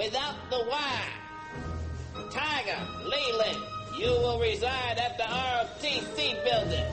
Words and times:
without 0.00 0.36
the 0.48 0.64
Y. 0.66 1.02
Tiger, 2.32 2.78
Leland, 3.04 3.62
you 3.98 4.08
will 4.08 4.40
reside 4.40 4.96
at 4.96 5.18
the 5.18 5.24
ROTC 5.24 6.42
building. 6.42 6.86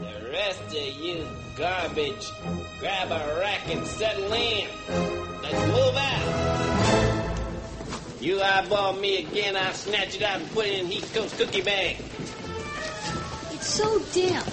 The 0.00 0.30
rest 0.30 0.62
of 0.68 1.04
you 1.04 1.26
garbage, 1.54 2.30
grab 2.80 3.10
a 3.10 3.40
rack 3.40 3.60
and 3.68 3.86
settle 3.86 4.32
in. 4.32 4.68
Let's 5.42 5.66
move 5.66 5.96
out. 5.96 6.24
You 8.22 8.40
eyeball 8.40 8.94
me 8.94 9.18
again, 9.26 9.54
I'll 9.56 9.74
snatch 9.74 10.16
it 10.16 10.22
out 10.22 10.40
and 10.40 10.50
put 10.52 10.64
it 10.64 10.78
in 10.78 10.86
Heathcoat's 10.90 11.36
cookie 11.36 11.60
bag. 11.60 11.96
It's 13.52 13.66
so 13.66 13.98
damp. 14.14 14.46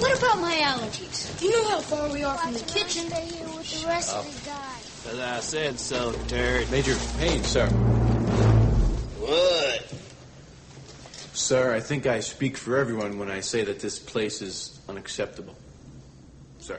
What 0.00 0.16
about 0.18 0.40
my 0.40 0.54
allergies? 0.54 1.38
Do 1.38 1.44
you 1.44 1.52
know 1.52 1.68
how 1.68 1.80
far 1.80 2.10
we 2.10 2.24
are 2.24 2.38
from 2.38 2.54
the 2.54 2.60
Watch 2.60 2.72
kitchen? 2.72 3.10
Stay 3.10 3.26
here 3.26 3.46
with 3.48 3.82
the 3.82 3.86
rest 3.86 4.16
of 4.16 4.24
the 4.24 4.50
oh. 4.50 4.54
guys. 4.54 4.61
As 5.08 5.18
I 5.18 5.40
said 5.40 5.78
so, 5.78 6.12
turd. 6.28 6.70
Major 6.70 6.96
Payne, 7.18 7.42
sir. 7.42 7.66
What? 9.18 9.94
Sir, 11.34 11.74
I 11.74 11.80
think 11.80 12.06
I 12.06 12.20
speak 12.20 12.56
for 12.56 12.76
everyone 12.76 13.18
when 13.18 13.30
I 13.30 13.40
say 13.40 13.64
that 13.64 13.80
this 13.80 13.98
place 13.98 14.40
is 14.42 14.80
unacceptable. 14.88 15.56
Sir. 16.58 16.78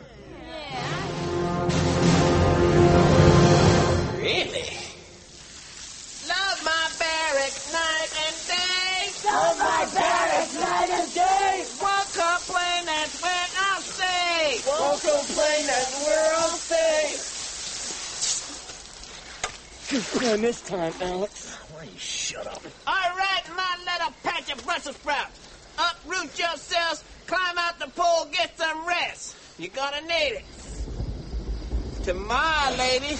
Really? 4.17 4.77
Love 6.29 6.59
my 6.63 6.89
barracks 6.99 7.73
night 7.73 8.11
and 8.25 8.35
day. 8.47 9.29
Love 9.29 9.59
my 9.59 9.87
barracks 9.93 10.02
Good 19.93 20.41
this 20.41 20.61
time, 20.61 20.91
Alex. 21.01 21.53
Why 21.71 21.83
you 21.83 21.99
shut 21.99 22.47
up? 22.47 22.63
All 22.87 23.15
right, 23.15 23.43
my 23.55 23.77
little 23.85 24.11
patch 24.23 24.51
of 24.51 24.65
Brussels 24.65 24.95
sprouts. 24.95 25.39
Uproot 25.77 26.39
yourselves, 26.39 27.03
climb 27.27 27.59
out 27.59 27.77
the 27.77 27.85
pole, 27.89 28.25
get 28.31 28.57
some 28.57 28.87
rest. 28.87 29.35
You're 29.59 29.69
gonna 29.69 30.01
need 30.01 30.39
it. 30.39 30.45
Tomorrow, 32.03 32.75
lady, 32.75 33.17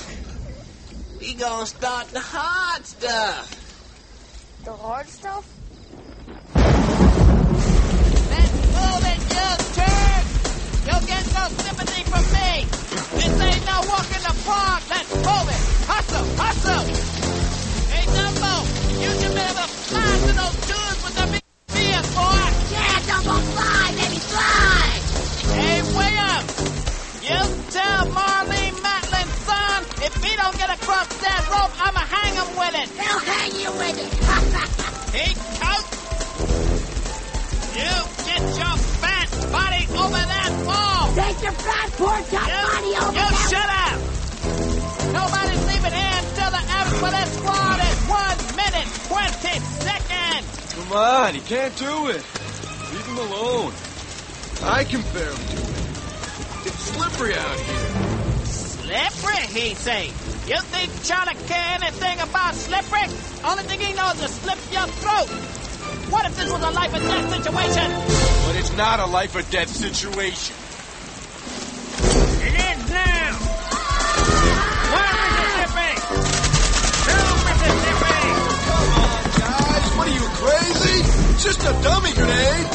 we 1.20 1.36
gonna 1.36 1.68
start 1.68 2.08
the 2.08 2.20
hard 2.20 2.84
stuff. 2.88 3.56
The 4.66 4.74
hard 4.74 5.08
stuff? 5.08 5.48
Let's 8.32 8.54
move 8.74 9.06
it, 9.06 9.20
you 9.30 9.36
turd! 9.36 9.54
You'll 9.54 9.73
get 9.73 9.73
no 11.44 11.50
sympathy 11.60 12.04
from 12.08 12.24
me! 12.32 12.64
This 13.20 13.36
ain't 13.36 13.66
no 13.68 13.78
walk 13.92 14.08
in 14.16 14.24
the 14.24 14.36
park! 14.48 14.82
Let's 14.88 15.12
move 15.12 15.48
it! 15.52 15.62
Hustle! 15.92 16.28
Hustle! 16.40 16.88
Hey, 17.92 18.06
Dumbo! 18.16 18.54
You 19.04 19.12
should 19.20 19.36
be 19.36 19.44
able 19.44 19.68
to 19.68 19.76
fly 19.92 20.08
to 20.24 20.32
those 20.40 20.58
dudes 20.72 21.00
with 21.04 21.16
the 21.20 21.26
big 21.36 21.44
beers, 21.76 22.08
boy! 22.16 22.48
Yeah, 22.72 22.96
Dumbo, 23.12 23.36
fly, 23.60 23.92
baby, 23.92 24.20
fly! 24.32 24.88
Hey, 25.60 25.84
William! 25.92 26.44
You 27.28 27.40
tell 27.76 28.08
Marlee 28.16 28.72
Matlin's 28.80 29.36
son 29.44 29.80
if 30.00 30.14
he 30.24 30.32
don't 30.40 30.56
get 30.56 30.72
across 30.72 31.12
that 31.28 31.44
rope, 31.52 31.76
I'ma 31.76 32.04
hang 32.08 32.40
him 32.40 32.56
with 32.56 32.76
it! 32.80 32.88
He'll 32.96 33.20
hang 33.20 33.52
you 33.60 33.72
with 33.84 34.00
it! 34.00 34.12
hey, 35.18 35.36
coach! 35.60 35.92
You 37.76 37.92
get 38.32 38.42
your 38.64 38.93
Take 41.14 41.44
your 41.44 41.52
fat 41.52 41.92
pork 41.94 42.26
chop 42.32 42.50
body 42.50 42.90
over 42.98 43.14
you 43.14 43.22
that 43.22 43.36
shut 43.46 43.70
up! 43.86 44.02
Nobody's 45.14 45.62
leaving 45.70 45.94
here 45.94 46.18
until 46.26 46.50
the 46.50 46.64
average 46.74 47.00
for 47.00 47.12
that 47.14 47.28
squad 47.30 47.78
is 47.86 48.00
one 48.10 48.40
minute, 48.58 48.90
20 49.14 49.62
seconds! 49.86 50.74
Come 50.74 50.92
on, 50.92 51.36
he 51.36 51.42
can't 51.42 51.76
do 51.78 52.10
it. 52.10 52.26
Leave 52.90 53.06
him 53.06 53.18
alone. 53.30 53.74
I 54.66 54.84
can 54.90 55.02
barely 55.14 55.38
do 55.54 55.62
it. 55.62 55.74
It's 56.66 56.82
slippery 56.82 57.36
out 57.36 57.60
here. 57.60 58.46
Slippery, 58.50 59.46
he 59.54 59.76
say. 59.76 60.08
You 60.50 60.58
think 60.74 60.90
Charlie 61.04 61.38
care 61.46 61.78
anything 61.78 62.20
about 62.22 62.56
slippery? 62.56 63.06
Only 63.46 63.64
thing 63.70 63.80
he 63.82 63.94
knows 63.94 64.18
is 64.18 64.32
slip 64.32 64.58
your 64.74 64.88
throat. 64.98 65.30
What 66.10 66.26
if 66.26 66.36
this 66.38 66.52
was 66.52 66.64
a 66.64 66.72
life 66.72 66.94
or 66.94 67.00
death 67.06 67.30
situation? 67.30 67.92
But 68.48 68.56
it's 68.56 68.76
not 68.76 69.00
a 69.00 69.06
life 69.06 69.36
or 69.36 69.44
death 69.52 69.70
situation. 69.70 70.56
Just 81.44 81.60
a 81.60 81.84
dummy 81.84 82.14
grenade. 82.14 82.68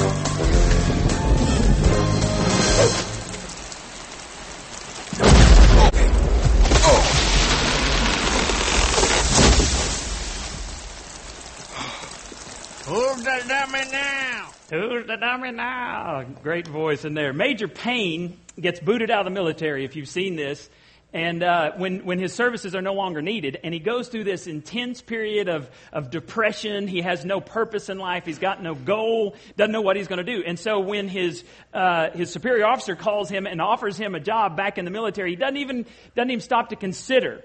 Who's 12.85 13.25
the 13.25 13.45
dummy 13.49 13.81
now? 13.91 14.51
Who's 14.71 15.07
the 15.07 15.17
dummy 15.17 15.53
now? 15.53 16.25
Great 16.43 16.69
voice 16.69 17.07
in 17.07 17.15
there. 17.15 17.33
Major 17.33 17.69
Payne 17.69 18.39
gets 18.61 18.81
booted 18.81 19.11
out 19.11 19.21
of 19.21 19.25
the 19.25 19.31
military, 19.31 19.87
if 19.87 19.97
you've 19.97 20.09
seen 20.09 20.37
this. 20.37 20.69
And 21.13 21.43
uh, 21.43 21.73
when, 21.77 22.05
when 22.05 22.19
his 22.19 22.35
services 22.35 22.75
are 22.75 22.83
no 22.83 22.93
longer 22.93 23.23
needed, 23.23 23.59
and 23.65 23.73
he 23.73 23.81
goes 23.81 24.09
through 24.09 24.25
this 24.25 24.47
intense 24.47 25.01
period 25.01 25.49
of, 25.49 25.71
of 25.91 26.11
depression, 26.11 26.87
he 26.87 27.01
has 27.01 27.25
no 27.25 27.41
purpose 27.41 27.89
in 27.89 27.99
life, 27.99 28.27
he's 28.27 28.39
got 28.39 28.63
no 28.63 28.75
goal, 28.75 29.35
doesn't 29.57 29.73
know 29.73 29.81
what 29.81 29.97
he's 29.97 30.07
going 30.07 30.25
to 30.25 30.37
do. 30.37 30.43
And 30.47 30.59
so 30.59 30.81
when 30.81 31.09
his, 31.09 31.45
uh, 31.73 32.11
his 32.11 32.31
superior 32.31 32.67
officer 32.67 32.95
calls 32.95 33.31
him 33.31 33.47
and 33.47 33.63
offers 33.63 33.97
him 33.97 34.15
a 34.15 34.21
job 34.21 34.55
back 34.55 34.77
in 34.77 34.85
the 34.85 34.91
military, 34.91 35.31
he 35.31 35.37
doesn't 35.37 35.57
even, 35.57 35.87
doesn't 36.15 36.31
even 36.31 36.43
stop 36.43 36.69
to 36.71 36.77
consider 36.77 37.43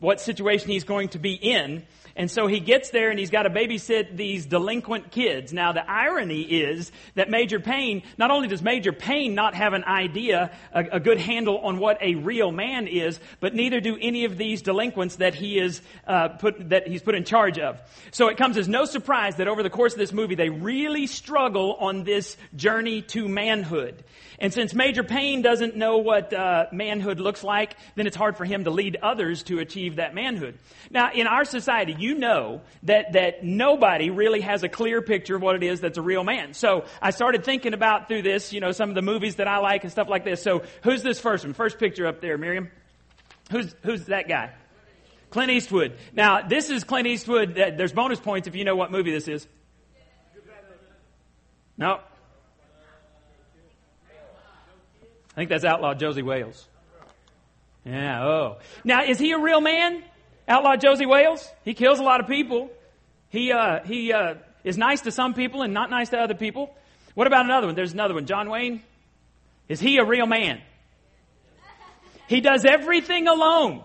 what 0.00 0.20
situation 0.20 0.70
he's 0.70 0.84
going 0.84 1.08
to 1.10 1.18
be 1.20 1.34
in. 1.34 1.84
And 2.18 2.28
so 2.28 2.48
he 2.48 2.58
gets 2.58 2.90
there 2.90 3.10
and 3.10 3.18
he's 3.18 3.30
got 3.30 3.44
to 3.44 3.50
babysit 3.50 4.16
these 4.16 4.44
delinquent 4.44 5.12
kids. 5.12 5.52
Now 5.52 5.70
the 5.70 5.88
irony 5.88 6.42
is 6.42 6.90
that 7.14 7.30
Major 7.30 7.60
Payne, 7.60 8.02
not 8.18 8.32
only 8.32 8.48
does 8.48 8.60
Major 8.60 8.92
Payne 8.92 9.36
not 9.36 9.54
have 9.54 9.72
an 9.72 9.84
idea, 9.84 10.50
a, 10.72 10.84
a 10.92 11.00
good 11.00 11.18
handle 11.18 11.58
on 11.58 11.78
what 11.78 11.96
a 12.02 12.16
real 12.16 12.50
man 12.50 12.88
is, 12.88 13.20
but 13.38 13.54
neither 13.54 13.78
do 13.78 13.96
any 14.00 14.24
of 14.24 14.36
these 14.36 14.62
delinquents 14.62 15.16
that 15.16 15.36
he 15.36 15.60
is 15.60 15.80
uh, 16.08 16.30
put 16.30 16.70
that 16.70 16.88
he's 16.88 17.02
put 17.02 17.14
in 17.14 17.22
charge 17.22 17.60
of. 17.60 17.80
So 18.10 18.26
it 18.26 18.36
comes 18.36 18.56
as 18.56 18.66
no 18.66 18.84
surprise 18.84 19.36
that 19.36 19.46
over 19.46 19.62
the 19.62 19.70
course 19.70 19.92
of 19.92 20.00
this 20.00 20.12
movie 20.12 20.34
they 20.34 20.50
really 20.50 21.06
struggle 21.06 21.76
on 21.78 22.02
this 22.02 22.36
journey 22.56 23.02
to 23.02 23.28
manhood. 23.28 24.02
And 24.40 24.52
since 24.52 24.72
Major 24.72 25.02
Payne 25.02 25.42
doesn't 25.42 25.76
know 25.76 25.98
what 25.98 26.32
uh, 26.32 26.66
manhood 26.70 27.18
looks 27.18 27.42
like, 27.42 27.76
then 27.96 28.06
it's 28.06 28.16
hard 28.16 28.36
for 28.36 28.44
him 28.44 28.64
to 28.64 28.70
lead 28.70 28.96
others 29.02 29.42
to 29.44 29.58
achieve 29.58 29.96
that 29.96 30.14
manhood. 30.14 30.56
Now, 30.90 31.10
in 31.12 31.26
our 31.26 31.44
society, 31.44 31.96
you 31.98 32.14
know 32.14 32.60
that, 32.84 33.14
that 33.14 33.42
nobody 33.42 34.10
really 34.10 34.40
has 34.42 34.62
a 34.62 34.68
clear 34.68 35.02
picture 35.02 35.34
of 35.34 35.42
what 35.42 35.56
it 35.56 35.64
is 35.64 35.80
that's 35.80 35.98
a 35.98 36.02
real 36.02 36.22
man. 36.22 36.54
So 36.54 36.84
I 37.02 37.10
started 37.10 37.44
thinking 37.44 37.74
about 37.74 38.06
through 38.06 38.22
this, 38.22 38.52
you 38.52 38.60
know, 38.60 38.70
some 38.70 38.88
of 38.88 38.94
the 38.94 39.02
movies 39.02 39.36
that 39.36 39.48
I 39.48 39.58
like 39.58 39.82
and 39.82 39.90
stuff 39.90 40.08
like 40.08 40.24
this. 40.24 40.40
So 40.40 40.62
who's 40.84 41.02
this 41.02 41.18
first 41.18 41.44
one? 41.44 41.52
First 41.52 41.78
picture 41.78 42.06
up 42.06 42.20
there, 42.20 42.38
Miriam. 42.38 42.70
Who's, 43.50 43.74
who's 43.82 44.06
that 44.06 44.28
guy? 44.28 44.52
Clint 45.30 45.50
Eastwood. 45.50 45.98
Now, 46.12 46.46
this 46.46 46.70
is 46.70 46.84
Clint 46.84 47.06
Eastwood. 47.06 47.54
There's 47.54 47.92
bonus 47.92 48.20
points 48.20 48.46
if 48.46 48.54
you 48.54 48.64
know 48.64 48.76
what 48.76 48.92
movie 48.92 49.10
this 49.10 49.26
is. 49.26 49.46
No. 51.76 52.00
I 55.38 55.42
think 55.42 55.50
that's 55.50 55.64
Outlaw 55.64 55.94
Josey 55.94 56.22
Wales. 56.22 56.66
Yeah, 57.84 58.26
oh. 58.26 58.58
Now, 58.82 59.04
is 59.04 59.20
he 59.20 59.30
a 59.30 59.38
real 59.38 59.60
man? 59.60 60.02
Outlaw 60.48 60.74
Josey 60.74 61.06
Wales? 61.06 61.48
He 61.64 61.74
kills 61.74 62.00
a 62.00 62.02
lot 62.02 62.18
of 62.18 62.26
people. 62.26 62.70
He, 63.28 63.52
uh, 63.52 63.84
he, 63.84 64.12
uh, 64.12 64.34
is 64.64 64.76
nice 64.76 65.02
to 65.02 65.12
some 65.12 65.34
people 65.34 65.62
and 65.62 65.72
not 65.72 65.90
nice 65.90 66.08
to 66.08 66.18
other 66.18 66.34
people. 66.34 66.74
What 67.14 67.28
about 67.28 67.44
another 67.44 67.68
one? 67.68 67.76
There's 67.76 67.92
another 67.92 68.14
one. 68.14 68.26
John 68.26 68.50
Wayne? 68.50 68.82
Is 69.68 69.78
he 69.78 69.98
a 69.98 70.04
real 70.04 70.26
man? 70.26 70.60
He 72.26 72.40
does 72.40 72.64
everything 72.64 73.28
alone. 73.28 73.84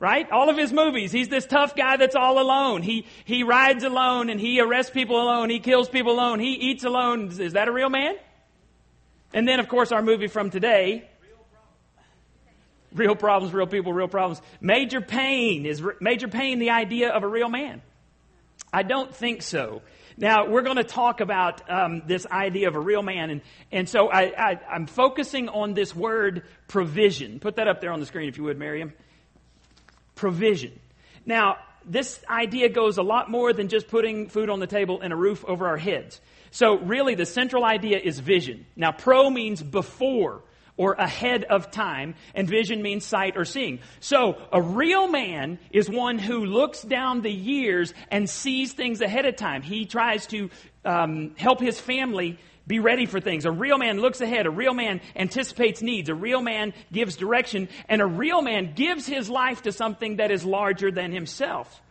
Right? 0.00 0.28
All 0.32 0.50
of 0.50 0.56
his 0.56 0.72
movies, 0.72 1.12
he's 1.12 1.28
this 1.28 1.46
tough 1.46 1.76
guy 1.76 1.96
that's 1.96 2.16
all 2.16 2.42
alone. 2.42 2.82
He, 2.82 3.06
he 3.24 3.44
rides 3.44 3.84
alone 3.84 4.30
and 4.30 4.40
he 4.40 4.60
arrests 4.60 4.90
people 4.90 5.22
alone. 5.22 5.48
He 5.48 5.60
kills 5.60 5.88
people 5.88 6.14
alone. 6.14 6.40
He 6.40 6.54
eats 6.54 6.82
alone. 6.82 7.40
Is 7.40 7.52
that 7.52 7.68
a 7.68 7.72
real 7.72 7.88
man? 7.88 8.16
And 9.32 9.46
then, 9.46 9.60
of 9.60 9.68
course, 9.68 9.92
our 9.92 10.02
movie 10.02 10.26
from 10.26 10.50
today. 10.50 11.08
Real 12.94 13.14
problems, 13.14 13.52
real 13.52 13.66
people, 13.66 13.92
real 13.92 14.08
problems. 14.08 14.40
Major 14.60 15.02
Payne 15.02 15.66
Is 15.66 15.82
Major 16.00 16.28
Payne 16.28 16.58
the 16.58 16.70
idea 16.70 17.10
of 17.10 17.22
a 17.22 17.28
real 17.28 17.50
man? 17.50 17.82
I 18.72 18.82
don't 18.82 19.14
think 19.14 19.42
so. 19.42 19.82
Now, 20.16 20.48
we're 20.48 20.62
going 20.62 20.78
to 20.78 20.84
talk 20.84 21.20
about 21.20 21.70
um, 21.70 22.02
this 22.06 22.26
idea 22.26 22.66
of 22.68 22.74
a 22.74 22.80
real 22.80 23.02
man. 23.02 23.30
And, 23.30 23.40
and 23.70 23.88
so 23.88 24.08
I, 24.08 24.22
I, 24.36 24.60
I'm 24.68 24.86
focusing 24.86 25.48
on 25.48 25.74
this 25.74 25.94
word 25.94 26.42
provision. 26.66 27.38
Put 27.38 27.56
that 27.56 27.68
up 27.68 27.80
there 27.80 27.92
on 27.92 28.00
the 28.00 28.06
screen 28.06 28.28
if 28.28 28.36
you 28.36 28.44
would, 28.44 28.58
Miriam. 28.58 28.92
Provision. 30.16 30.72
Now, 31.24 31.58
this 31.84 32.20
idea 32.28 32.68
goes 32.68 32.98
a 32.98 33.02
lot 33.02 33.30
more 33.30 33.52
than 33.52 33.68
just 33.68 33.86
putting 33.88 34.28
food 34.28 34.50
on 34.50 34.58
the 34.58 34.66
table 34.66 35.00
and 35.00 35.12
a 35.12 35.16
roof 35.16 35.44
over 35.44 35.68
our 35.68 35.76
heads. 35.76 36.20
So 36.50 36.78
really 36.78 37.14
the 37.14 37.26
central 37.26 37.64
idea 37.64 37.98
is 37.98 38.18
vision. 38.18 38.66
Now 38.76 38.92
pro 38.92 39.30
means 39.30 39.62
before 39.62 40.42
or 40.78 40.92
ahead 40.92 41.42
of 41.44 41.72
time, 41.72 42.14
and 42.36 42.48
vision 42.48 42.80
means 42.80 43.04
sight 43.04 43.36
or 43.36 43.44
seeing. 43.44 43.80
So 43.98 44.40
a 44.52 44.62
real 44.62 45.08
man 45.08 45.58
is 45.72 45.90
one 45.90 46.18
who 46.18 46.46
looks 46.46 46.82
down 46.82 47.20
the 47.20 47.32
years 47.32 47.92
and 48.12 48.30
sees 48.30 48.72
things 48.72 49.00
ahead 49.00 49.26
of 49.26 49.34
time. 49.34 49.62
He 49.62 49.86
tries 49.86 50.26
to 50.28 50.50
um, 50.84 51.34
help 51.36 51.60
his 51.60 51.80
family 51.80 52.38
be 52.68 52.78
ready 52.78 53.06
for 53.06 53.18
things. 53.18 53.44
A 53.44 53.50
real 53.50 53.76
man 53.76 53.98
looks 53.98 54.20
ahead. 54.20 54.46
A 54.46 54.50
real 54.50 54.74
man 54.74 55.00
anticipates 55.16 55.82
needs. 55.82 56.08
A 56.08 56.14
real 56.14 56.42
man 56.42 56.72
gives 56.92 57.16
direction. 57.16 57.68
And 57.88 58.00
a 58.00 58.06
real 58.06 58.40
man 58.40 58.74
gives 58.74 59.06
his 59.06 59.28
life 59.28 59.62
to 59.62 59.72
something 59.72 60.16
that 60.16 60.30
is 60.30 60.44
larger 60.44 60.92
than 60.92 61.10
himself. 61.10 61.82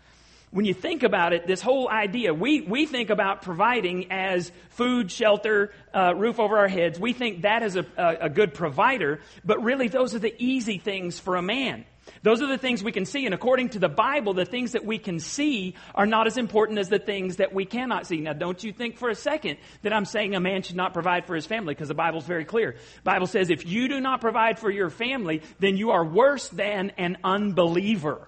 When 0.51 0.63
you 0.63 0.73
think 0.73 1.03
about 1.03 1.33
it, 1.33 1.45
this 1.45 1.61
whole 1.61 1.89
idea, 1.89 2.33
we, 2.33 2.61
we 2.61 2.85
think 2.85 3.09
about 3.09 3.41
providing 3.41 4.11
as 4.11 4.51
food, 4.69 5.11
shelter, 5.11 5.73
uh, 5.93 6.13
roof 6.15 6.39
over 6.39 6.57
our 6.57 6.69
heads. 6.69 6.97
We 6.99 7.11
think 7.11 7.41
that 7.41 7.63
is 7.63 7.75
a, 7.75 7.85
a, 7.97 8.15
a 8.21 8.29
good 8.29 8.53
provider, 8.53 9.19
but 9.43 9.61
really 9.61 9.89
those 9.89 10.15
are 10.15 10.19
the 10.19 10.33
easy 10.37 10.77
things 10.77 11.19
for 11.19 11.35
a 11.35 11.41
man. 11.41 11.85
Those 12.23 12.41
are 12.41 12.47
the 12.47 12.57
things 12.57 12.81
we 12.81 12.93
can 12.93 13.05
see. 13.05 13.25
And 13.25 13.33
according 13.33 13.69
to 13.69 13.79
the 13.79 13.89
Bible, 13.89 14.33
the 14.33 14.45
things 14.45 14.71
that 14.71 14.85
we 14.85 14.97
can 14.97 15.19
see 15.19 15.75
are 15.93 16.05
not 16.05 16.27
as 16.27 16.37
important 16.37 16.79
as 16.79 16.87
the 16.87 16.99
things 16.99 17.37
that 17.37 17.53
we 17.53 17.65
cannot 17.65 18.07
see. 18.07 18.21
Now, 18.21 18.33
don't 18.33 18.63
you 18.63 18.71
think 18.71 18.97
for 18.97 19.09
a 19.09 19.15
second 19.15 19.57
that 19.81 19.91
I'm 19.91 20.05
saying 20.05 20.33
a 20.33 20.39
man 20.39 20.61
should 20.61 20.77
not 20.77 20.93
provide 20.93 21.25
for 21.25 21.35
his 21.35 21.45
family 21.45 21.73
because 21.73 21.89
the 21.89 21.93
Bible's 21.93 22.25
very 22.25 22.45
clear. 22.45 22.71
The 22.71 23.01
Bible 23.03 23.27
says 23.27 23.49
if 23.49 23.65
you 23.65 23.89
do 23.89 23.99
not 23.99 24.21
provide 24.21 24.59
for 24.59 24.71
your 24.71 24.89
family, 24.89 25.41
then 25.59 25.77
you 25.77 25.91
are 25.91 26.05
worse 26.05 26.47
than 26.49 26.91
an 26.97 27.17
unbeliever. 27.23 28.27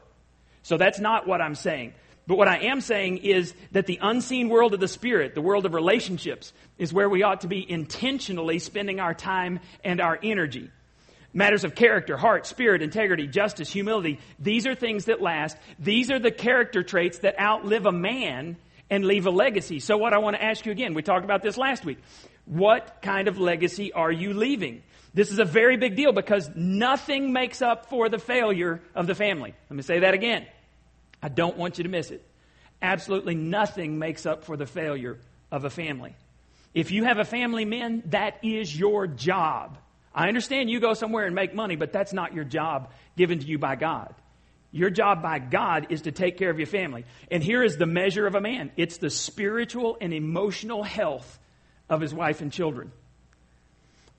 So 0.63 0.77
that's 0.77 0.99
not 0.99 1.25
what 1.25 1.41
I'm 1.41 1.55
saying. 1.55 1.93
But 2.29 2.37
what 2.37 2.47
I 2.47 2.59
am 2.65 2.79
saying 2.79 3.17
is 3.17 3.55
that 3.71 3.87
the 3.87 3.97
unseen 3.99 4.49
world 4.49 4.75
of 4.75 4.79
the 4.79 4.87
Spirit, 4.87 5.33
the 5.33 5.41
world 5.41 5.65
of 5.65 5.73
relationships, 5.73 6.53
is 6.77 6.93
where 6.93 7.09
we 7.09 7.23
ought 7.23 7.41
to 7.41 7.47
be 7.47 7.65
intentionally 7.67 8.59
spending 8.59 8.99
our 8.99 9.15
time 9.15 9.61
and 9.83 9.99
our 9.99 10.19
energy. 10.21 10.69
Matters 11.33 11.63
of 11.63 11.73
character, 11.73 12.17
heart, 12.17 12.45
spirit, 12.45 12.83
integrity, 12.83 13.25
justice, 13.25 13.71
humility. 13.71 14.19
These 14.37 14.67
are 14.67 14.75
things 14.75 15.05
that 15.05 15.23
last. 15.23 15.57
These 15.79 16.11
are 16.11 16.19
the 16.19 16.29
character 16.29 16.83
traits 16.83 17.17
that 17.19 17.39
outlive 17.39 17.87
a 17.87 17.91
man 17.91 18.57
and 18.91 19.05
leave 19.05 19.25
a 19.25 19.31
legacy. 19.31 19.79
So 19.79 19.97
what 19.97 20.13
I 20.13 20.19
want 20.19 20.35
to 20.35 20.43
ask 20.43 20.67
you 20.67 20.71
again, 20.71 20.93
we 20.93 21.01
talked 21.01 21.25
about 21.25 21.41
this 21.41 21.57
last 21.57 21.83
week. 21.83 21.97
What 22.45 23.01
kind 23.01 23.27
of 23.27 23.39
legacy 23.39 23.91
are 23.91 24.11
you 24.11 24.35
leaving? 24.35 24.83
This 25.15 25.31
is 25.31 25.39
a 25.39 25.45
very 25.45 25.77
big 25.77 25.95
deal 25.95 26.13
because 26.13 26.47
nothing 26.55 27.33
makes 27.33 27.63
up 27.63 27.89
for 27.89 28.07
the 28.07 28.19
failure 28.19 28.83
of 28.93 29.07
the 29.07 29.15
family. 29.15 29.55
Let 29.71 29.75
me 29.75 29.81
say 29.81 30.01
that 30.01 30.13
again. 30.13 30.45
I 31.21 31.29
don't 31.29 31.57
want 31.57 31.77
you 31.77 31.83
to 31.83 31.89
miss 31.89 32.11
it. 32.11 32.25
Absolutely 32.81 33.35
nothing 33.35 33.99
makes 33.99 34.25
up 34.25 34.45
for 34.45 34.55
the 34.55 34.65
failure 34.65 35.19
of 35.51 35.65
a 35.65 35.69
family. 35.69 36.15
If 36.73 36.91
you 36.91 37.03
have 37.03 37.17
a 37.17 37.25
family, 37.25 37.65
men, 37.65 38.03
that 38.07 38.39
is 38.43 38.77
your 38.77 39.07
job. 39.07 39.77
I 40.13 40.27
understand 40.27 40.69
you 40.69 40.79
go 40.79 40.93
somewhere 40.93 41.25
and 41.25 41.35
make 41.35 41.53
money, 41.53 41.75
but 41.75 41.91
that's 41.91 42.13
not 42.13 42.33
your 42.33 42.43
job 42.43 42.91
given 43.17 43.39
to 43.39 43.45
you 43.45 43.57
by 43.57 43.75
God. 43.75 44.13
Your 44.71 44.89
job 44.89 45.23
by 45.23 45.39
God 45.39 45.87
is 45.89 46.03
to 46.03 46.11
take 46.11 46.37
care 46.37 46.49
of 46.49 46.59
your 46.59 46.67
family. 46.67 47.05
And 47.31 47.43
here 47.43 47.63
is 47.63 47.77
the 47.77 47.87
measure 47.87 48.27
of 48.27 48.35
a 48.35 48.41
man 48.41 48.71
it's 48.77 48.97
the 48.97 49.09
spiritual 49.09 49.97
and 49.99 50.13
emotional 50.13 50.83
health 50.83 51.39
of 51.89 52.01
his 52.01 52.13
wife 52.13 52.41
and 52.41 52.51
children. 52.51 52.91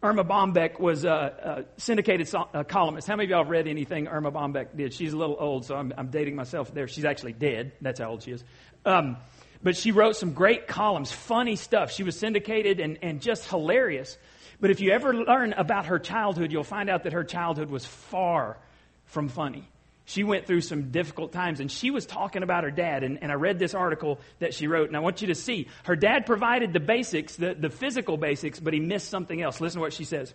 Erma 0.02 0.24
Bombeck 0.24 0.80
was 0.80 1.04
a, 1.04 1.66
a 1.76 1.80
syndicated 1.80 2.26
so, 2.26 2.48
a 2.54 2.64
columnist. 2.64 3.06
How 3.06 3.16
many 3.16 3.26
of 3.26 3.30
y'all 3.30 3.42
have 3.44 3.50
read 3.50 3.68
anything 3.68 4.08
Erma 4.08 4.32
Bombeck 4.32 4.74
did? 4.74 4.94
She's 4.94 5.12
a 5.12 5.16
little 5.16 5.36
old, 5.38 5.66
so 5.66 5.76
I'm, 5.76 5.92
I'm 5.96 6.08
dating 6.08 6.36
myself 6.36 6.72
there. 6.72 6.88
She's 6.88 7.04
actually 7.04 7.34
dead. 7.34 7.72
That's 7.82 8.00
how 8.00 8.10
old 8.10 8.22
she 8.22 8.32
is. 8.32 8.44
Um, 8.86 9.18
but 9.62 9.76
she 9.76 9.92
wrote 9.92 10.16
some 10.16 10.32
great 10.32 10.66
columns, 10.66 11.12
funny 11.12 11.54
stuff. 11.56 11.92
She 11.92 12.02
was 12.02 12.18
syndicated 12.18 12.80
and, 12.80 12.98
and 13.02 13.20
just 13.20 13.46
hilarious. 13.46 14.16
But 14.58 14.70
if 14.70 14.80
you 14.80 14.92
ever 14.92 15.14
learn 15.14 15.52
about 15.52 15.86
her 15.86 15.98
childhood, 15.98 16.50
you'll 16.50 16.64
find 16.64 16.88
out 16.88 17.04
that 17.04 17.12
her 17.12 17.24
childhood 17.24 17.68
was 17.68 17.84
far 17.84 18.56
from 19.04 19.28
funny. 19.28 19.68
She 20.10 20.24
went 20.24 20.44
through 20.48 20.62
some 20.62 20.90
difficult 20.90 21.30
times, 21.30 21.60
and 21.60 21.70
she 21.70 21.92
was 21.92 22.04
talking 22.04 22.42
about 22.42 22.64
her 22.64 22.72
dad. 22.72 23.04
And, 23.04 23.22
and 23.22 23.30
I 23.30 23.36
read 23.36 23.60
this 23.60 23.74
article 23.74 24.18
that 24.40 24.54
she 24.54 24.66
wrote, 24.66 24.88
and 24.88 24.96
I 24.96 25.00
want 25.00 25.22
you 25.22 25.28
to 25.28 25.36
see. 25.36 25.68
Her 25.84 25.94
dad 25.94 26.26
provided 26.26 26.72
the 26.72 26.80
basics, 26.80 27.36
the, 27.36 27.54
the 27.54 27.70
physical 27.70 28.16
basics, 28.16 28.58
but 28.58 28.74
he 28.74 28.80
missed 28.80 29.08
something 29.08 29.40
else. 29.40 29.60
Listen 29.60 29.78
to 29.78 29.82
what 29.82 29.92
she 29.92 30.02
says. 30.02 30.34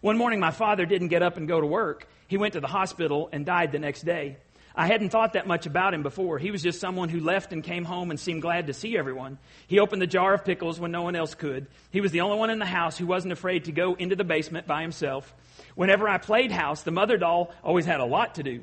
One 0.00 0.16
morning, 0.16 0.40
my 0.40 0.50
father 0.50 0.86
didn't 0.86 1.08
get 1.08 1.22
up 1.22 1.36
and 1.36 1.46
go 1.46 1.60
to 1.60 1.66
work. 1.66 2.08
He 2.26 2.38
went 2.38 2.54
to 2.54 2.60
the 2.60 2.66
hospital 2.66 3.28
and 3.32 3.44
died 3.44 3.70
the 3.70 3.78
next 3.78 4.00
day. 4.06 4.38
I 4.74 4.86
hadn't 4.86 5.10
thought 5.10 5.34
that 5.34 5.46
much 5.46 5.66
about 5.66 5.92
him 5.92 6.02
before. 6.02 6.38
He 6.38 6.50
was 6.50 6.62
just 6.62 6.80
someone 6.80 7.10
who 7.10 7.20
left 7.20 7.52
and 7.52 7.62
came 7.62 7.84
home 7.84 8.10
and 8.10 8.18
seemed 8.18 8.40
glad 8.40 8.68
to 8.68 8.72
see 8.72 8.96
everyone. 8.96 9.36
He 9.66 9.78
opened 9.78 10.00
the 10.00 10.06
jar 10.06 10.32
of 10.32 10.42
pickles 10.42 10.80
when 10.80 10.90
no 10.90 11.02
one 11.02 11.16
else 11.16 11.34
could. 11.34 11.66
He 11.90 12.00
was 12.00 12.12
the 12.12 12.22
only 12.22 12.38
one 12.38 12.48
in 12.48 12.60
the 12.60 12.64
house 12.64 12.96
who 12.96 13.06
wasn't 13.06 13.34
afraid 13.34 13.66
to 13.66 13.72
go 13.72 13.92
into 13.94 14.16
the 14.16 14.24
basement 14.24 14.66
by 14.66 14.80
himself. 14.80 15.34
Whenever 15.74 16.08
I 16.08 16.18
played 16.18 16.52
house, 16.52 16.82
the 16.82 16.90
mother 16.90 17.16
doll 17.16 17.52
always 17.62 17.86
had 17.86 18.00
a 18.00 18.04
lot 18.04 18.36
to 18.36 18.42
do. 18.42 18.62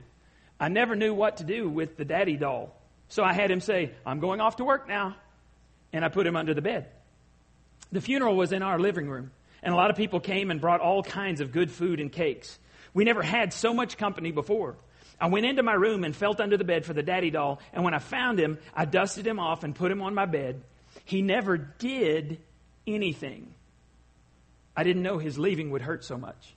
I 0.59 0.69
never 0.69 0.95
knew 0.95 1.13
what 1.13 1.37
to 1.37 1.43
do 1.43 1.69
with 1.69 1.97
the 1.97 2.05
daddy 2.05 2.37
doll. 2.37 2.75
So 3.09 3.23
I 3.23 3.33
had 3.33 3.51
him 3.51 3.59
say, 3.59 3.91
I'm 4.05 4.19
going 4.19 4.39
off 4.39 4.57
to 4.57 4.63
work 4.63 4.87
now. 4.87 5.15
And 5.91 6.05
I 6.05 6.09
put 6.09 6.25
him 6.25 6.37
under 6.37 6.53
the 6.53 6.61
bed. 6.61 6.87
The 7.91 7.99
funeral 7.99 8.37
was 8.37 8.53
in 8.53 8.63
our 8.63 8.79
living 8.79 9.09
room, 9.09 9.31
and 9.61 9.73
a 9.73 9.77
lot 9.77 9.89
of 9.89 9.97
people 9.97 10.21
came 10.21 10.49
and 10.49 10.61
brought 10.61 10.79
all 10.79 11.03
kinds 11.03 11.41
of 11.41 11.51
good 11.51 11.69
food 11.69 11.99
and 11.99 12.09
cakes. 12.09 12.57
We 12.93 13.03
never 13.03 13.21
had 13.21 13.51
so 13.51 13.73
much 13.73 13.97
company 13.97 14.31
before. 14.31 14.77
I 15.19 15.27
went 15.27 15.45
into 15.45 15.61
my 15.61 15.73
room 15.73 16.05
and 16.05 16.15
felt 16.15 16.39
under 16.39 16.55
the 16.55 16.63
bed 16.63 16.85
for 16.85 16.93
the 16.93 17.03
daddy 17.03 17.29
doll, 17.29 17.59
and 17.73 17.83
when 17.83 17.93
I 17.93 17.99
found 17.99 18.39
him, 18.39 18.59
I 18.73 18.85
dusted 18.85 19.27
him 19.27 19.39
off 19.39 19.63
and 19.63 19.75
put 19.75 19.91
him 19.91 20.01
on 20.01 20.15
my 20.15 20.25
bed. 20.25 20.63
He 21.03 21.21
never 21.21 21.57
did 21.57 22.39
anything. 22.87 23.53
I 24.75 24.83
didn't 24.83 25.03
know 25.03 25.17
his 25.17 25.37
leaving 25.37 25.71
would 25.71 25.81
hurt 25.81 26.05
so 26.05 26.17
much. 26.17 26.55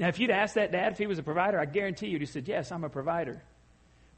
Now, 0.00 0.08
if 0.08 0.18
you'd 0.18 0.30
asked 0.30 0.54
that 0.54 0.72
dad 0.72 0.92
if 0.92 0.98
he 0.98 1.06
was 1.06 1.18
a 1.18 1.22
provider, 1.22 1.60
I 1.60 1.66
guarantee 1.66 2.06
you 2.06 2.18
he 2.18 2.24
said, 2.24 2.48
Yes, 2.48 2.72
I'm 2.72 2.84
a 2.84 2.88
provider. 2.88 3.42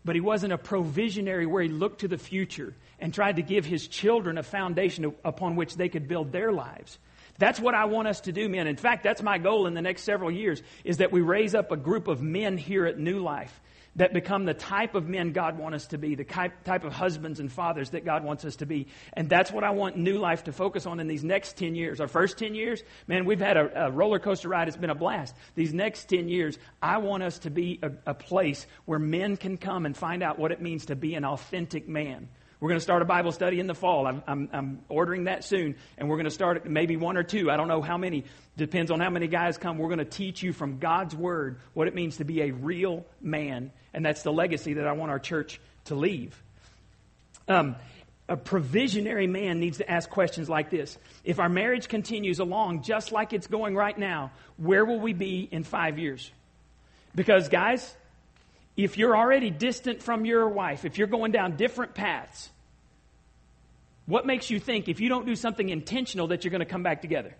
But 0.04 0.14
he 0.14 0.20
wasn't 0.20 0.52
a 0.52 0.58
provisionary 0.58 1.46
where 1.46 1.62
he 1.62 1.68
looked 1.68 2.00
to 2.00 2.08
the 2.08 2.18
future 2.18 2.72
and 3.00 3.12
tried 3.12 3.36
to 3.36 3.42
give 3.42 3.66
his 3.66 3.88
children 3.88 4.38
a 4.38 4.44
foundation 4.44 5.12
upon 5.24 5.56
which 5.56 5.76
they 5.76 5.88
could 5.88 6.06
build 6.06 6.30
their 6.30 6.52
lives. 6.52 6.98
That's 7.38 7.58
what 7.58 7.74
I 7.74 7.86
want 7.86 8.06
us 8.06 8.20
to 8.22 8.32
do, 8.32 8.48
men. 8.48 8.68
In 8.68 8.76
fact, 8.76 9.02
that's 9.02 9.22
my 9.22 9.38
goal 9.38 9.66
in 9.66 9.74
the 9.74 9.82
next 9.82 10.02
several 10.02 10.30
years 10.30 10.62
is 10.84 10.98
that 10.98 11.10
we 11.10 11.20
raise 11.20 11.54
up 11.54 11.72
a 11.72 11.76
group 11.76 12.06
of 12.06 12.22
men 12.22 12.56
here 12.56 12.86
at 12.86 12.98
New 12.98 13.18
Life 13.18 13.60
that 13.96 14.12
become 14.14 14.44
the 14.44 14.54
type 14.54 14.94
of 14.94 15.08
men 15.08 15.32
God 15.32 15.58
wants 15.58 15.76
us 15.76 15.86
to 15.88 15.98
be, 15.98 16.14
the 16.14 16.24
type 16.24 16.84
of 16.84 16.92
husbands 16.92 17.40
and 17.40 17.52
fathers 17.52 17.90
that 17.90 18.04
God 18.04 18.24
wants 18.24 18.44
us 18.44 18.56
to 18.56 18.66
be. 18.66 18.86
And 19.12 19.28
that's 19.28 19.52
what 19.52 19.64
I 19.64 19.70
want 19.70 19.96
New 19.96 20.18
Life 20.18 20.44
to 20.44 20.52
focus 20.52 20.86
on 20.86 21.00
in 21.00 21.08
these 21.08 21.22
next 21.22 21.56
10 21.58 21.74
years. 21.74 22.00
Our 22.00 22.08
first 22.08 22.38
10 22.38 22.54
years, 22.54 22.82
man, 23.06 23.24
we've 23.24 23.40
had 23.40 23.56
a, 23.56 23.86
a 23.86 23.90
roller 23.90 24.18
coaster 24.18 24.48
ride. 24.48 24.68
It's 24.68 24.76
been 24.76 24.90
a 24.90 24.94
blast. 24.94 25.34
These 25.54 25.74
next 25.74 26.08
10 26.08 26.28
years, 26.28 26.58
I 26.80 26.98
want 26.98 27.22
us 27.22 27.40
to 27.40 27.50
be 27.50 27.78
a, 27.82 27.90
a 28.06 28.14
place 28.14 28.66
where 28.86 28.98
men 28.98 29.36
can 29.36 29.56
come 29.58 29.84
and 29.84 29.96
find 29.96 30.22
out 30.22 30.38
what 30.38 30.52
it 30.52 30.62
means 30.62 30.86
to 30.86 30.96
be 30.96 31.14
an 31.14 31.24
authentic 31.24 31.88
man 31.88 32.28
we're 32.62 32.68
going 32.68 32.78
to 32.78 32.84
start 32.84 33.02
a 33.02 33.04
Bible 33.04 33.32
study 33.32 33.58
in 33.58 33.66
the 33.66 33.74
fall. 33.74 34.06
I'm, 34.06 34.22
I'm, 34.24 34.48
I'm 34.52 34.82
ordering 34.88 35.24
that 35.24 35.42
soon, 35.42 35.74
and 35.98 36.08
we're 36.08 36.14
going 36.14 36.26
to 36.26 36.30
start 36.30 36.64
maybe 36.64 36.96
one 36.96 37.16
or 37.16 37.24
two. 37.24 37.50
I 37.50 37.56
don't 37.56 37.66
know 37.66 37.82
how 37.82 37.98
many. 37.98 38.22
Depends 38.56 38.92
on 38.92 39.00
how 39.00 39.10
many 39.10 39.26
guys 39.26 39.58
come. 39.58 39.78
We're 39.78 39.88
going 39.88 39.98
to 39.98 40.04
teach 40.04 40.44
you 40.44 40.52
from 40.52 40.78
God's 40.78 41.16
Word 41.16 41.58
what 41.74 41.88
it 41.88 41.94
means 41.96 42.18
to 42.18 42.24
be 42.24 42.40
a 42.40 42.52
real 42.52 43.04
man, 43.20 43.72
and 43.94 44.04
that's 44.04 44.22
the 44.22 44.32
legacy 44.32 44.74
that 44.74 44.86
I 44.86 44.92
want 44.92 45.10
our 45.10 45.18
church 45.18 45.60
to 45.86 45.94
leave. 45.94 46.40
Um, 47.48 47.76
a 48.28 48.36
provisionary 48.36 49.28
man 49.28 49.58
needs 49.60 49.78
to 49.78 49.90
ask 49.90 50.08
questions 50.08 50.48
like 50.48 50.70
this 50.70 50.96
If 51.24 51.38
our 51.38 51.48
marriage 51.48 51.88
continues 51.88 52.38
along 52.38 52.82
just 52.82 53.12
like 53.12 53.32
it's 53.32 53.46
going 53.46 53.74
right 53.74 53.96
now, 53.96 54.30
where 54.56 54.84
will 54.84 55.00
we 55.00 55.12
be 55.12 55.48
in 55.50 55.64
five 55.64 55.98
years? 55.98 56.30
Because, 57.14 57.48
guys, 57.48 57.94
if 58.76 58.96
you're 58.96 59.16
already 59.16 59.50
distant 59.50 60.02
from 60.02 60.24
your 60.24 60.48
wife, 60.48 60.84
if 60.84 60.96
you're 60.96 61.08
going 61.08 61.32
down 61.32 61.56
different 61.56 61.94
paths, 61.94 62.48
what 64.06 64.24
makes 64.24 64.50
you 64.50 64.58
think 64.58 64.88
if 64.88 65.00
you 65.00 65.08
don't 65.08 65.26
do 65.26 65.36
something 65.36 65.68
intentional 65.68 66.28
that 66.28 66.44
you're 66.44 66.50
going 66.50 66.60
to 66.60 66.66
come 66.66 66.82
back 66.82 67.02
together? 67.02 67.34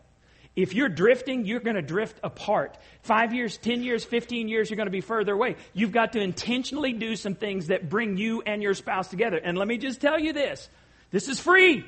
If 0.55 0.75
you're 0.75 0.91
drifting, 0.91 1.47
you're 1.47 1.61
going 1.61 1.77
to 1.77 1.83
drift 1.83 2.19
apart. 2.23 2.77
Five 3.03 3.33
years, 3.33 3.57
10 3.57 3.83
years, 3.83 4.05
15 4.05 4.49
years, 4.49 4.69
you're 4.69 4.77
going 4.77 4.87
to 4.87 4.91
be 4.91 5.01
further 5.01 5.33
away. 5.33 5.57
You've 5.73 5.93
got 5.93 6.13
to 6.13 6.21
intentionally 6.21 6.93
do 6.93 7.17
some 7.17 7.35
things 7.35 7.69
that 7.69 7.89
bring 7.89 8.19
you 8.19 8.43
and 8.43 8.63
your 8.63 8.75
spouse 8.75 9.09
together. 9.09 9.39
And 9.39 9.57
let 9.57 9.67
me 9.67 9.79
just 9.79 10.01
tell 10.01 10.19
you 10.19 10.33
this 10.33 10.69
this 11.11 11.29
is 11.29 11.41
free. 11.41 11.85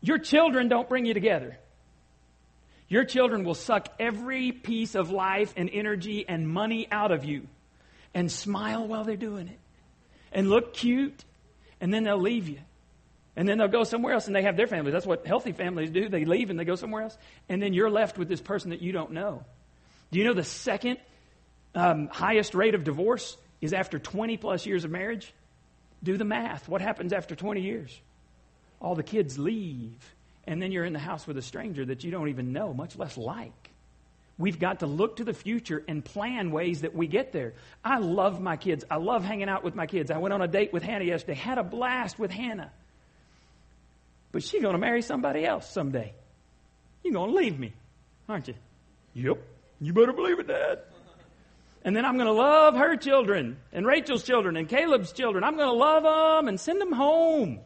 Your 0.00 0.18
children 0.18 0.68
don't 0.68 0.88
bring 0.88 1.06
you 1.06 1.14
together. 1.14 1.56
Your 2.88 3.04
children 3.04 3.44
will 3.44 3.54
suck 3.54 3.88
every 3.98 4.52
piece 4.52 4.94
of 4.94 5.10
life 5.10 5.54
and 5.56 5.70
energy 5.72 6.26
and 6.28 6.46
money 6.46 6.86
out 6.90 7.10
of 7.10 7.24
you 7.24 7.46
and 8.12 8.30
smile 8.30 8.86
while 8.86 9.04
they're 9.04 9.16
doing 9.16 9.48
it 9.48 9.58
and 10.32 10.50
look 10.50 10.74
cute, 10.74 11.24
and 11.80 11.92
then 11.92 12.04
they'll 12.04 12.20
leave 12.20 12.48
you. 12.48 12.58
And 13.34 13.48
then 13.48 13.58
they'll 13.58 13.68
go 13.68 13.84
somewhere 13.84 14.12
else 14.12 14.26
and 14.26 14.36
they 14.36 14.42
have 14.42 14.56
their 14.56 14.66
families. 14.66 14.92
That's 14.92 15.06
what 15.06 15.26
healthy 15.26 15.52
families 15.52 15.90
do. 15.90 16.08
They 16.08 16.24
leave 16.24 16.50
and 16.50 16.58
they 16.58 16.64
go 16.64 16.74
somewhere 16.74 17.02
else. 17.02 17.16
And 17.48 17.62
then 17.62 17.72
you're 17.72 17.90
left 17.90 18.18
with 18.18 18.28
this 18.28 18.40
person 18.40 18.70
that 18.70 18.82
you 18.82 18.92
don't 18.92 19.12
know. 19.12 19.44
Do 20.10 20.18
you 20.18 20.24
know 20.26 20.34
the 20.34 20.44
second 20.44 20.98
um, 21.74 22.08
highest 22.08 22.54
rate 22.54 22.74
of 22.74 22.84
divorce 22.84 23.36
is 23.60 23.72
after 23.72 23.98
20 23.98 24.36
plus 24.36 24.66
years 24.66 24.84
of 24.84 24.90
marriage, 24.90 25.32
do 26.02 26.16
the 26.16 26.24
math. 26.24 26.68
What 26.68 26.82
happens 26.82 27.12
after 27.12 27.34
20 27.34 27.60
years? 27.60 27.98
All 28.80 28.94
the 28.94 29.04
kids 29.04 29.38
leave, 29.38 30.14
and 30.46 30.60
then 30.60 30.72
you're 30.72 30.84
in 30.84 30.92
the 30.92 30.98
house 30.98 31.26
with 31.26 31.38
a 31.38 31.42
stranger 31.42 31.84
that 31.86 32.02
you 32.04 32.10
don't 32.10 32.28
even 32.28 32.52
know, 32.52 32.74
much 32.74 32.98
less 32.98 33.16
like. 33.16 33.70
We've 34.38 34.58
got 34.58 34.80
to 34.80 34.86
look 34.86 35.16
to 35.16 35.24
the 35.24 35.34
future 35.34 35.84
and 35.86 36.04
plan 36.04 36.50
ways 36.50 36.80
that 36.80 36.94
we 36.94 37.06
get 37.06 37.32
there. 37.32 37.54
I 37.84 37.98
love 37.98 38.40
my 38.40 38.56
kids. 38.56 38.84
I 38.90 38.96
love 38.96 39.24
hanging 39.24 39.48
out 39.48 39.62
with 39.62 39.76
my 39.76 39.86
kids. 39.86 40.10
I 40.10 40.18
went 40.18 40.32
on 40.34 40.42
a 40.42 40.48
date 40.48 40.72
with 40.72 40.82
Hannah 40.82 41.04
yesterday, 41.04 41.34
had 41.34 41.58
a 41.58 41.62
blast 41.62 42.18
with 42.18 42.32
Hannah. 42.32 42.72
But 44.32 44.42
she's 44.42 44.62
going 44.62 44.72
to 44.72 44.78
marry 44.78 45.02
somebody 45.02 45.44
else 45.44 45.70
someday. 45.70 46.14
You're 47.04 47.14
going 47.14 47.30
to 47.30 47.36
leave 47.36 47.58
me, 47.58 47.72
aren't 48.28 48.48
you? 48.48 48.54
Yep. 49.14 49.38
You 49.80 49.92
better 49.92 50.12
believe 50.12 50.38
it, 50.38 50.48
Dad. 50.48 50.80
And 51.84 51.96
then 51.96 52.04
I'm 52.04 52.14
going 52.14 52.26
to 52.26 52.32
love 52.32 52.76
her 52.76 52.96
children 52.96 53.58
and 53.72 53.86
Rachel's 53.86 54.22
children 54.22 54.56
and 54.56 54.68
Caleb's 54.68 55.12
children. 55.12 55.42
I'm 55.44 55.56
going 55.56 55.68
to 55.68 55.74
love 55.74 56.04
them 56.04 56.48
and 56.48 56.58
send 56.58 56.80
them 56.80 56.92
home. 56.92 57.60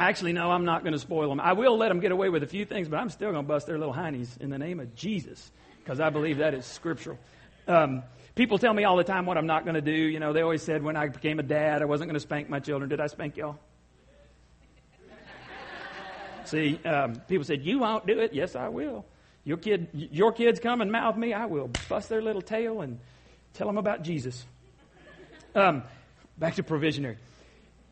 Actually, 0.00 0.32
no, 0.32 0.50
I'm 0.50 0.64
not 0.64 0.82
going 0.82 0.92
to 0.92 0.98
spoil 0.98 1.28
them. 1.28 1.40
I 1.40 1.54
will 1.54 1.76
let 1.76 1.88
them 1.88 1.98
get 1.98 2.12
away 2.12 2.28
with 2.28 2.42
a 2.42 2.46
few 2.46 2.64
things, 2.64 2.88
but 2.88 2.98
I'm 2.98 3.08
still 3.08 3.32
going 3.32 3.44
to 3.44 3.48
bust 3.48 3.66
their 3.66 3.78
little 3.78 3.94
heinies 3.94 4.36
in 4.40 4.50
the 4.50 4.58
name 4.58 4.78
of 4.78 4.94
Jesus 4.94 5.50
because 5.82 5.98
I 5.98 6.10
believe 6.10 6.38
that 6.38 6.54
is 6.54 6.66
scriptural. 6.66 7.18
Um, 7.66 8.02
people 8.34 8.58
tell 8.58 8.72
me 8.72 8.84
all 8.84 8.96
the 8.96 9.04
time 9.04 9.26
what 9.26 9.36
I'm 9.36 9.46
not 9.46 9.64
going 9.64 9.74
to 9.74 9.80
do. 9.80 9.92
You 9.92 10.20
know, 10.20 10.32
they 10.32 10.42
always 10.42 10.62
said 10.62 10.84
when 10.84 10.96
I 10.96 11.08
became 11.08 11.40
a 11.40 11.42
dad, 11.42 11.82
I 11.82 11.86
wasn't 11.86 12.08
going 12.08 12.14
to 12.14 12.20
spank 12.20 12.48
my 12.48 12.60
children. 12.60 12.88
Did 12.88 13.00
I 13.00 13.08
spank 13.08 13.36
y'all? 13.36 13.58
See, 16.48 16.80
um, 16.84 17.16
people 17.28 17.44
said, 17.44 17.62
You 17.62 17.78
won't 17.80 18.06
do 18.06 18.18
it. 18.20 18.32
Yes, 18.32 18.56
I 18.56 18.68
will. 18.68 19.04
Your, 19.44 19.58
kid, 19.58 19.88
your 19.92 20.32
kids 20.32 20.60
come 20.60 20.80
and 20.80 20.90
mouth 20.90 21.16
me, 21.16 21.32
I 21.32 21.46
will 21.46 21.70
bust 21.88 22.08
their 22.08 22.22
little 22.22 22.42
tail 22.42 22.80
and 22.80 22.98
tell 23.54 23.66
them 23.66 23.78
about 23.78 24.02
Jesus. 24.02 24.44
Um, 25.54 25.82
back 26.38 26.54
to 26.56 26.62
provisionary. 26.62 27.16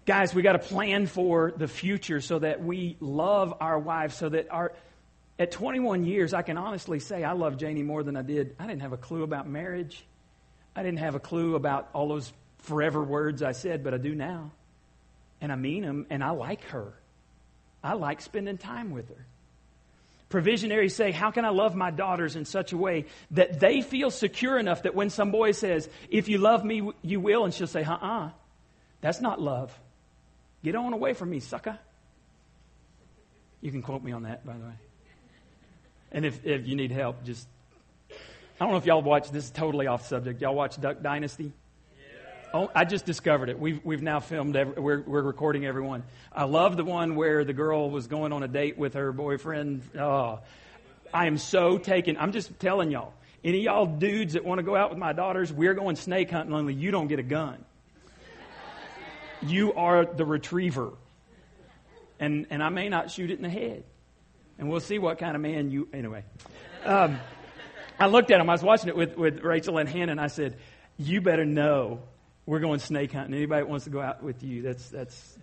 Guys, 0.06 0.34
we 0.34 0.42
got 0.42 0.52
to 0.52 0.58
plan 0.58 1.06
for 1.06 1.52
the 1.56 1.68
future 1.68 2.20
so 2.20 2.38
that 2.38 2.62
we 2.62 2.96
love 3.00 3.54
our 3.60 3.78
wives, 3.78 4.16
so 4.16 4.28
that 4.28 4.48
our. 4.50 4.72
At 5.38 5.50
21 5.50 6.04
years, 6.04 6.32
I 6.32 6.40
can 6.40 6.56
honestly 6.56 6.98
say 6.98 7.22
I 7.22 7.32
love 7.32 7.58
Janie 7.58 7.82
more 7.82 8.02
than 8.02 8.16
I 8.16 8.22
did. 8.22 8.56
I 8.58 8.66
didn't 8.66 8.80
have 8.80 8.94
a 8.94 8.96
clue 8.96 9.22
about 9.22 9.46
marriage. 9.46 10.02
I 10.74 10.82
didn't 10.82 11.00
have 11.00 11.14
a 11.14 11.20
clue 11.20 11.56
about 11.56 11.90
all 11.92 12.08
those 12.08 12.32
forever 12.60 13.02
words 13.02 13.42
I 13.42 13.52
said, 13.52 13.84
but 13.84 13.92
I 13.92 13.98
do 13.98 14.14
now. 14.14 14.50
And 15.42 15.52
I 15.52 15.56
mean 15.56 15.82
them, 15.82 16.06
and 16.08 16.24
I 16.24 16.30
like 16.30 16.64
her. 16.68 16.94
I 17.86 17.92
like 17.92 18.20
spending 18.20 18.58
time 18.58 18.90
with 18.90 19.08
her. 19.10 19.26
Provisionaries 20.28 20.92
say, 20.92 21.12
How 21.12 21.30
can 21.30 21.44
I 21.44 21.50
love 21.50 21.76
my 21.76 21.92
daughters 21.92 22.34
in 22.34 22.44
such 22.44 22.72
a 22.72 22.76
way 22.76 23.04
that 23.30 23.60
they 23.60 23.80
feel 23.80 24.10
secure 24.10 24.58
enough 24.58 24.82
that 24.82 24.96
when 24.96 25.08
some 25.08 25.30
boy 25.30 25.52
says, 25.52 25.88
If 26.10 26.28
you 26.28 26.38
love 26.38 26.64
me, 26.64 26.90
you 27.02 27.20
will, 27.20 27.44
and 27.44 27.54
she'll 27.54 27.68
say, 27.68 27.84
Uh 27.84 27.94
uh, 27.94 28.30
that's 29.00 29.20
not 29.20 29.40
love. 29.40 29.72
Get 30.64 30.74
on 30.74 30.92
away 30.94 31.12
from 31.12 31.30
me, 31.30 31.38
sucker. 31.38 31.78
You 33.60 33.70
can 33.70 33.82
quote 33.82 34.02
me 34.02 34.10
on 34.10 34.24
that, 34.24 34.44
by 34.44 34.54
the 34.54 34.64
way. 34.64 34.74
And 36.10 36.24
if, 36.24 36.44
if 36.44 36.66
you 36.66 36.74
need 36.74 36.90
help, 36.90 37.22
just. 37.24 37.46
I 38.10 38.64
don't 38.64 38.70
know 38.70 38.78
if 38.78 38.86
y'all 38.86 39.02
watch, 39.02 39.30
this 39.30 39.44
is 39.44 39.50
totally 39.50 39.86
off 39.86 40.08
subject. 40.08 40.40
Y'all 40.40 40.54
watch 40.54 40.80
Duck 40.80 41.02
Dynasty? 41.02 41.52
Oh, 42.56 42.70
I 42.74 42.86
just 42.86 43.04
discovered 43.04 43.50
it. 43.50 43.60
We've, 43.60 43.84
we've 43.84 44.00
now 44.00 44.18
filmed, 44.18 44.56
every, 44.56 44.80
we're, 44.80 45.02
we're 45.02 45.20
recording 45.20 45.66
everyone. 45.66 46.04
I 46.32 46.44
love 46.44 46.78
the 46.78 46.86
one 46.86 47.14
where 47.14 47.44
the 47.44 47.52
girl 47.52 47.90
was 47.90 48.06
going 48.06 48.32
on 48.32 48.42
a 48.42 48.48
date 48.48 48.78
with 48.78 48.94
her 48.94 49.12
boyfriend. 49.12 49.82
Oh, 49.94 50.38
I 51.12 51.26
am 51.26 51.36
so 51.36 51.76
taken. 51.76 52.16
I'm 52.16 52.32
just 52.32 52.58
telling 52.58 52.90
y'all. 52.90 53.12
Any 53.44 53.60
y'all 53.64 53.84
dudes 53.84 54.32
that 54.32 54.44
want 54.46 54.58
to 54.58 54.62
go 54.62 54.74
out 54.74 54.88
with 54.88 54.98
my 54.98 55.12
daughters, 55.12 55.52
we're 55.52 55.74
going 55.74 55.96
snake 55.96 56.30
hunting, 56.30 56.54
only 56.54 56.72
you 56.72 56.90
don't 56.90 57.08
get 57.08 57.18
a 57.18 57.22
gun. 57.22 57.62
You 59.42 59.74
are 59.74 60.06
the 60.06 60.24
retriever. 60.24 60.92
And, 62.18 62.46
and 62.48 62.62
I 62.62 62.70
may 62.70 62.88
not 62.88 63.10
shoot 63.10 63.30
it 63.30 63.34
in 63.34 63.42
the 63.42 63.50
head. 63.50 63.84
And 64.58 64.70
we'll 64.70 64.80
see 64.80 64.98
what 64.98 65.18
kind 65.18 65.36
of 65.36 65.42
man 65.42 65.70
you. 65.70 65.88
Anyway. 65.92 66.24
Um, 66.86 67.18
I 68.00 68.06
looked 68.06 68.30
at 68.30 68.40
him. 68.40 68.48
I 68.48 68.54
was 68.54 68.62
watching 68.62 68.88
it 68.88 68.96
with, 68.96 69.14
with 69.18 69.42
Rachel 69.42 69.76
and 69.76 69.86
Hannah, 69.86 70.12
and 70.12 70.20
I 70.22 70.28
said, 70.28 70.56
You 70.96 71.20
better 71.20 71.44
know 71.44 72.00
we're 72.46 72.60
going 72.60 72.78
snake 72.78 73.12
hunting. 73.12 73.34
Anybody 73.34 73.64
wants 73.64 73.84
to 73.84 73.90
go 73.90 74.00
out 74.00 74.22
with 74.22 74.42
you, 74.42 74.62
that's, 74.62 74.88
that's, 74.88 75.38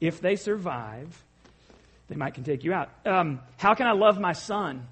if 0.00 0.20
they 0.20 0.36
survive, 0.36 1.22
they 2.08 2.16
might 2.16 2.34
can 2.34 2.44
take 2.44 2.64
you 2.64 2.72
out. 2.72 2.90
Um, 3.04 3.40
how 3.56 3.74
can 3.74 3.86
I 3.86 3.92
love 3.92 4.18
my 4.18 4.32
son 4.32 4.86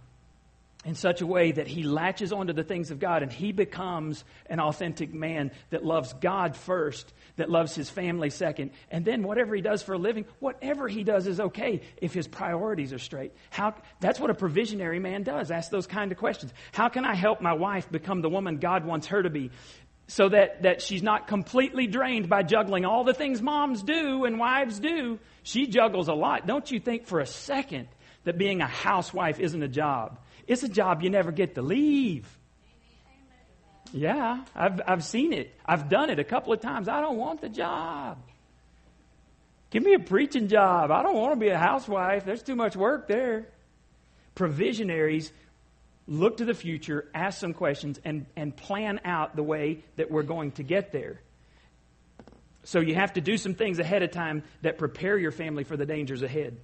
in 0.85 0.95
such 0.95 1.21
a 1.21 1.27
way 1.27 1.51
that 1.53 1.67
he 1.67 1.83
latches 1.83 2.33
onto 2.33 2.53
the 2.53 2.63
things 2.63 2.91
of 2.91 3.01
God 3.01 3.23
and 3.23 3.33
he 3.33 3.51
becomes 3.51 4.25
an 4.47 4.61
authentic 4.61 5.13
man 5.13 5.51
that 5.71 5.85
loves 5.85 6.13
God 6.15 6.57
first, 6.57 7.13
that 7.37 7.51
loves 7.51 7.75
his 7.75 7.91
family 7.91 8.31
second, 8.31 8.71
and 8.91 9.05
then 9.05 9.25
whatever 9.25 9.55
he 9.55 9.61
does 9.61 9.83
for 9.83 9.95
a 9.95 9.99
living, 9.99 10.25
whatever 10.39 10.87
he 10.87 11.03
does 11.03 11.27
is 11.27 11.41
okay 11.41 11.83
if 11.97 12.15
his 12.15 12.29
priorities 12.29 12.93
are 12.93 12.99
straight. 12.99 13.33
How, 13.51 13.75
that's 14.01 14.21
what 14.21 14.31
a 14.31 14.35
provisionary 14.35 15.01
man 15.01 15.25
does. 15.25 15.51
Ask 15.51 15.71
those 15.71 15.89
kind 15.89 16.13
of 16.13 16.19
questions. 16.19 16.53
How 16.73 16.89
can 16.89 17.05
I 17.05 17.15
help 17.15 17.41
my 17.41 17.55
wife 17.55 17.91
become 17.91 18.23
the 18.23 18.31
woman 18.31 18.59
God 18.59 18.85
wants 18.85 19.09
her 19.09 19.23
to 19.23 19.31
be? 19.31 19.51
So 20.09 20.31
that, 20.31 20.63
that 20.63 20.81
she's 20.81 21.03
not 21.03 21.29
completely 21.29 21.87
drained 21.87 22.29
by 22.29 22.43
juggling 22.43 22.87
all 22.87 23.05
the 23.05 23.13
things 23.13 23.43
moms 23.43 23.83
do 23.83 24.25
and 24.25 24.39
wives 24.39 24.81
do. 24.81 25.19
She 25.43 25.67
juggles 25.67 26.09
a 26.09 26.15
lot. 26.15 26.47
Don't 26.47 26.69
you 26.71 26.81
think 26.81 27.07
for 27.07 27.21
a 27.21 27.27
second 27.27 27.89
that 28.25 28.39
being 28.39 28.63
a 28.63 28.67
housewife 28.67 29.39
isn't 29.39 29.63
a 29.63 29.69
job? 29.69 30.19
It's 30.47 30.63
a 30.63 30.69
job 30.69 31.03
you 31.03 31.11
never 31.11 31.31
get 31.31 31.55
to 31.57 31.63
leave. 31.63 32.27
Yeah, 33.93 34.45
I've, 34.55 34.81
I've 34.87 35.05
seen 35.05 35.35
it. 35.35 35.55
I've 35.65 35.91
done 35.91 36.09
it 36.09 36.19
a 36.19 36.25
couple 36.25 36.55
of 36.55 36.61
times. 36.61 36.89
I 36.89 37.03
don't 37.03 37.19
want 37.19 37.43
the 37.43 37.49
job. 37.51 38.19
Give 39.71 39.83
me 39.83 39.93
a 39.93 39.99
preaching 39.99 40.49
job. 40.49 40.91
I 40.91 41.03
don't 41.03 41.17
want 41.17 41.35
to 41.35 41.39
be 41.39 41.49
a 41.49 41.59
housewife. 41.59 42.25
There's 42.25 42.43
too 42.43 42.57
much 42.57 42.77
work 42.77 43.09
there. 43.09 43.49
Provisionaries 44.35 45.33
look 46.09 46.39
to 46.39 46.45
the 46.45 46.55
future, 46.55 47.07
ask 47.15 47.39
some 47.39 47.53
questions, 47.53 48.01
and, 48.05 48.27
and 48.35 48.57
plan 48.57 49.01
out 49.05 49.37
the 49.37 49.43
way 49.43 49.85
that 49.97 50.11
we're 50.11 50.23
going 50.23 50.53
to 50.53 50.63
get 50.63 50.91
there. 50.91 51.21
So 52.65 52.81
you 52.81 52.95
have 52.95 53.13
to 53.13 53.21
do 53.21 53.37
some 53.37 53.55
things 53.55 53.79
ahead 53.79 54.03
of 54.03 54.11
time 54.11 54.43
that 54.63 54.79
prepare 54.79 55.17
your 55.17 55.31
family 55.31 55.65
for 55.65 55.77
the 55.77 55.87
dangers 55.87 56.23
ahead. 56.23 56.57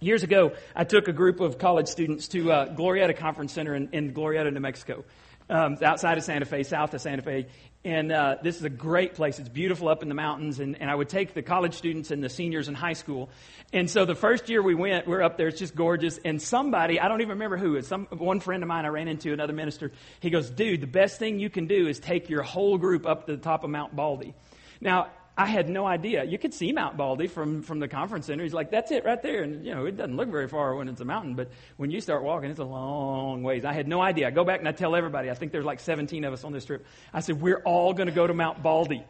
Years 0.00 0.22
ago, 0.22 0.52
I 0.74 0.84
took 0.84 1.08
a 1.08 1.12
group 1.12 1.40
of 1.40 1.58
college 1.58 1.88
students 1.88 2.28
to 2.28 2.50
uh, 2.50 2.74
Glorieta 2.74 3.16
Conference 3.16 3.52
Center 3.52 3.74
in, 3.74 3.90
in 3.92 4.14
Glorieta, 4.14 4.52
New 4.52 4.60
Mexico 4.60 5.04
um, 5.50 5.76
outside 5.82 6.16
of 6.16 6.24
Santa 6.24 6.46
Fe, 6.46 6.62
south 6.62 6.94
of 6.94 7.00
Santa 7.00 7.22
Fe. 7.22 7.46
And 7.84 8.12
uh, 8.12 8.36
this 8.42 8.56
is 8.56 8.64
a 8.64 8.70
great 8.70 9.14
place. 9.14 9.38
It's 9.38 9.48
beautiful 9.48 9.88
up 9.88 10.02
in 10.02 10.08
the 10.08 10.14
mountains. 10.14 10.60
And, 10.60 10.80
and 10.80 10.90
I 10.90 10.94
would 10.94 11.08
take 11.08 11.34
the 11.34 11.42
college 11.42 11.74
students 11.74 12.10
and 12.10 12.22
the 12.22 12.28
seniors 12.28 12.68
in 12.68 12.74
high 12.74 12.92
school. 12.92 13.30
And 13.72 13.90
so 13.90 14.04
the 14.04 14.14
first 14.14 14.48
year 14.48 14.62
we 14.62 14.74
went, 14.74 15.06
we're 15.06 15.22
up 15.22 15.36
there. 15.36 15.48
It's 15.48 15.58
just 15.58 15.74
gorgeous. 15.74 16.18
And 16.24 16.40
somebody, 16.40 17.00
I 17.00 17.08
don't 17.08 17.20
even 17.20 17.30
remember 17.30 17.56
who, 17.56 17.76
it's 17.76 17.88
some, 17.88 18.06
one 18.10 18.40
friend 18.40 18.62
of 18.62 18.68
mine 18.68 18.84
I 18.84 18.88
ran 18.88 19.08
into, 19.08 19.32
another 19.32 19.54
minister. 19.54 19.92
He 20.20 20.30
goes, 20.30 20.50
dude, 20.50 20.82
the 20.82 20.86
best 20.86 21.18
thing 21.18 21.40
you 21.40 21.50
can 21.50 21.66
do 21.66 21.88
is 21.88 21.98
take 21.98 22.28
your 22.28 22.42
whole 22.42 22.78
group 22.78 23.06
up 23.06 23.26
to 23.26 23.36
the 23.36 23.42
top 23.42 23.64
of 23.64 23.70
Mount 23.70 23.96
Baldy. 23.96 24.34
Now, 24.80 25.08
I 25.40 25.46
had 25.46 25.70
no 25.70 25.86
idea. 25.86 26.22
You 26.24 26.36
could 26.36 26.52
see 26.52 26.70
Mount 26.70 26.98
Baldy 26.98 27.26
from, 27.26 27.62
from 27.62 27.78
the 27.78 27.88
conference 27.88 28.26
center. 28.26 28.42
He's 28.42 28.52
like, 28.52 28.70
that's 28.70 28.90
it 28.90 29.06
right 29.06 29.22
there. 29.22 29.42
And, 29.42 29.64
you 29.64 29.74
know, 29.74 29.86
it 29.86 29.96
doesn't 29.96 30.14
look 30.14 30.28
very 30.28 30.48
far 30.48 30.74
when 30.74 30.86
it's 30.86 31.00
a 31.00 31.04
mountain, 31.06 31.34
but 31.34 31.50
when 31.78 31.90
you 31.90 32.02
start 32.02 32.22
walking, 32.22 32.50
it's 32.50 32.58
a 32.58 32.64
long 32.64 33.42
ways. 33.42 33.64
I 33.64 33.72
had 33.72 33.88
no 33.88 34.02
idea. 34.02 34.26
I 34.26 34.32
go 34.32 34.44
back 34.44 34.58
and 34.58 34.68
I 34.68 34.72
tell 34.72 34.94
everybody, 34.94 35.30
I 35.30 35.34
think 35.34 35.50
there's 35.50 35.64
like 35.64 35.80
17 35.80 36.24
of 36.24 36.34
us 36.34 36.44
on 36.44 36.52
this 36.52 36.66
trip. 36.66 36.84
I 37.14 37.20
said, 37.20 37.40
we're 37.40 37.62
all 37.64 37.94
going 37.94 38.08
to 38.08 38.14
go 38.14 38.26
to 38.26 38.34
Mount 38.34 38.62
Baldy. 38.62 39.02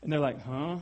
And 0.00 0.10
they're 0.10 0.20
like, 0.20 0.42
huh? 0.42 0.78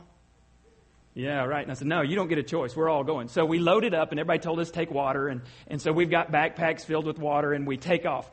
Yeah, 1.15 1.43
right. 1.43 1.63
And 1.63 1.71
I 1.71 1.75
said, 1.75 1.87
no, 1.87 1.99
you 1.99 2.15
don't 2.15 2.29
get 2.29 2.37
a 2.37 2.43
choice. 2.43 2.73
We're 2.73 2.89
all 2.89 3.03
going. 3.03 3.27
So 3.27 3.43
we 3.43 3.59
loaded 3.59 3.93
up 3.93 4.11
and 4.11 4.21
everybody 4.21 4.39
told 4.39 4.61
us 4.61 4.71
take 4.71 4.89
water. 4.89 5.27
And, 5.27 5.41
and 5.67 5.81
so 5.81 5.91
we've 5.91 6.09
got 6.09 6.31
backpacks 6.31 6.85
filled 6.85 7.07
with 7.07 7.19
water 7.19 7.51
and 7.51 7.67
we 7.67 7.75
take 7.75 8.05
off. 8.05 8.31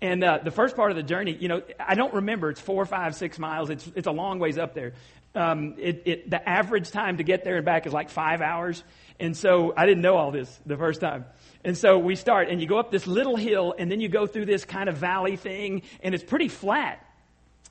And 0.00 0.22
uh, 0.22 0.38
the 0.42 0.50
first 0.52 0.76
part 0.76 0.92
of 0.92 0.96
the 0.96 1.02
journey, 1.02 1.36
you 1.38 1.48
know, 1.48 1.62
I 1.80 1.94
don't 1.94 2.14
remember. 2.14 2.50
It's 2.50 2.60
four, 2.60 2.86
five, 2.86 3.16
six 3.16 3.40
miles. 3.40 3.70
It's, 3.70 3.90
it's 3.96 4.06
a 4.06 4.12
long 4.12 4.38
ways 4.38 4.56
up 4.56 4.72
there 4.74 4.94
um, 5.34 5.74
it, 5.78 6.02
it, 6.04 6.30
the 6.30 6.46
average 6.48 6.90
time 6.90 7.16
to 7.16 7.22
get 7.22 7.44
there 7.44 7.56
and 7.56 7.64
back 7.64 7.86
is 7.86 7.92
like 7.92 8.10
five 8.10 8.40
hours. 8.40 8.82
And 9.18 9.36
so 9.36 9.72
I 9.76 9.86
didn't 9.86 10.02
know 10.02 10.16
all 10.16 10.30
this 10.30 10.60
the 10.66 10.76
first 10.76 11.00
time. 11.00 11.26
And 11.64 11.76
so 11.78 11.98
we 11.98 12.16
start, 12.16 12.48
and 12.48 12.60
you 12.60 12.66
go 12.66 12.78
up 12.78 12.90
this 12.90 13.06
little 13.06 13.36
hill, 13.36 13.74
and 13.78 13.90
then 13.90 14.00
you 14.00 14.08
go 14.08 14.26
through 14.26 14.46
this 14.46 14.64
kind 14.64 14.88
of 14.88 14.96
valley 14.96 15.36
thing, 15.36 15.82
and 16.02 16.14
it's 16.14 16.24
pretty 16.24 16.48
flat. 16.48 17.06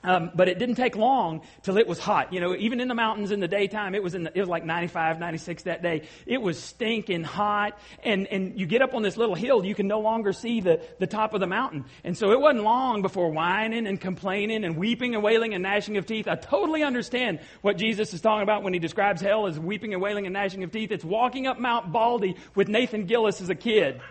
Um, 0.03 0.31
but 0.33 0.47
it 0.47 0.57
didn't 0.57 0.75
take 0.75 0.95
long 0.95 1.41
till 1.61 1.77
it 1.77 1.87
was 1.87 1.99
hot. 1.99 2.33
You 2.33 2.39
know, 2.39 2.55
even 2.55 2.79
in 2.79 2.87
the 2.87 2.95
mountains 2.95 3.31
in 3.31 3.39
the 3.39 3.47
daytime, 3.47 3.93
it 3.93 4.01
was 4.01 4.15
in 4.15 4.23
the, 4.23 4.31
it 4.35 4.39
was 4.39 4.49
like 4.49 4.65
95, 4.65 5.19
96 5.19 5.63
that 5.63 5.83
day. 5.83 6.07
It 6.25 6.41
was 6.41 6.61
stinking 6.61 7.23
hot. 7.23 7.77
And, 8.03 8.27
and 8.27 8.59
you 8.59 8.65
get 8.65 8.81
up 8.81 8.95
on 8.95 9.03
this 9.03 9.15
little 9.15 9.35
hill, 9.35 9.63
you 9.63 9.75
can 9.75 9.87
no 9.87 9.99
longer 9.99 10.33
see 10.33 10.59
the, 10.59 10.81
the 10.99 11.07
top 11.07 11.33
of 11.33 11.39
the 11.39 11.47
mountain. 11.47 11.85
And 12.03 12.17
so 12.17 12.31
it 12.31 12.39
wasn't 12.39 12.63
long 12.63 13.01
before 13.03 13.29
whining 13.29 13.85
and 13.85 14.01
complaining 14.01 14.63
and 14.63 14.75
weeping 14.75 15.13
and 15.13 15.23
wailing 15.23 15.53
and 15.53 15.61
gnashing 15.61 15.97
of 15.97 16.07
teeth. 16.07 16.27
I 16.27 16.35
totally 16.35 16.83
understand 16.83 17.39
what 17.61 17.77
Jesus 17.77 18.13
is 18.13 18.21
talking 18.21 18.43
about 18.43 18.63
when 18.63 18.73
he 18.73 18.79
describes 18.79 19.21
hell 19.21 19.45
as 19.45 19.59
weeping 19.59 19.93
and 19.93 20.01
wailing 20.01 20.25
and 20.25 20.33
gnashing 20.33 20.63
of 20.63 20.71
teeth. 20.71 20.91
It's 20.91 21.05
walking 21.05 21.45
up 21.45 21.59
Mount 21.59 21.91
Baldy 21.91 22.37
with 22.55 22.67
Nathan 22.67 23.05
Gillis 23.05 23.39
as 23.39 23.49
a 23.49 23.55
kid. 23.55 24.01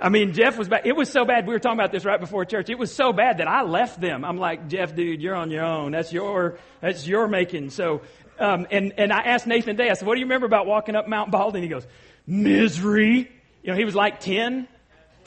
I 0.00 0.10
mean, 0.10 0.32
Jeff 0.32 0.56
was 0.56 0.68
bad. 0.68 0.86
It 0.86 0.94
was 0.94 1.10
so 1.10 1.24
bad. 1.24 1.46
We 1.46 1.52
were 1.52 1.58
talking 1.58 1.78
about 1.78 1.90
this 1.90 2.04
right 2.04 2.20
before 2.20 2.44
church. 2.44 2.70
It 2.70 2.78
was 2.78 2.94
so 2.94 3.12
bad 3.12 3.38
that 3.38 3.48
I 3.48 3.62
left 3.62 4.00
them. 4.00 4.24
I'm 4.24 4.38
like, 4.38 4.68
Jeff, 4.68 4.94
dude, 4.94 5.20
you're 5.20 5.34
on 5.34 5.50
your 5.50 5.64
own. 5.64 5.92
That's 5.92 6.12
your, 6.12 6.58
that's 6.80 7.06
your 7.06 7.26
making. 7.26 7.70
So, 7.70 8.02
um, 8.38 8.66
and, 8.70 8.92
and 8.96 9.12
I 9.12 9.22
asked 9.22 9.46
Nathan 9.46 9.74
Day, 9.74 9.90
I 9.90 9.94
said, 9.94 10.06
what 10.06 10.14
do 10.14 10.20
you 10.20 10.26
remember 10.26 10.46
about 10.46 10.66
walking 10.66 10.94
up 10.94 11.08
Mount 11.08 11.32
Bald? 11.32 11.56
And 11.56 11.64
He 11.64 11.70
goes, 11.70 11.86
misery. 12.26 13.30
You 13.62 13.72
know, 13.72 13.76
he 13.76 13.84
was 13.84 13.96
like 13.96 14.20
10. 14.20 14.68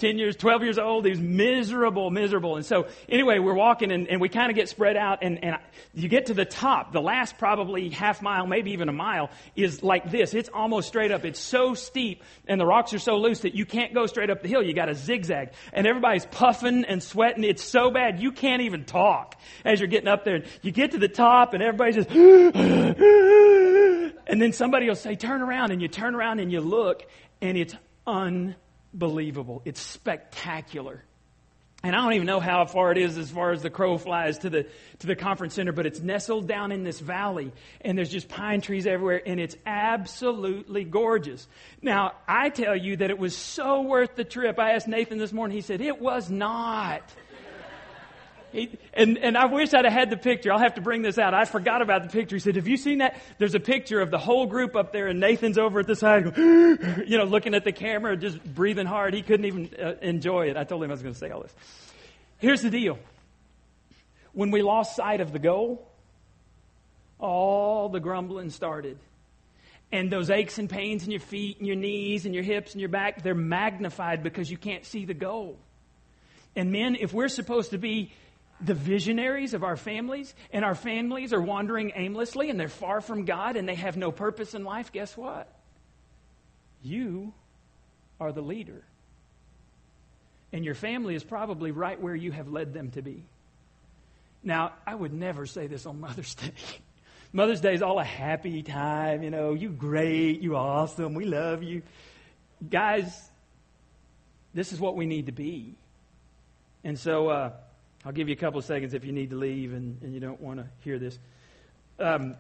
10 0.01 0.17
years, 0.17 0.36
12 0.36 0.63
years 0.63 0.79
old. 0.79 1.05
He 1.05 1.12
was 1.12 1.20
miserable, 1.20 2.10
miserable. 2.10 2.55
And 2.55 2.65
so, 2.65 2.88
anyway, 3.08 3.38
we're 3.38 3.53
walking 3.53 3.91
and, 3.91 4.08
and 4.08 4.20
we 4.20 4.29
kind 4.29 4.50
of 4.50 4.55
get 4.55 4.67
spread 4.67 4.98
out 4.98 5.20
and, 5.22 5.43
and 5.43 5.58
you 5.93 6.10
get 6.10 6.25
to 6.25 6.34
the 6.34 6.43
top. 6.43 6.91
The 6.91 7.00
last 7.00 7.38
probably 7.38 7.89
half 7.89 8.24
mile, 8.24 8.48
maybe 8.48 8.72
even 8.72 8.89
a 8.89 8.93
mile, 8.93 9.29
is 9.55 9.84
like 9.84 10.10
this. 10.10 10.34
It's 10.34 10.50
almost 10.51 10.88
straight 10.88 11.12
up. 11.12 11.24
It's 11.24 11.39
so 11.39 11.75
steep 11.75 12.24
and 12.48 12.60
the 12.60 12.65
rocks 12.65 12.96
are 12.96 13.00
so 13.00 13.17
loose 13.17 13.41
that 13.41 13.53
you 13.53 13.63
can't 13.63 13.93
go 13.93 14.08
straight 14.08 14.31
up 14.31 14.41
the 14.41 14.48
hill. 14.48 14.63
You 14.63 14.74
got 14.74 14.86
to 14.86 14.96
zigzag. 14.96 15.51
And 15.72 15.86
everybody's 15.86 16.25
puffing 16.25 16.84
and 16.84 17.03
sweating. 17.03 17.43
It's 17.43 17.63
so 17.63 17.91
bad 17.91 18.20
you 18.20 18.31
can't 18.31 18.63
even 18.63 18.86
talk 18.86 19.39
as 19.63 19.79
you're 19.79 19.88
getting 19.88 20.10
up 20.10 20.25
there. 20.25 20.46
You 20.63 20.72
get 20.72 20.91
to 20.91 20.98
the 20.98 21.10
top 21.10 21.53
and 21.53 21.62
everybody's 21.62 21.96
just, 21.96 22.10
and 24.25 24.41
then 24.41 24.51
somebody 24.51 24.88
will 24.88 24.96
say, 24.96 25.15
turn 25.15 25.43
around. 25.43 25.72
And 25.72 25.79
you 25.79 25.88
turn 25.88 26.15
around 26.15 26.39
and 26.39 26.51
you 26.51 26.60
look 26.60 27.03
and 27.39 27.55
it's 27.55 27.75
unbelievable 28.08 28.58
believable. 28.93 29.62
It's 29.65 29.81
spectacular. 29.81 31.03
And 31.83 31.95
I 31.95 32.03
don't 32.03 32.13
even 32.13 32.27
know 32.27 32.39
how 32.39 32.65
far 32.65 32.91
it 32.91 33.00
is 33.00 33.17
as 33.17 33.31
far 33.31 33.51
as 33.51 33.63
the 33.63 33.71
crow 33.71 33.98
flies 33.98 34.38
to 34.39 34.51
the, 34.51 34.67
to 35.00 35.07
the 35.07 35.15
conference 35.15 35.55
center, 35.55 35.71
but 35.71 35.88
it's 35.88 36.00
nestled 36.00 36.48
down 36.48 36.71
in 36.71 36.83
this 36.83 37.00
valley 37.00 37.51
and 37.81 37.98
there's 37.98 38.12
just 38.12 38.29
pine 38.29 38.62
trees 38.62 38.86
everywhere 38.86 39.19
and 39.25 39.39
it's 39.39 39.55
absolutely 39.65 40.83
gorgeous. 40.83 41.48
Now, 41.81 42.13
I 42.27 42.50
tell 42.50 42.75
you 42.75 42.98
that 42.98 43.10
it 43.10 43.17
was 43.17 43.36
so 43.36 43.81
worth 43.81 44.15
the 44.15 44.24
trip. 44.24 44.60
I 44.60 44.74
asked 44.74 44.88
Nathan 44.88 45.17
this 45.17 45.33
morning, 45.33 45.55
he 45.55 45.62
said, 45.62 45.81
it 45.81 46.00
was 46.00 46.29
not. 46.29 47.01
And, 48.93 49.17
and 49.17 49.38
I 49.38 49.46
wish 49.46 49.74
I'd 49.74 49.86
have 49.86 49.93
had 49.93 50.10
the 50.10 50.17
picture. 50.17 50.51
I'll 50.51 50.60
have 50.60 50.75
to 50.75 50.81
bring 50.81 51.01
this 51.01 51.17
out. 51.17 51.34
I 51.34 51.46
forgot 51.46 51.81
about 51.81 52.03
the 52.03 52.10
picture. 52.10 52.36
He 52.36 52.39
said, 52.39 52.55
Have 52.55 52.67
you 52.67 52.77
seen 52.77 53.00
that? 53.00 53.22
There's 53.38 53.55
a 53.55 53.60
picture 53.60 54.01
of 54.01 54.12
the 54.12 54.17
whole 54.17 54.46
group 54.46 54.75
up 54.75 54.91
there, 54.91 55.08
and 55.08 55.20
Nathan's 55.20 55.58
over 55.58 55.79
at 55.79 55.88
the 55.88 55.96
side, 55.96 56.34
you 56.38 57.17
know, 57.17 57.24
looking 57.24 57.53
at 57.53 57.63
the 57.63 57.72
camera, 57.72 58.15
just 58.17 58.43
breathing 58.43 58.86
hard. 58.88 59.13
He 59.13 59.22
couldn't 59.22 59.46
even 59.46 59.70
uh, 59.81 59.93
enjoy 60.01 60.50
it. 60.50 60.58
I 60.58 60.63
told 60.63 60.84
him 60.84 60.89
I 60.89 60.93
was 60.93 61.01
going 61.01 61.13
to 61.13 61.20
say 61.20 61.29
all 61.29 61.41
this. 61.41 61.53
Here's 62.39 62.62
the 62.62 62.70
deal 62.70 62.98
when 64.34 64.51
we 64.51 64.62
lost 64.62 64.96
sight 64.96 65.22
of 65.22 65.31
the 65.31 65.39
goal, 65.39 65.88
all 67.20 67.89
the 67.89 68.00
grumbling 68.00 68.50
started. 68.50 68.98
And 69.93 70.10
those 70.10 70.29
aches 70.29 70.58
and 70.58 70.70
pains 70.70 71.03
in 71.03 71.12
your 71.12 71.20
feet 71.20 71.58
and 71.58 71.67
your 71.67 71.75
knees 71.75 72.25
and 72.25 72.34
your 72.34 72.46
hips 72.46 72.72
and 72.72 72.79
your 72.79 72.89
back, 72.89 73.24
they're 73.24 73.36
magnified 73.36 74.24
because 74.24 74.50
you 74.50 74.58
can't 74.58 74.86
see 74.86 75.03
the 75.03 75.13
goal. 75.13 75.60
And 76.55 76.72
men, 76.72 76.96
if 77.00 77.13
we're 77.13 77.27
supposed 77.27 77.72
to 77.72 77.77
be 77.77 78.13
the 78.63 78.74
visionaries 78.74 79.53
of 79.53 79.63
our 79.63 79.75
families, 79.75 80.34
and 80.51 80.63
our 80.63 80.75
families 80.75 81.34
are 81.34 81.41
wandering 81.41 81.91
aimlessly 81.96 82.50
and 82.50 82.60
they're 82.60 82.68
far 82.68 83.01
from 83.01 83.25
God 83.25 83.56
and 83.56 83.68
they 83.68 83.75
have 83.75 83.98
no 83.98 84.12
purpose 84.12 84.53
in 84.53 84.63
life, 84.63 84.91
guess 84.91 85.18
what? 85.18 85.51
You 86.84 87.34
are 88.20 88.32
the 88.32 88.41
leader. 88.41 88.84
And 90.53 90.65
your 90.65 90.75
family 90.75 91.15
is 91.15 91.24
probably 91.24 91.72
right 91.72 92.00
where 92.00 92.15
you 92.15 92.32
have 92.32 92.50
led 92.50 92.74
them 92.74 92.91
to 92.91 93.01
be. 93.01 93.24
Now, 94.44 94.74
I 94.86 94.96
would 94.96 95.13
never 95.13 95.46
say 95.46 95.68
this 95.68 95.86
on 95.86 96.00
Mother's 96.01 96.36
Day. 96.36 96.53
Mother's 97.34 97.62
Day 97.62 97.74
is 97.74 97.82
all 97.82 98.00
a 98.00 98.03
happy 98.03 98.62
time, 98.62 99.24
you 99.24 99.30
know, 99.30 99.53
you 99.53 99.70
great, 99.70 100.41
you 100.41 100.56
awesome, 100.56 101.13
we 101.13 101.25
love 101.25 101.63
you. 101.63 101.82
Guys, 102.70 103.31
this 104.53 104.74
is 104.74 104.79
what 104.79 104.96
we 104.96 105.05
need 105.05 105.27
to 105.27 105.31
be. 105.31 105.75
And 106.83 107.00
so, 107.00 107.29
uh, 107.29 107.51
I'll 108.05 108.11
give 108.11 108.29
you 108.29 108.33
a 108.33 108.37
couple 108.37 108.59
of 108.59 108.66
seconds 108.66 108.94
if 108.94 109.05
you 109.05 109.11
need 109.11 109.29
to 109.29 109.35
leave 109.35 109.74
and, 109.74 110.01
and 110.01 110.14
you 110.14 110.20
don't 110.20 110.42
want 110.42 110.59
to 110.59 110.66
hear 110.83 110.98
this. 110.98 111.18
Um, 112.00 112.35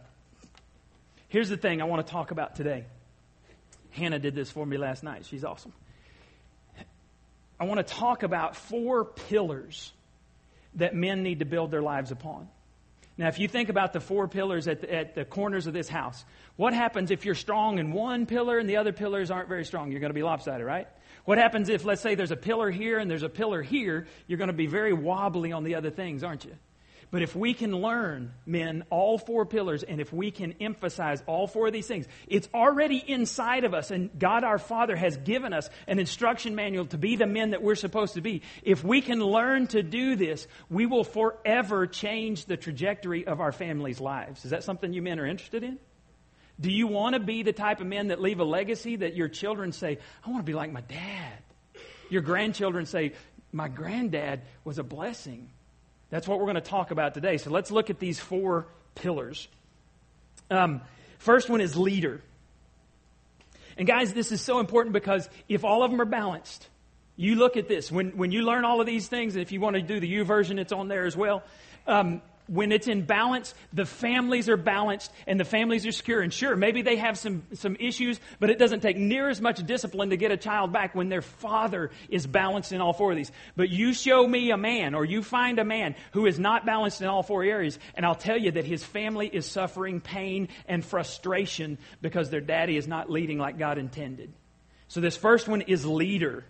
here's 1.27 1.49
the 1.49 1.57
thing 1.57 1.81
I 1.81 1.85
want 1.85 2.05
to 2.05 2.11
talk 2.11 2.31
about 2.31 2.55
today. 2.55 2.85
Hannah 3.91 4.19
did 4.19 4.33
this 4.33 4.49
for 4.49 4.65
me 4.65 4.77
last 4.77 5.03
night. 5.03 5.25
She's 5.25 5.43
awesome. 5.43 5.73
I 7.59 7.65
want 7.65 7.85
to 7.85 7.93
talk 7.93 8.23
about 8.23 8.55
four 8.55 9.05
pillars 9.05 9.91
that 10.75 10.95
men 10.95 11.21
need 11.21 11.39
to 11.39 11.45
build 11.45 11.69
their 11.69 11.81
lives 11.81 12.11
upon. 12.11 12.47
Now, 13.17 13.27
if 13.27 13.37
you 13.37 13.47
think 13.47 13.69
about 13.69 13.93
the 13.93 13.99
four 13.99 14.27
pillars 14.27 14.67
at 14.67 14.81
the, 14.81 14.91
at 14.91 15.15
the 15.15 15.25
corners 15.25 15.67
of 15.67 15.73
this 15.73 15.87
house, 15.87 16.23
what 16.55 16.73
happens 16.73 17.11
if 17.11 17.23
you're 17.23 17.35
strong 17.35 17.77
in 17.77 17.91
one 17.91 18.25
pillar 18.25 18.57
and 18.57 18.67
the 18.67 18.77
other 18.77 18.93
pillars 18.93 19.29
aren't 19.29 19.49
very 19.49 19.65
strong? 19.65 19.91
You're 19.91 19.99
going 19.99 20.09
to 20.09 20.15
be 20.15 20.23
lopsided, 20.23 20.65
right? 20.65 20.87
What 21.25 21.37
happens 21.37 21.69
if, 21.69 21.85
let's 21.85 22.01
say, 22.01 22.15
there's 22.15 22.31
a 22.31 22.37
pillar 22.37 22.71
here 22.71 22.97
and 22.97 23.09
there's 23.09 23.23
a 23.23 23.29
pillar 23.29 23.61
here? 23.61 24.07
You're 24.27 24.37
going 24.37 24.47
to 24.47 24.53
be 24.53 24.67
very 24.67 24.93
wobbly 24.93 25.51
on 25.51 25.63
the 25.63 25.75
other 25.75 25.89
things, 25.89 26.23
aren't 26.23 26.45
you? 26.45 26.55
But 27.11 27.21
if 27.21 27.35
we 27.35 27.53
can 27.53 27.75
learn, 27.75 28.31
men, 28.45 28.85
all 28.89 29.17
four 29.17 29.45
pillars, 29.45 29.83
and 29.83 29.99
if 29.99 30.13
we 30.13 30.31
can 30.31 30.55
emphasize 30.61 31.21
all 31.27 31.45
four 31.45 31.67
of 31.67 31.73
these 31.73 31.85
things, 31.85 32.07
it's 32.25 32.47
already 32.53 33.03
inside 33.05 33.65
of 33.65 33.73
us, 33.73 33.91
and 33.91 34.17
God 34.17 34.45
our 34.45 34.57
Father 34.57 34.95
has 34.95 35.17
given 35.17 35.51
us 35.51 35.69
an 35.87 35.99
instruction 35.99 36.55
manual 36.55 36.85
to 36.85 36.97
be 36.97 37.17
the 37.17 37.27
men 37.27 37.49
that 37.49 37.61
we're 37.61 37.75
supposed 37.75 38.13
to 38.13 38.21
be. 38.21 38.43
If 38.63 38.85
we 38.85 39.01
can 39.01 39.19
learn 39.19 39.67
to 39.67 39.83
do 39.83 40.15
this, 40.15 40.47
we 40.69 40.85
will 40.85 41.03
forever 41.03 41.85
change 41.85 42.45
the 42.45 42.55
trajectory 42.55 43.27
of 43.27 43.41
our 43.41 43.51
families' 43.51 43.99
lives. 43.99 44.45
Is 44.45 44.51
that 44.51 44.63
something 44.63 44.93
you 44.93 45.01
men 45.01 45.19
are 45.19 45.27
interested 45.27 45.63
in? 45.63 45.79
Do 46.61 46.71
you 46.71 46.87
want 46.87 47.13
to 47.13 47.19
be 47.19 47.41
the 47.43 47.53
type 47.53 47.81
of 47.81 47.87
men 47.87 48.09
that 48.09 48.21
leave 48.21 48.39
a 48.39 48.43
legacy 48.43 48.97
that 48.97 49.15
your 49.15 49.27
children 49.27 49.71
say, 49.71 49.97
I 50.23 50.29
want 50.29 50.45
to 50.45 50.49
be 50.49 50.53
like 50.53 50.71
my 50.71 50.81
dad? 50.81 51.33
Your 52.09 52.21
grandchildren 52.21 52.85
say, 52.85 53.13
My 53.51 53.67
granddad 53.67 54.41
was 54.63 54.77
a 54.77 54.83
blessing. 54.83 55.49
That's 56.11 56.27
what 56.27 56.39
we're 56.39 56.45
going 56.45 56.55
to 56.55 56.61
talk 56.61 56.91
about 56.91 57.13
today. 57.15 57.37
So 57.37 57.49
let's 57.49 57.71
look 57.71 57.89
at 57.89 57.99
these 57.99 58.19
four 58.19 58.67
pillars. 58.95 59.47
Um, 60.51 60.81
first 61.17 61.49
one 61.49 61.61
is 61.61 61.75
leader. 61.75 62.21
And 63.77 63.87
guys, 63.87 64.13
this 64.13 64.31
is 64.31 64.41
so 64.41 64.59
important 64.59 64.93
because 64.93 65.27
if 65.47 65.63
all 65.63 65.83
of 65.83 65.89
them 65.89 66.01
are 66.01 66.05
balanced, 66.05 66.67
you 67.15 67.35
look 67.35 67.55
at 67.55 67.67
this. 67.67 67.91
When, 67.91 68.17
when 68.17 68.31
you 68.31 68.43
learn 68.43 68.65
all 68.65 68.81
of 68.81 68.85
these 68.85 69.07
things, 69.07 69.35
and 69.35 69.41
if 69.41 69.51
you 69.51 69.61
want 69.61 69.77
to 69.77 69.81
do 69.81 69.99
the 69.99 70.13
YouVersion, 70.13 70.59
it's 70.59 70.73
on 70.73 70.89
there 70.89 71.05
as 71.05 71.15
well. 71.15 71.43
Um, 71.87 72.21
when 72.51 72.73
it's 72.73 72.89
in 72.89 73.03
balance, 73.03 73.53
the 73.71 73.85
families 73.85 74.49
are 74.49 74.57
balanced 74.57 75.09
and 75.25 75.39
the 75.39 75.45
families 75.45 75.85
are 75.85 75.91
secure. 75.93 76.19
And 76.19 76.33
sure, 76.33 76.57
maybe 76.57 76.81
they 76.81 76.97
have 76.97 77.17
some, 77.17 77.43
some 77.53 77.77
issues, 77.79 78.19
but 78.41 78.49
it 78.49 78.59
doesn't 78.59 78.81
take 78.81 78.97
near 78.97 79.29
as 79.29 79.39
much 79.39 79.65
discipline 79.65 80.09
to 80.09 80.17
get 80.17 80.31
a 80.31 80.37
child 80.37 80.73
back 80.73 80.93
when 80.93 81.07
their 81.07 81.21
father 81.21 81.91
is 82.09 82.27
balanced 82.27 82.73
in 82.73 82.81
all 82.81 82.91
four 82.91 83.11
of 83.11 83.17
these. 83.17 83.31
But 83.55 83.69
you 83.69 83.93
show 83.93 84.27
me 84.27 84.51
a 84.51 84.57
man 84.57 84.95
or 84.95 85.05
you 85.05 85.23
find 85.23 85.59
a 85.59 85.63
man 85.63 85.95
who 86.11 86.25
is 86.25 86.37
not 86.37 86.65
balanced 86.65 87.01
in 87.01 87.07
all 87.07 87.23
four 87.23 87.41
areas, 87.45 87.79
and 87.95 88.05
I'll 88.05 88.15
tell 88.15 88.37
you 88.37 88.51
that 88.51 88.65
his 88.65 88.83
family 88.83 89.27
is 89.27 89.45
suffering 89.45 90.01
pain 90.01 90.49
and 90.67 90.83
frustration 90.83 91.77
because 92.01 92.29
their 92.29 92.41
daddy 92.41 92.75
is 92.75 92.85
not 92.85 93.09
leading 93.09 93.37
like 93.37 93.57
God 93.57 93.77
intended. 93.77 94.33
So 94.89 94.99
this 94.99 95.15
first 95.15 95.47
one 95.47 95.61
is 95.61 95.85
leader. 95.85 96.43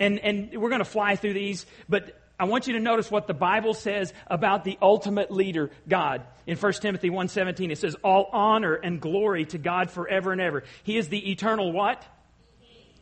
And, 0.00 0.18
and 0.18 0.60
we're 0.60 0.70
going 0.70 0.80
to 0.80 0.84
fly 0.84 1.14
through 1.14 1.34
these, 1.34 1.66
but 1.88 2.20
I 2.38 2.44
want 2.44 2.66
you 2.66 2.74
to 2.74 2.80
notice 2.80 3.10
what 3.10 3.26
the 3.26 3.34
Bible 3.34 3.72
says 3.72 4.12
about 4.26 4.64
the 4.64 4.76
ultimate 4.82 5.30
leader, 5.30 5.70
God. 5.88 6.22
In 6.46 6.56
1 6.58 6.72
Timothy 6.82 7.08
1:17 7.08 7.70
it 7.70 7.78
says 7.78 7.96
all 8.04 8.28
honor 8.32 8.74
and 8.74 9.00
glory 9.00 9.46
to 9.46 9.58
God 9.58 9.90
forever 9.90 10.32
and 10.32 10.40
ever. 10.40 10.64
He 10.82 10.98
is 10.98 11.08
the 11.08 11.30
eternal 11.30 11.72
what? 11.72 12.04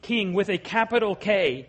King 0.03 0.35
with 0.35 0.49
a 0.51 0.59
capital 0.59 1.17
K. 1.17 1.69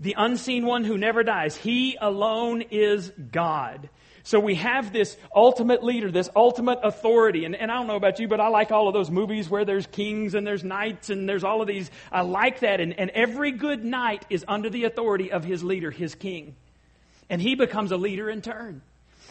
The 0.00 0.14
unseen 0.18 0.66
one 0.66 0.84
who 0.84 0.98
never 0.98 1.22
dies. 1.22 1.56
He 1.56 1.96
alone 2.00 2.62
is 2.70 3.10
God. 3.10 3.88
So 4.24 4.40
we 4.40 4.56
have 4.56 4.92
this 4.92 5.16
ultimate 5.34 5.84
leader, 5.84 6.10
this 6.10 6.28
ultimate 6.34 6.80
authority. 6.82 7.44
And, 7.44 7.54
and 7.54 7.70
I 7.70 7.76
don't 7.76 7.86
know 7.86 7.96
about 7.96 8.18
you, 8.18 8.26
but 8.26 8.40
I 8.40 8.48
like 8.48 8.72
all 8.72 8.88
of 8.88 8.94
those 8.94 9.10
movies 9.10 9.48
where 9.48 9.64
there's 9.64 9.86
kings 9.86 10.34
and 10.34 10.44
there's 10.44 10.64
knights 10.64 11.10
and 11.10 11.28
there's 11.28 11.44
all 11.44 11.62
of 11.62 11.68
these. 11.68 11.90
I 12.10 12.22
like 12.22 12.60
that. 12.60 12.80
And, 12.80 12.98
and 12.98 13.10
every 13.10 13.52
good 13.52 13.84
knight 13.84 14.26
is 14.28 14.44
under 14.48 14.68
the 14.68 14.84
authority 14.84 15.30
of 15.30 15.44
his 15.44 15.62
leader, 15.62 15.92
his 15.92 16.16
king 16.16 16.56
and 17.28 17.40
he 17.40 17.54
becomes 17.54 17.92
a 17.92 17.96
leader 17.96 18.30
in 18.30 18.42
turn. 18.42 18.82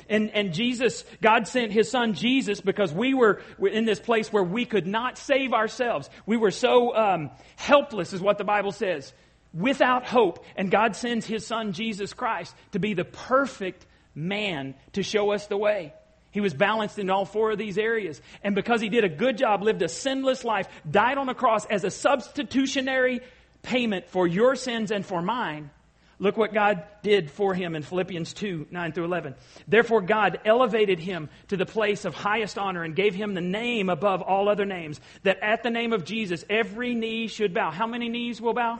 And, 0.09 0.29
and 0.31 0.53
Jesus, 0.53 1.03
God 1.21 1.47
sent 1.47 1.71
his 1.71 1.89
son 1.89 2.13
Jesus 2.13 2.61
because 2.61 2.93
we 2.93 3.13
were 3.13 3.41
in 3.59 3.85
this 3.85 3.99
place 3.99 4.31
where 4.31 4.43
we 4.43 4.65
could 4.65 4.85
not 4.85 5.17
save 5.17 5.53
ourselves. 5.53 6.09
We 6.25 6.37
were 6.37 6.51
so 6.51 6.95
um, 6.95 7.31
helpless, 7.55 8.13
is 8.13 8.21
what 8.21 8.37
the 8.37 8.43
Bible 8.43 8.71
says, 8.71 9.13
without 9.53 10.05
hope. 10.05 10.43
And 10.55 10.69
God 10.69 10.95
sends 10.95 11.25
his 11.25 11.45
son 11.45 11.71
Jesus 11.71 12.13
Christ 12.13 12.53
to 12.73 12.79
be 12.79 12.93
the 12.93 13.05
perfect 13.05 13.85
man 14.13 14.75
to 14.93 15.03
show 15.03 15.31
us 15.31 15.47
the 15.47 15.57
way. 15.57 15.93
He 16.31 16.41
was 16.41 16.53
balanced 16.53 16.99
in 16.99 17.09
all 17.09 17.25
four 17.25 17.51
of 17.51 17.57
these 17.57 17.77
areas. 17.77 18.21
And 18.43 18.55
because 18.55 18.81
he 18.81 18.89
did 18.89 19.05
a 19.05 19.09
good 19.09 19.37
job, 19.37 19.63
lived 19.63 19.81
a 19.81 19.87
sinless 19.87 20.43
life, 20.43 20.67
died 20.89 21.17
on 21.17 21.27
the 21.27 21.33
cross 21.33 21.65
as 21.65 21.85
a 21.85 21.89
substitutionary 21.89 23.21
payment 23.63 24.09
for 24.09 24.27
your 24.27 24.55
sins 24.55 24.91
and 24.91 25.05
for 25.05 25.21
mine, 25.21 25.69
Look 26.17 26.37
what 26.37 26.53
God 26.53 26.83
did 27.03 27.29
for 27.29 27.53
him 27.53 27.75
in 27.75 27.83
Philippians 27.83 28.33
2 28.33 28.67
9 28.71 28.91
through 28.93 29.05
11. 29.05 29.35
Therefore, 29.67 30.01
God 30.01 30.39
elevated 30.45 30.99
him 30.99 31.29
to 31.49 31.57
the 31.57 31.65
place 31.65 32.05
of 32.05 32.15
highest 32.15 32.57
honor 32.57 32.83
and 32.83 32.95
gave 32.95 33.15
him 33.15 33.33
the 33.33 33.41
name 33.41 33.89
above 33.89 34.21
all 34.21 34.47
other 34.47 34.65
names, 34.65 35.01
that 35.23 35.39
at 35.41 35.63
the 35.63 35.69
name 35.69 35.93
of 35.93 36.05
Jesus 36.05 36.45
every 36.49 36.95
knee 36.95 37.27
should 37.27 37.53
bow. 37.53 37.71
How 37.71 37.87
many 37.87 38.09
knees 38.09 38.39
will 38.39 38.53
bow? 38.53 38.79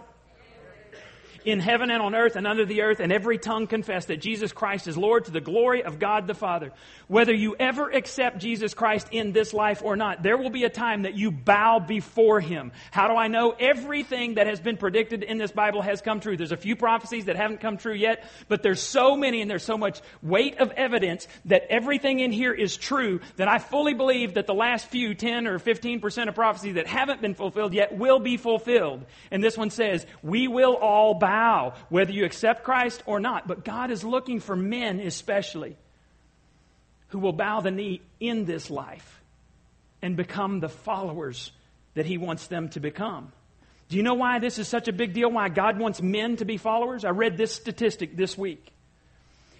In 1.45 1.59
heaven 1.59 1.91
and 1.91 2.01
on 2.01 2.15
earth 2.15 2.35
and 2.35 2.47
under 2.47 2.65
the 2.65 2.81
earth, 2.81 2.99
and 2.99 3.11
every 3.11 3.37
tongue 3.37 3.67
confess 3.67 4.05
that 4.05 4.17
Jesus 4.17 4.51
Christ 4.51 4.87
is 4.87 4.97
Lord 4.97 5.25
to 5.25 5.31
the 5.31 5.41
glory 5.41 5.83
of 5.83 5.99
God 5.99 6.27
the 6.27 6.33
Father. 6.33 6.71
Whether 7.07 7.33
you 7.33 7.55
ever 7.59 7.89
accept 7.89 8.39
Jesus 8.39 8.73
Christ 8.73 9.07
in 9.11 9.31
this 9.31 9.53
life 9.53 9.81
or 9.83 9.95
not, 9.95 10.23
there 10.23 10.37
will 10.37 10.49
be 10.49 10.63
a 10.63 10.69
time 10.69 11.03
that 11.03 11.15
you 11.15 11.31
bow 11.31 11.79
before 11.79 12.39
Him. 12.39 12.71
How 12.91 13.07
do 13.07 13.15
I 13.15 13.27
know? 13.27 13.51
Everything 13.51 14.35
that 14.35 14.47
has 14.47 14.59
been 14.59 14.77
predicted 14.77 15.23
in 15.23 15.37
this 15.37 15.51
Bible 15.51 15.81
has 15.81 16.01
come 16.01 16.19
true. 16.19 16.37
There's 16.37 16.51
a 16.51 16.57
few 16.57 16.75
prophecies 16.75 17.25
that 17.25 17.35
haven't 17.35 17.61
come 17.61 17.77
true 17.77 17.93
yet, 17.93 18.23
but 18.47 18.63
there's 18.63 18.81
so 18.81 19.15
many 19.15 19.41
and 19.41 19.49
there's 19.49 19.63
so 19.63 19.77
much 19.77 20.01
weight 20.21 20.57
of 20.57 20.71
evidence 20.71 21.27
that 21.45 21.63
everything 21.69 22.19
in 22.19 22.31
here 22.31 22.53
is 22.53 22.77
true 22.77 23.19
that 23.35 23.47
I 23.47 23.59
fully 23.59 23.93
believe 23.93 24.35
that 24.35 24.47
the 24.47 24.53
last 24.53 24.87
few 24.87 25.13
10 25.13 25.47
or 25.47 25.59
15% 25.59 26.27
of 26.27 26.35
prophecies 26.35 26.75
that 26.75 26.87
haven't 26.87 27.21
been 27.21 27.35
fulfilled 27.35 27.73
yet 27.73 27.97
will 27.97 28.19
be 28.19 28.37
fulfilled. 28.37 29.05
And 29.31 29.43
this 29.43 29.57
one 29.57 29.69
says, 29.69 30.05
we 30.23 30.47
will 30.47 30.75
all 30.75 31.13
bow, 31.13 31.34
whether 31.89 32.11
you 32.11 32.25
accept 32.25 32.63
Christ 32.63 33.03
or 33.05 33.19
not. 33.19 33.47
But 33.47 33.65
God 33.65 33.91
is 33.91 34.03
looking 34.03 34.39
for 34.39 34.55
men 34.55 34.99
especially 34.99 35.75
who 37.09 37.19
will 37.19 37.33
bow 37.33 37.61
the 37.61 37.71
knee 37.71 38.01
in 38.19 38.45
this 38.45 38.69
life 38.69 39.21
and 40.01 40.15
become 40.15 40.59
the 40.59 40.69
followers 40.69 41.51
that 41.93 42.05
He 42.05 42.17
wants 42.17 42.47
them 42.47 42.69
to 42.69 42.79
become. 42.79 43.31
Do 43.89 43.97
you 43.97 44.03
know 44.03 44.15
why 44.15 44.39
this 44.39 44.57
is 44.57 44.67
such 44.67 44.87
a 44.87 44.93
big 44.93 45.13
deal? 45.13 45.31
Why 45.31 45.49
God 45.49 45.79
wants 45.79 46.01
men 46.01 46.37
to 46.37 46.45
be 46.45 46.57
followers? 46.57 47.05
I 47.05 47.09
read 47.09 47.37
this 47.37 47.53
statistic 47.53 48.15
this 48.15 48.37
week 48.37 48.71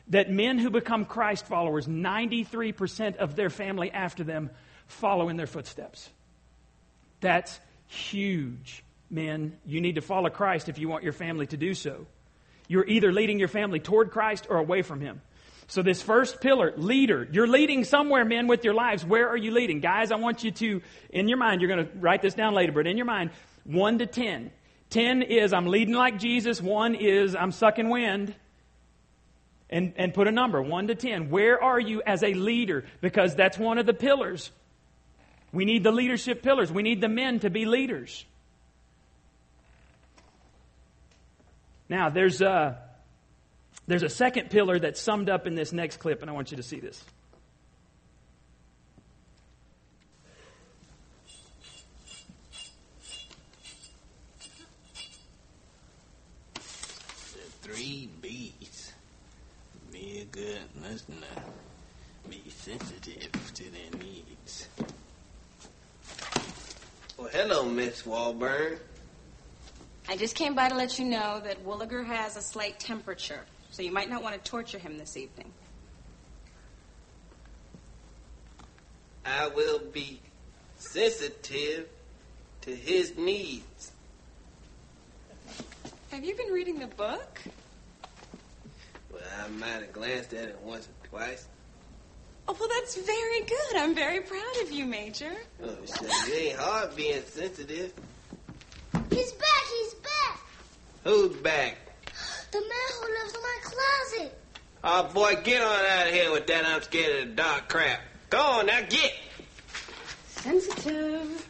that 0.10 0.30
men 0.30 0.60
who 0.60 0.70
become 0.70 1.06
Christ 1.06 1.48
followers, 1.48 1.88
93% 1.88 3.18
of 3.18 3.36
their 3.36 3.50
family 3.50 3.92
after 3.92 4.24
them 4.24 4.50
follow 4.88 5.30
in 5.30 5.38
their 5.38 5.48
footsteps. 5.48 6.10
That's 7.22 7.60
huge, 7.88 8.84
men. 9.10 9.58
You 9.66 9.82
need 9.82 9.96
to 9.96 10.02
follow 10.02 10.30
Christ 10.30 10.70
if 10.70 10.78
you 10.78 10.90
want 10.90 11.04
your 11.04 11.14
family 11.14 11.48
to 11.48 11.58
do 11.58 11.74
so. 11.74 12.06
You're 12.68 12.88
either 12.88 13.12
leading 13.12 13.40
your 13.40 13.48
family 13.48 13.80
toward 13.80 14.12
Christ 14.12 14.48
or 14.50 14.58
away 14.58 14.82
from 14.82 15.02
Him. 15.02 15.22
So, 15.68 15.82
this 15.82 16.02
first 16.02 16.42
pillar, 16.42 16.74
leader, 16.78 17.28
you're 17.32 17.48
leading 17.48 17.84
somewhere, 17.86 18.24
men, 18.24 18.48
with 18.48 18.64
your 18.64 18.76
lives. 18.76 19.04
Where 19.04 19.30
are 19.30 19.38
you 19.38 19.52
leading? 19.52 19.80
Guys, 19.80 20.12
I 20.12 20.16
want 20.16 20.44
you 20.44 20.52
to, 20.52 20.82
in 21.10 21.28
your 21.28 21.40
mind, 21.40 21.62
you're 21.62 21.76
going 21.76 21.88
to 21.88 21.98
write 21.98 22.22
this 22.22 22.36
down 22.36 22.54
later, 22.54 22.72
but 22.72 22.86
in 22.86 22.98
your 22.98 23.08
mind, 23.08 23.32
1 23.64 23.98
to 24.00 24.06
10. 24.06 24.52
10 24.92 25.22
is 25.24 25.54
I'm 25.54 25.66
leading 25.66 25.96
like 25.96 26.20
Jesus, 26.20 26.62
1 26.62 26.96
is 26.96 27.36
I'm 27.36 27.52
sucking 27.52 27.90
wind. 27.90 28.36
And, 29.68 29.94
and 29.98 30.14
put 30.14 30.28
a 30.28 30.32
number, 30.32 30.62
1 30.62 30.88
to 30.88 30.96
10. 30.96 31.32
Where 31.32 31.62
are 31.62 31.80
you 31.80 32.04
as 32.06 32.22
a 32.22 32.36
leader? 32.36 32.86
Because 33.02 33.34
that's 33.34 33.58
one 33.58 33.80
of 33.80 33.88
the 33.88 33.96
pillars. 33.96 34.52
We 35.52 35.66
need 35.66 35.84
the 35.84 35.92
leadership 35.92 36.44
pillars. 36.44 36.72
We 36.72 36.84
need 36.84 37.02
the 37.02 37.10
men 37.10 37.40
to 37.40 37.50
be 37.50 37.66
leaders. 37.66 38.26
Now, 41.88 42.10
there's 42.10 42.42
a, 42.42 42.78
there's 43.88 44.04
a 44.04 44.10
second 44.10 44.50
pillar 44.50 44.80
that's 44.80 45.00
summed 45.00 45.30
up 45.30 45.46
in 45.46 45.56
this 45.56 45.72
next 45.72 45.98
clip, 45.98 46.22
and 46.22 46.30
I 46.30 46.34
want 46.34 46.52
you 46.52 46.58
to 46.58 46.64
see 46.64 46.80
this. 46.80 47.04
The 56.54 56.62
three 57.62 58.10
B's. 58.22 58.94
Be 59.92 60.22
a 60.22 60.26
good 60.26 60.60
listener. 60.82 61.16
Be 62.30 62.42
sensitive 62.50 63.54
to 63.54 63.64
their 63.64 64.00
needs. 64.00 64.68
Well, 67.18 67.30
hello, 67.32 67.64
Miss 67.66 68.02
Walburn. 68.02 68.80
I 70.08 70.16
just 70.16 70.36
came 70.36 70.54
by 70.54 70.70
to 70.70 70.76
let 70.76 71.00
you 71.00 71.06
know 71.06 71.42
that 71.44 71.66
Wooliger 71.66 72.06
has 72.06 72.38
a 72.38 72.42
slight 72.42 72.80
temperature, 72.80 73.42
so 73.72 73.82
you 73.82 73.92
might 73.92 74.10
not 74.10 74.22
want 74.22 74.36
to 74.36 74.50
torture 74.50 74.78
him 74.78 74.98
this 74.98 75.18
evening. 75.18 75.52
I 79.26 79.48
will 79.48 79.80
be 79.80 80.22
sensitive 80.78 81.88
to 82.62 82.76
his 82.76 83.18
needs. 83.18 83.92
Have 86.12 86.24
you 86.24 86.36
been 86.36 86.52
reading 86.54 86.80
the 86.80 86.88
book? 86.88 87.42
Well, 89.12 89.22
I 89.44 89.48
might 89.50 89.82
have 89.82 89.92
glanced 89.92 90.34
at 90.34 90.50
it 90.50 90.60
once 90.64 90.88
or 90.88 91.08
twice. 91.08 91.48
Oh, 92.48 92.56
well, 92.60 92.70
that's 92.70 92.96
very 92.96 93.42
good. 93.42 93.76
I'm 93.78 93.96
very 93.96 94.22
proud 94.22 94.56
of 94.62 94.72
you, 94.72 94.86
Major. 94.86 95.34
Oh, 95.64 95.76
it 95.84 96.34
ain't 96.34 96.60
hard 96.60 96.96
being 96.96 97.24
sensitive. 97.24 97.92
He's 99.10 99.32
back, 99.32 99.64
he's 99.80 99.94
back. 99.96 100.40
Who's 101.06 101.36
back? 101.38 101.78
The 102.52 102.60
man 102.62 102.70
who 103.00 103.08
lives 103.08 103.36
in 103.36 103.42
my 103.42 103.58
closet. 103.62 104.40
Oh, 104.84 105.04
boy, 105.14 105.36
get 105.44 105.62
on 105.62 105.86
out 105.86 106.08
of 106.08 106.14
here 106.16 106.32
with 106.32 106.48
that 106.48 106.66
I'm 106.66 106.82
scared 106.82 107.22
of 107.22 107.30
the 107.30 107.36
dark 107.36 107.70
crap. 107.70 108.02
Go 108.32 108.40
on, 108.40 108.66
now 108.66 108.82
get. 108.90 109.14
Sensitive. 110.30 111.48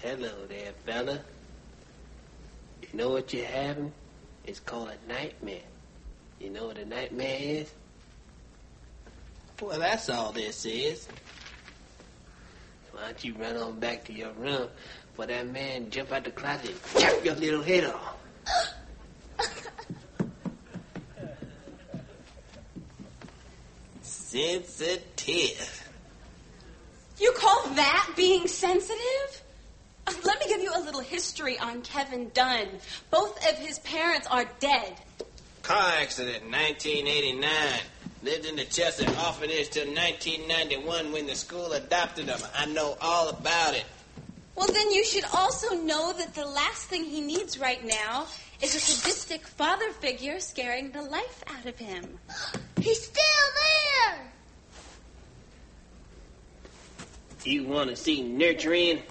Hello 0.00 0.46
there, 0.48 0.72
fella. 0.86 1.20
You 2.82 2.88
know 2.92 3.10
what 3.10 3.34
you're 3.34 3.46
having? 3.46 3.92
It's 4.44 4.60
called 4.60 4.90
a 4.90 5.12
nightmare. 5.12 5.69
You 6.40 6.48
know 6.50 6.66
what 6.66 6.78
a 6.78 6.84
nightmare 6.86 7.36
is? 7.38 7.70
Well, 9.60 9.78
that's 9.78 10.08
all 10.08 10.32
this 10.32 10.64
is. 10.64 11.06
Why 12.92 13.02
don't 13.02 13.22
you 13.24 13.34
run 13.34 13.56
on 13.56 13.78
back 13.78 14.04
to 14.06 14.12
your 14.12 14.32
room 14.32 14.68
for 15.14 15.26
that 15.26 15.46
man 15.48 15.90
jump 15.90 16.12
out 16.12 16.24
the 16.24 16.30
closet 16.30 16.70
and 16.94 17.02
chop 17.04 17.24
your 17.24 17.34
little 17.34 17.62
head 17.62 17.84
off? 17.84 18.16
Sensitive. 24.02 25.88
You 27.18 27.32
call 27.36 27.68
that 27.74 28.12
being 28.16 28.46
sensitive? 28.46 29.42
Uh, 30.06 30.12
Let 30.24 30.40
me 30.40 30.46
give 30.48 30.62
you 30.62 30.72
a 30.74 30.80
little 30.80 31.00
history 31.00 31.58
on 31.58 31.82
Kevin 31.82 32.30
Dunn. 32.32 32.66
Both 33.10 33.36
of 33.46 33.58
his 33.58 33.78
parents 33.80 34.26
are 34.28 34.46
dead. 34.58 34.94
Car 35.70 35.92
accident 36.00 36.42
in 36.42 36.50
1989. 36.50 37.46
Lived 38.24 38.44
in 38.44 38.56
the 38.56 38.64
Chester 38.64 39.04
orphanage 39.24 39.70
till 39.70 39.86
1991 39.86 41.12
when 41.12 41.28
the 41.28 41.36
school 41.36 41.74
adopted 41.74 42.26
him. 42.26 42.40
I 42.56 42.66
know 42.66 42.96
all 43.00 43.28
about 43.28 43.74
it. 43.74 43.84
Well, 44.56 44.66
then 44.66 44.90
you 44.90 45.04
should 45.04 45.22
also 45.32 45.76
know 45.76 46.12
that 46.12 46.34
the 46.34 46.44
last 46.44 46.88
thing 46.88 47.04
he 47.04 47.20
needs 47.20 47.56
right 47.56 47.84
now 47.84 48.26
is 48.60 48.74
a 48.74 48.80
sadistic 48.80 49.46
father 49.46 49.92
figure 49.92 50.40
scaring 50.40 50.90
the 50.90 51.02
life 51.02 51.44
out 51.46 51.64
of 51.64 51.78
him. 51.78 52.18
He's 52.80 53.04
still 53.04 53.22
there. 54.02 54.32
You 57.44 57.62
want 57.68 57.90
to 57.90 57.96
see 57.96 58.24
nurturing? 58.24 59.04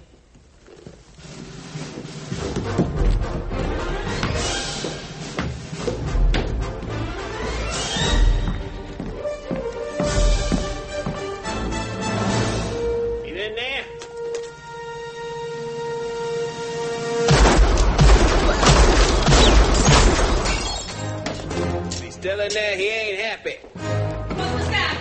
In 22.50 22.56
there, 22.56 22.78
he 22.78 22.88
ain't 22.88 23.20
happy. 23.20 23.56
What 23.74 24.54
was 24.56 24.68
that? 24.70 24.98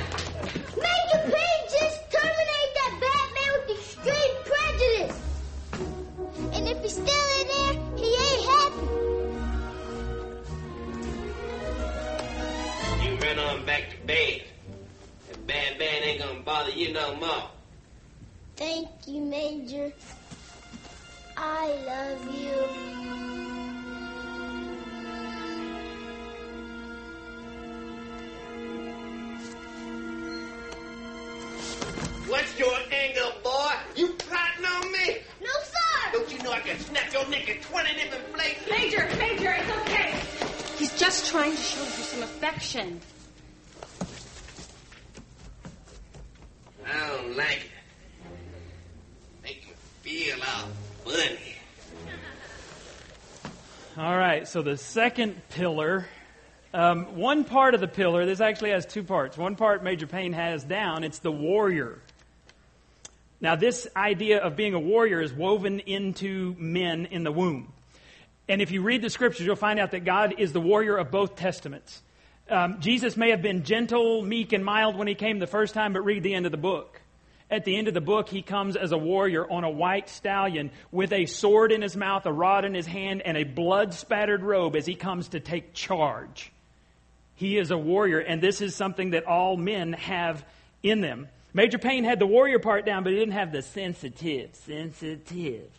Major 0.77 1.23
Payne 1.33 1.65
just 1.81 1.99
terminated 2.11 2.73
that 2.79 2.93
Batman 3.01 3.51
with 3.55 3.71
extreme 3.79 4.37
prejudice. 4.51 5.19
And 6.55 6.69
if 6.69 6.83
he's 6.83 6.93
still 6.93 7.29
in 7.41 7.47
there, 7.55 7.75
he 7.97 8.09
ain't 8.27 8.45
happy. 8.53 8.87
You 13.05 13.11
run 13.17 13.39
on 13.39 13.65
back 13.67 13.91
to 13.91 13.97
bed. 14.07 14.43
And 15.33 15.47
Bad 15.47 15.79
Bad 15.79 16.03
ain't 16.03 16.21
gonna 16.21 16.41
bother 16.41 16.73
you 16.73 16.93
no 16.93 17.15
more. 17.17 17.51
Thank 18.57 18.89
you, 19.07 19.21
Major. 19.23 19.93
I 21.37 21.69
love 21.87 22.35
you. 22.35 23.28
What's 32.29 32.59
your 32.59 32.75
angle, 32.93 33.33
boy? 33.43 33.73
You 33.97 34.09
plotting 34.09 34.67
on 34.67 34.93
me? 34.93 35.17
No, 35.41 35.49
sir. 35.63 36.13
Don't 36.13 36.31
you 36.31 36.43
know 36.43 36.53
I 36.53 36.61
can 36.61 36.79
snap 36.79 37.11
your 37.11 37.27
neck 37.31 37.49
in 37.49 37.57
20 37.63 37.95
different 37.95 38.33
places? 38.35 38.69
Major, 38.69 39.09
Major, 39.17 39.57
it's 39.59 39.71
okay. 39.81 40.15
He's 40.77 40.95
just 40.99 41.31
trying 41.31 41.53
to 41.53 41.57
show 41.57 41.83
you 41.83 41.89
some 41.89 42.23
affection. 42.23 43.01
I 46.87 47.07
don't 47.09 47.35
like 47.35 47.63
it. 47.65 48.31
Make 49.43 49.67
me 49.67 49.73
feel 50.03 50.37
all 50.37 50.69
funny. 51.07 51.39
All 53.97 54.19
right, 54.19 54.47
so 54.47 54.61
the 54.61 54.77
second 54.77 55.41
pillar, 55.49 56.07
um, 56.75 57.17
one 57.17 57.45
part 57.45 57.75
of 57.75 57.81
the 57.81 57.89
pillar, 57.89 58.27
this 58.27 58.43
actually 58.43 58.71
has 58.73 58.85
two 58.85 59.03
parts. 59.03 59.39
One 59.39 59.57
part 59.57 59.83
Major 59.83 60.07
Payne 60.07 60.35
has 60.35 60.63
down, 60.63 61.05
it's 61.05 61.21
the 61.21 61.33
warrior. 61.33 62.03
Now, 63.41 63.57
this 63.57 63.87
idea 63.95 64.39
of 64.39 64.57
being 64.57 64.75
a 64.75 64.81
warrior 64.81 65.21
is 65.21 65.33
woven 65.33 65.81
into 65.81 66.57
men 66.59 67.07
in 67.07 67.23
the 67.23 67.33
womb. 67.33 67.73
And 68.49 68.63
if 68.63 68.71
you 68.71 68.83
read 68.83 69.03
the 69.03 69.11
scriptures, 69.11 69.47
you'll 69.47 69.57
find 69.57 69.79
out 69.79 69.93
that 69.93 70.05
God 70.05 70.35
is 70.39 70.53
the 70.53 70.61
warrior 70.61 70.97
of 70.97 71.11
both 71.11 71.37
testaments. 71.37 72.03
Um, 72.51 72.81
Jesus 72.81 73.17
may 73.17 73.31
have 73.31 73.43
been 73.43 73.63
gentle, 73.63 74.23
meek, 74.23 74.53
and 74.53 74.65
mild 74.65 74.97
when 74.97 75.07
he 75.07 75.15
came 75.15 75.39
the 75.39 75.47
first 75.47 75.75
time, 75.75 75.93
but 75.93 76.01
read 76.01 76.23
the 76.23 76.35
end 76.35 76.47
of 76.47 76.53
the 76.53 76.59
book. 76.59 77.01
At 77.51 77.65
the 77.65 77.77
end 77.77 77.89
of 77.89 77.95
the 77.95 78.01
book, 78.01 78.29
he 78.29 78.43
comes 78.43 78.77
as 78.77 78.93
a 78.93 78.99
warrior 78.99 79.51
on 79.51 79.65
a 79.65 79.71
white 79.71 80.09
stallion 80.09 80.71
with 80.91 81.13
a 81.13 81.27
sword 81.27 81.73
in 81.73 81.83
his 81.83 81.97
mouth, 81.97 82.27
a 82.27 82.33
rod 82.33 82.65
in 82.65 82.75
his 82.75 82.87
hand, 82.87 83.23
and 83.23 83.37
a 83.37 83.45
blood 83.45 83.95
spattered 83.95 84.43
robe 84.43 84.77
as 84.77 84.85
he 84.85 84.95
comes 84.95 85.29
to 85.29 85.41
take 85.41 85.73
charge. 85.73 86.53
He 87.35 87.57
is 87.57 87.71
a 87.71 87.79
warrior, 87.79 88.19
and 88.19 88.43
this 88.43 88.61
is 88.61 88.75
something 88.75 89.11
that 89.11 89.27
all 89.27 89.57
men 89.57 89.93
have 89.93 90.45
in 90.83 91.01
them. 91.01 91.29
Major 91.55 91.79
Payne 91.79 92.05
had 92.05 92.19
the 92.19 92.27
warrior 92.27 92.59
part 92.59 92.85
down, 92.85 93.05
but 93.05 93.13
he 93.13 93.19
didn't 93.19 93.35
have 93.35 93.53
the 93.53 93.63
sensitive. 93.63 94.55
Sensitive. 94.55 95.71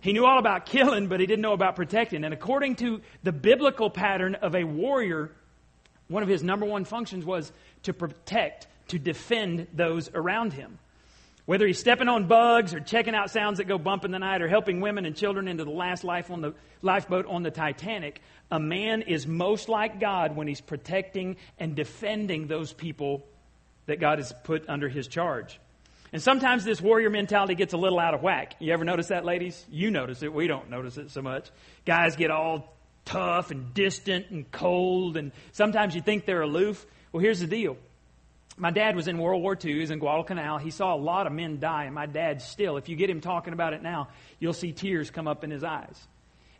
He 0.00 0.12
knew 0.12 0.26
all 0.26 0.38
about 0.38 0.66
killing, 0.66 1.08
but 1.08 1.20
he 1.20 1.26
didn't 1.26 1.42
know 1.42 1.52
about 1.52 1.76
protecting. 1.76 2.24
And 2.24 2.32
according 2.32 2.76
to 2.76 3.00
the 3.22 3.32
biblical 3.32 3.90
pattern 3.90 4.36
of 4.36 4.54
a 4.54 4.64
warrior, 4.64 5.32
one 6.08 6.22
of 6.22 6.28
his 6.28 6.42
number 6.42 6.66
one 6.66 6.84
functions 6.84 7.24
was 7.24 7.52
to 7.84 7.92
protect, 7.92 8.66
to 8.88 8.98
defend 8.98 9.66
those 9.72 10.10
around 10.14 10.52
him. 10.52 10.78
Whether 11.46 11.66
he's 11.66 11.78
stepping 11.78 12.08
on 12.08 12.26
bugs 12.26 12.74
or 12.74 12.80
checking 12.80 13.14
out 13.14 13.30
sounds 13.30 13.56
that 13.56 13.64
go 13.64 13.78
bump 13.78 14.04
in 14.04 14.10
the 14.10 14.18
night 14.18 14.42
or 14.42 14.48
helping 14.48 14.80
women 14.80 15.06
and 15.06 15.16
children 15.16 15.48
into 15.48 15.64
the 15.64 15.70
last 15.70 16.04
life 16.04 16.30
on 16.30 16.42
the 16.42 16.54
lifeboat 16.82 17.24
on 17.26 17.42
the 17.42 17.50
Titanic, 17.50 18.20
a 18.50 18.60
man 18.60 19.02
is 19.02 19.26
most 19.26 19.68
like 19.68 19.98
God 19.98 20.36
when 20.36 20.46
he's 20.46 20.60
protecting 20.60 21.36
and 21.58 21.74
defending 21.74 22.46
those 22.46 22.74
people 22.74 23.24
that 23.88 23.98
God 23.98 24.18
has 24.18 24.32
put 24.44 24.68
under 24.68 24.88
his 24.88 25.08
charge. 25.08 25.58
And 26.12 26.22
sometimes 26.22 26.64
this 26.64 26.80
warrior 26.80 27.10
mentality 27.10 27.54
gets 27.54 27.72
a 27.72 27.76
little 27.76 27.98
out 27.98 28.14
of 28.14 28.22
whack. 28.22 28.54
You 28.60 28.72
ever 28.72 28.84
notice 28.84 29.08
that, 29.08 29.24
ladies? 29.24 29.66
You 29.70 29.90
notice 29.90 30.22
it. 30.22 30.32
We 30.32 30.46
don't 30.46 30.70
notice 30.70 30.96
it 30.96 31.10
so 31.10 31.20
much. 31.20 31.50
Guys 31.84 32.16
get 32.16 32.30
all 32.30 32.74
tough 33.04 33.50
and 33.50 33.74
distant 33.74 34.26
and 34.30 34.50
cold, 34.50 35.16
and 35.16 35.32
sometimes 35.52 35.94
you 35.94 36.02
think 36.02 36.26
they're 36.26 36.42
aloof. 36.42 36.86
Well, 37.12 37.22
here's 37.22 37.40
the 37.40 37.46
deal 37.46 37.76
my 38.58 38.70
dad 38.70 38.96
was 38.96 39.08
in 39.08 39.18
World 39.18 39.42
War 39.42 39.56
II. 39.62 39.72
He 39.72 39.80
was 39.80 39.90
in 39.90 40.00
Guadalcanal. 40.00 40.58
He 40.58 40.70
saw 40.70 40.94
a 40.94 40.98
lot 40.98 41.26
of 41.26 41.32
men 41.32 41.60
die, 41.60 41.84
and 41.84 41.94
my 41.94 42.06
dad 42.06 42.42
still, 42.42 42.76
if 42.76 42.88
you 42.88 42.96
get 42.96 43.08
him 43.08 43.20
talking 43.20 43.52
about 43.52 43.72
it 43.72 43.82
now, 43.82 44.08
you'll 44.38 44.52
see 44.52 44.72
tears 44.72 45.10
come 45.10 45.28
up 45.28 45.44
in 45.44 45.50
his 45.50 45.64
eyes. 45.64 46.06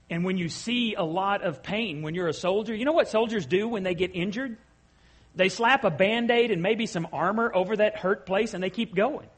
And 0.08 0.24
when 0.24 0.38
you 0.38 0.48
see 0.48 0.94
a 0.94 1.02
lot 1.02 1.42
of 1.42 1.62
pain 1.62 2.02
when 2.02 2.14
you're 2.14 2.28
a 2.28 2.34
soldier, 2.34 2.74
you 2.74 2.86
know 2.86 2.92
what 2.92 3.08
soldiers 3.08 3.44
do 3.44 3.68
when 3.68 3.82
they 3.82 3.94
get 3.94 4.14
injured? 4.14 4.56
They 5.38 5.50
slap 5.50 5.84
a 5.84 5.90
band 5.90 6.32
aid 6.32 6.50
and 6.50 6.64
maybe 6.64 6.86
some 6.86 7.06
armor 7.12 7.48
over 7.54 7.76
that 7.76 7.96
hurt 7.96 8.26
place 8.26 8.54
and 8.54 8.62
they 8.62 8.70
keep 8.70 8.92
going. 8.92 9.28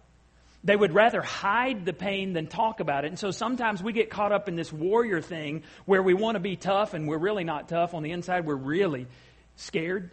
They 0.64 0.74
would 0.74 0.94
rather 0.94 1.20
hide 1.20 1.84
the 1.84 1.92
pain 1.92 2.32
than 2.32 2.46
talk 2.46 2.80
about 2.80 3.04
it. 3.04 3.08
And 3.08 3.18
so 3.18 3.30
sometimes 3.30 3.82
we 3.82 3.92
get 3.92 4.08
caught 4.08 4.32
up 4.32 4.48
in 4.48 4.56
this 4.56 4.72
warrior 4.72 5.20
thing 5.20 5.62
where 5.84 6.02
we 6.02 6.14
want 6.14 6.36
to 6.36 6.40
be 6.40 6.56
tough 6.56 6.94
and 6.94 7.06
we're 7.06 7.18
really 7.18 7.44
not 7.44 7.68
tough. 7.68 7.92
On 7.92 8.02
the 8.02 8.12
inside, 8.12 8.46
we're 8.46 8.54
really 8.54 9.08
scared. 9.56 10.10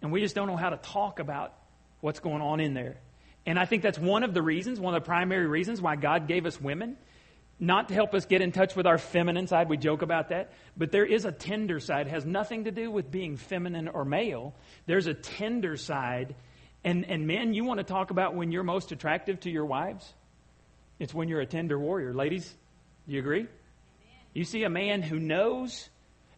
And 0.00 0.12
we 0.12 0.20
just 0.20 0.36
don't 0.36 0.46
know 0.46 0.56
how 0.56 0.70
to 0.70 0.76
talk 0.76 1.18
about 1.18 1.54
what's 2.00 2.20
going 2.20 2.40
on 2.40 2.60
in 2.60 2.72
there. 2.72 2.98
And 3.46 3.58
I 3.58 3.64
think 3.64 3.82
that's 3.82 3.98
one 3.98 4.22
of 4.22 4.32
the 4.32 4.42
reasons, 4.42 4.78
one 4.78 4.94
of 4.94 5.02
the 5.02 5.06
primary 5.06 5.48
reasons 5.48 5.80
why 5.80 5.96
God 5.96 6.28
gave 6.28 6.46
us 6.46 6.60
women. 6.60 6.96
Not 7.58 7.88
to 7.88 7.94
help 7.94 8.14
us 8.14 8.26
get 8.26 8.42
in 8.42 8.52
touch 8.52 8.76
with 8.76 8.86
our 8.86 8.98
feminine 8.98 9.46
side, 9.46 9.68
we 9.68 9.78
joke 9.78 10.02
about 10.02 10.28
that, 10.28 10.52
but 10.76 10.92
there 10.92 11.06
is 11.06 11.24
a 11.24 11.32
tender 11.32 11.80
side. 11.80 12.06
It 12.06 12.10
has 12.10 12.26
nothing 12.26 12.64
to 12.64 12.70
do 12.70 12.90
with 12.90 13.10
being 13.10 13.36
feminine 13.36 13.88
or 13.88 14.04
male. 14.04 14.54
There's 14.84 15.06
a 15.06 15.14
tender 15.14 15.76
side. 15.76 16.34
And, 16.84 17.06
and 17.06 17.26
men, 17.26 17.54
you 17.54 17.64
want 17.64 17.78
to 17.78 17.84
talk 17.84 18.10
about 18.10 18.34
when 18.34 18.52
you're 18.52 18.62
most 18.62 18.92
attractive 18.92 19.40
to 19.40 19.50
your 19.50 19.64
wives? 19.64 20.12
It's 20.98 21.14
when 21.14 21.28
you're 21.28 21.40
a 21.40 21.46
tender 21.46 21.78
warrior. 21.78 22.12
Ladies, 22.12 22.46
do 23.08 23.14
you 23.14 23.20
agree? 23.20 23.40
Amen. 23.40 23.50
You 24.34 24.44
see 24.44 24.64
a 24.64 24.70
man 24.70 25.00
who 25.00 25.18
knows 25.18 25.88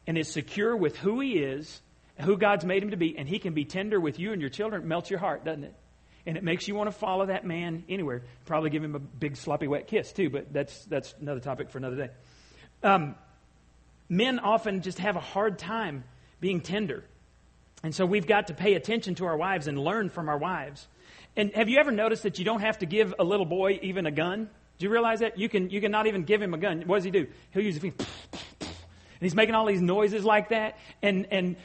and 0.07 0.17
is 0.17 0.29
secure 0.29 0.77
with 0.77 0.97
who 0.97 1.21
he 1.21 1.33
is 1.39 1.81
who 2.21 2.37
God's 2.37 2.65
made 2.65 2.83
him 2.83 2.91
to 2.91 2.97
be, 2.97 3.17
and 3.17 3.29
he 3.29 3.39
can 3.39 3.55
be 3.55 3.65
tender 3.65 4.01
with 4.01 4.19
you 4.19 4.33
and 4.33 4.41
your 4.41 4.51
children, 4.51 4.89
melts 4.89 5.11
your 5.11 5.21
heart, 5.21 5.45
doesn't 5.45 5.65
it? 5.65 5.75
And 6.29 6.37
it 6.37 6.45
makes 6.45 6.69
you 6.69 6.75
want 6.75 6.89
to 6.89 6.93
follow 6.93 7.25
that 7.25 7.47
man 7.47 7.85
anywhere. 7.89 8.23
Probably 8.45 8.69
give 8.69 8.85
him 8.85 8.95
a 8.95 8.99
big 8.99 9.35
sloppy 9.35 9.67
wet 9.67 9.87
kiss 9.87 10.13
too, 10.13 10.29
but 10.29 10.53
that's 10.53 10.85
that's 10.85 11.15
another 11.23 11.41
topic 11.41 11.71
for 11.71 11.79
another 11.79 11.97
day. 11.97 12.11
Um, 12.83 13.15
men 14.11 14.39
often 14.39 14.83
just 14.83 14.99
have 14.99 15.17
a 15.17 15.21
hard 15.21 15.59
time 15.59 16.05
being 16.39 16.61
tender, 16.61 17.03
and 17.83 17.95
so 17.95 18.05
we've 18.05 18.27
got 18.27 18.49
to 18.49 18.55
pay 18.55 18.75
attention 18.75 19.15
to 19.15 19.25
our 19.25 19.39
wives 19.39 19.69
and 19.69 19.83
learn 19.83 20.11
from 20.11 20.29
our 20.29 20.37
wives. 20.37 20.87
And 21.35 21.51
have 21.55 21.71
you 21.71 21.79
ever 21.79 21.93
noticed 21.93 22.25
that 22.25 22.39
you 22.39 22.45
don't 22.45 22.61
have 22.61 22.77
to 22.81 22.87
give 22.87 23.15
a 23.19 23.25
little 23.25 23.47
boy 23.47 23.79
even 23.81 24.05
a 24.05 24.11
gun? 24.11 24.51
Do 24.79 24.85
you 24.85 24.91
realize 24.91 25.21
that 25.21 25.39
you 25.39 25.49
can 25.49 25.71
you 25.71 25.81
can 25.81 25.91
not 25.91 26.09
even 26.09 26.25
give 26.25 26.43
him 26.43 26.53
a 26.53 26.59
gun? 26.59 26.83
What 26.83 26.97
does 26.97 27.05
he 27.05 27.11
do? 27.11 27.27
He'll 27.53 27.63
use 27.63 27.79
a 27.79 27.81
finger, 27.81 28.05
and 28.61 28.69
he's 29.23 29.35
making 29.35 29.55
all 29.55 29.65
these 29.65 29.81
noises 29.81 30.27
like 30.27 30.51
that, 30.51 30.77
and 31.01 31.27
and 31.31 31.57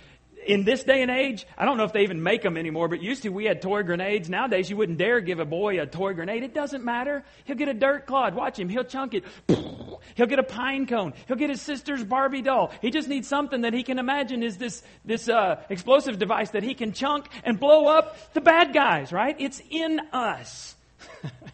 in 0.45 0.63
this 0.63 0.83
day 0.83 1.01
and 1.01 1.11
age, 1.11 1.45
I 1.57 1.65
don't 1.65 1.77
know 1.77 1.83
if 1.83 1.93
they 1.93 2.03
even 2.03 2.21
make 2.21 2.41
them 2.41 2.57
anymore, 2.57 2.87
but 2.87 3.01
used 3.01 3.23
to 3.23 3.29
we 3.29 3.45
had 3.45 3.61
toy 3.61 3.83
grenades. 3.83 4.29
Nowadays, 4.29 4.69
you 4.69 4.77
wouldn't 4.77 4.97
dare 4.97 5.21
give 5.21 5.39
a 5.39 5.45
boy 5.45 5.81
a 5.81 5.85
toy 5.85 6.13
grenade. 6.13 6.43
It 6.43 6.53
doesn't 6.53 6.83
matter. 6.83 7.23
He'll 7.45 7.55
get 7.55 7.67
a 7.67 7.73
dirt 7.73 8.05
clod. 8.05 8.35
Watch 8.35 8.59
him. 8.59 8.69
He'll 8.69 8.83
chunk 8.83 9.13
it. 9.13 9.23
He'll 10.15 10.27
get 10.27 10.39
a 10.39 10.43
pine 10.43 10.85
cone. 10.85 11.13
He'll 11.27 11.37
get 11.37 11.49
his 11.49 11.61
sister's 11.61 12.03
Barbie 12.03 12.41
doll. 12.41 12.71
He 12.81 12.91
just 12.91 13.07
needs 13.07 13.27
something 13.27 13.61
that 13.61 13.73
he 13.73 13.83
can 13.83 13.99
imagine 13.99 14.43
is 14.43 14.57
this, 14.57 14.83
this 15.05 15.29
uh, 15.29 15.61
explosive 15.69 16.19
device 16.19 16.51
that 16.51 16.63
he 16.63 16.73
can 16.73 16.91
chunk 16.91 17.27
and 17.43 17.59
blow 17.59 17.87
up 17.87 18.33
the 18.33 18.41
bad 18.41 18.73
guys, 18.73 19.11
right? 19.11 19.35
It's 19.39 19.61
in 19.69 19.99
us. 20.11 20.75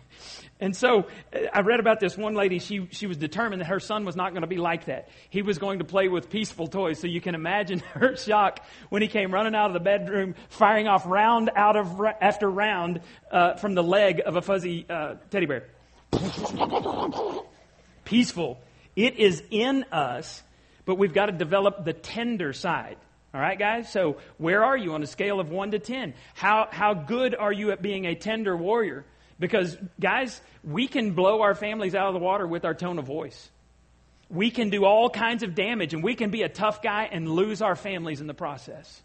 And 0.60 0.76
so 0.76 1.08
uh, 1.34 1.40
I 1.54 1.62
read 1.62 1.80
about 1.80 2.00
this 2.00 2.18
one 2.18 2.34
lady. 2.34 2.60
She, 2.60 2.88
she 2.92 3.08
was 3.08 3.18
determined 3.18 3.62
that 3.62 3.68
her 3.68 3.80
son 3.80 4.04
was 4.04 4.16
not 4.16 4.32
going 4.32 4.42
to 4.42 4.48
be 4.48 4.58
like 4.58 4.86
that. 4.86 5.10
He 5.30 5.42
was 5.42 5.58
going 5.58 5.80
to 5.80 5.86
play 5.86 6.10
with 6.10 6.30
peaceful 6.30 6.68
toys. 6.68 7.00
So 7.00 7.08
you 7.08 7.22
can 7.22 7.34
imagine 7.34 7.80
her 7.94 8.18
shock 8.18 8.60
when 8.90 9.02
he 9.02 9.08
came 9.08 9.34
running 9.34 9.56
out 9.56 9.68
of 9.68 9.74
the 9.74 9.80
bedroom, 9.80 10.36
firing 10.50 10.88
off 10.88 11.06
round 11.06 11.50
out 11.56 11.78
of 11.78 12.02
after 12.22 12.50
round 12.50 13.02
uh, 13.32 13.56
from 13.56 13.74
the 13.74 13.84
leg 13.84 14.22
of 14.26 14.36
a 14.36 14.42
fuzzy 14.42 14.86
uh, 14.90 15.16
teddy 15.32 15.46
bear. 15.46 15.68
Peaceful. 18.04 18.60
It 18.96 19.18
is 19.18 19.42
in 19.52 19.86
us, 19.92 20.44
but 20.86 20.96
we've 20.96 21.14
got 21.14 21.28
to 21.28 21.32
develop 21.32 21.86
the 21.86 21.94
tender 21.94 22.52
side. 22.52 22.98
All 23.34 23.40
right, 23.40 23.58
guys? 23.58 23.92
So 23.92 24.18
where 24.38 24.64
are 24.64 24.76
you 24.76 24.94
on 24.94 25.04
a 25.04 25.08
scale 25.08 25.40
of 25.40 25.52
1 25.52 25.72
to 25.72 25.80
10? 25.80 26.16
How, 26.34 26.68
how 26.72 26.96
good 26.96 27.36
are 27.36 27.54
you 27.54 27.72
at 27.72 27.82
being 27.82 28.06
a 28.06 28.16
tender 28.16 28.58
warrior? 28.58 29.06
Because, 29.40 29.78
guys, 30.00 30.42
we 30.64 30.88
can 30.88 31.14
blow 31.14 31.42
our 31.42 31.56
families 31.56 31.96
out 31.96 32.08
of 32.08 32.14
the 32.14 32.20
water 32.20 32.46
with 32.46 32.66
our 32.66 32.74
tone 32.74 33.00
of 33.00 33.06
voice. 33.06 33.50
We 34.30 34.52
can 34.52 34.70
do 34.70 34.86
all 34.86 35.10
kinds 35.10 35.44
of 35.44 35.56
damage, 35.56 35.94
and 35.94 36.04
we 36.04 36.16
can 36.16 36.30
be 36.30 36.44
a 36.44 36.50
tough 36.50 36.82
guy 36.82 37.10
and 37.12 37.28
lose 37.30 37.62
our 37.62 37.76
families 37.76 38.22
in 38.22 38.28
the 38.28 38.34
process. 38.34 39.02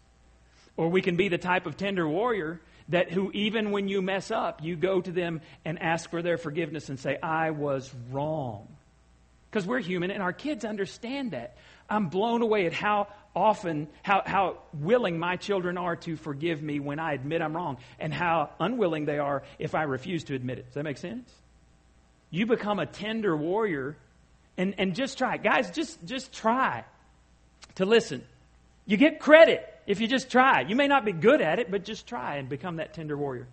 Or 0.77 0.89
we 0.89 1.01
can 1.01 1.15
be 1.15 1.29
the 1.29 1.37
type 1.37 1.65
of 1.65 1.77
tender 1.77 2.07
warrior 2.07 2.59
that 2.89 3.11
who, 3.11 3.31
even 3.31 3.71
when 3.71 3.87
you 3.87 4.01
mess 4.01 4.29
up, 4.29 4.61
you 4.61 4.75
go 4.75 5.01
to 5.01 5.11
them 5.11 5.41
and 5.63 5.81
ask 5.81 6.09
for 6.09 6.21
their 6.21 6.37
forgiveness 6.37 6.89
and 6.89 6.99
say, 6.99 7.17
I 7.23 7.51
was 7.51 7.91
wrong. 8.11 8.67
Because 9.49 9.65
we're 9.65 9.79
human, 9.79 10.11
and 10.11 10.21
our 10.21 10.33
kids 10.33 10.65
understand 10.65 11.31
that. 11.31 11.55
I'm 11.89 12.09
blown 12.09 12.41
away 12.41 12.65
at 12.65 12.73
how 12.73 13.07
often, 13.35 13.87
how, 14.01 14.23
how 14.25 14.57
willing 14.73 15.19
my 15.19 15.35
children 15.35 15.77
are 15.77 15.95
to 15.97 16.15
forgive 16.15 16.61
me 16.61 16.79
when 16.79 16.99
I 16.99 17.13
admit 17.13 17.41
I'm 17.41 17.55
wrong, 17.55 17.77
and 17.99 18.13
how 18.13 18.51
unwilling 18.59 19.05
they 19.05 19.19
are 19.19 19.43
if 19.59 19.75
I 19.75 19.83
refuse 19.83 20.23
to 20.25 20.35
admit 20.35 20.59
it. 20.59 20.65
Does 20.65 20.75
that 20.75 20.83
make 20.83 20.97
sense? 20.97 21.29
You 22.31 22.45
become 22.45 22.79
a 22.79 22.85
tender 22.85 23.35
warrior, 23.35 23.97
and, 24.57 24.75
and 24.77 24.95
just 24.95 25.17
try. 25.17 25.37
Guys, 25.37 25.71
just, 25.71 26.03
just 26.05 26.33
try 26.33 26.83
to 27.75 27.85
listen. 27.85 28.23
You 28.85 28.97
get 28.97 29.19
credit 29.19 29.67
if 29.85 29.99
you 29.99 30.07
just 30.07 30.29
try. 30.29 30.61
You 30.61 30.75
may 30.75 30.87
not 30.87 31.05
be 31.05 31.11
good 31.11 31.41
at 31.41 31.59
it, 31.59 31.69
but 31.69 31.83
just 31.83 32.07
try 32.07 32.37
and 32.37 32.47
become 32.47 32.77
that 32.77 32.93
tender 32.93 33.17
warrior. 33.17 33.47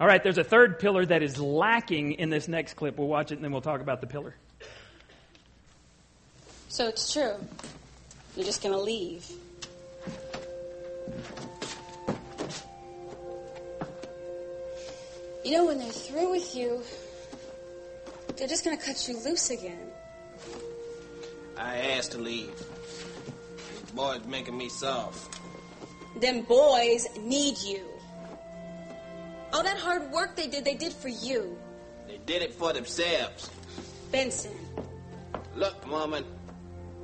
All 0.00 0.06
right, 0.06 0.22
there's 0.22 0.38
a 0.38 0.44
third 0.44 0.78
pillar 0.78 1.04
that 1.04 1.22
is 1.22 1.40
lacking 1.40 2.12
in 2.12 2.30
this 2.30 2.46
next 2.46 2.74
clip. 2.74 2.98
We'll 2.98 3.08
watch 3.08 3.32
it 3.32 3.36
and 3.36 3.44
then 3.44 3.50
we'll 3.50 3.60
talk 3.60 3.80
about 3.80 4.00
the 4.00 4.06
pillar. 4.06 4.34
So 6.68 6.86
it's 6.86 7.12
true. 7.12 7.34
You're 8.38 8.46
just 8.46 8.62
going 8.62 8.72
to 8.72 8.80
leave. 8.80 9.28
You 15.44 15.50
know, 15.50 15.66
when 15.66 15.78
they're 15.78 15.90
through 15.90 16.30
with 16.30 16.54
you, 16.54 16.80
they're 18.36 18.46
just 18.46 18.64
going 18.64 18.78
to 18.78 18.84
cut 18.84 19.08
you 19.08 19.18
loose 19.24 19.50
again. 19.50 19.90
I 21.56 21.78
asked 21.78 22.12
to 22.12 22.18
leave. 22.18 22.54
These 23.72 23.90
boys 23.92 24.24
making 24.28 24.56
me 24.56 24.68
soft. 24.68 25.36
Them 26.20 26.42
boys 26.42 27.08
need 27.18 27.58
you. 27.58 27.88
All 29.52 29.64
that 29.64 29.78
hard 29.78 30.12
work 30.12 30.36
they 30.36 30.46
did, 30.46 30.64
they 30.64 30.76
did 30.76 30.92
for 30.92 31.08
you. 31.08 31.58
They 32.06 32.20
did 32.24 32.42
it 32.42 32.52
for 32.52 32.72
themselves. 32.72 33.50
Benson. 34.12 34.54
Look, 35.56 35.90
woman, 35.90 36.24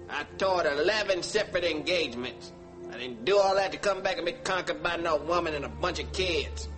I 0.08 0.24
toured 0.38 0.66
11 0.66 1.22
separate 1.22 1.64
engagements. 1.64 2.52
I 2.92 2.98
didn't 2.98 3.24
do 3.24 3.38
all 3.38 3.54
that 3.56 3.72
to 3.72 3.78
come 3.78 4.02
back 4.02 4.16
and 4.18 4.26
be 4.26 4.32
conquered 4.32 4.82
by 4.82 4.96
no 4.96 5.16
woman 5.16 5.54
and 5.54 5.64
a 5.64 5.68
bunch 5.68 5.98
of 5.98 6.12
kids. 6.12 6.68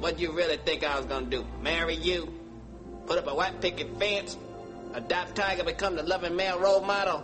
What 0.00 0.18
you 0.18 0.32
really 0.32 0.56
think 0.56 0.84
I 0.84 0.96
was 0.96 1.06
gonna 1.06 1.26
do? 1.26 1.46
Marry 1.62 1.94
you? 1.94 2.32
Put 3.06 3.18
up 3.18 3.26
a 3.28 3.34
white 3.34 3.60
picket 3.60 3.98
fence? 3.98 4.36
Adopt 4.94 5.36
Tiger, 5.36 5.64
become 5.64 5.94
the 5.96 6.02
loving 6.02 6.36
male 6.36 6.58
role 6.58 6.80
model? 6.80 7.22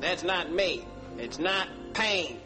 That's 0.00 0.22
not 0.22 0.52
me. 0.52 0.84
It's 1.18 1.38
not 1.38 1.68
Payne. 1.92 2.40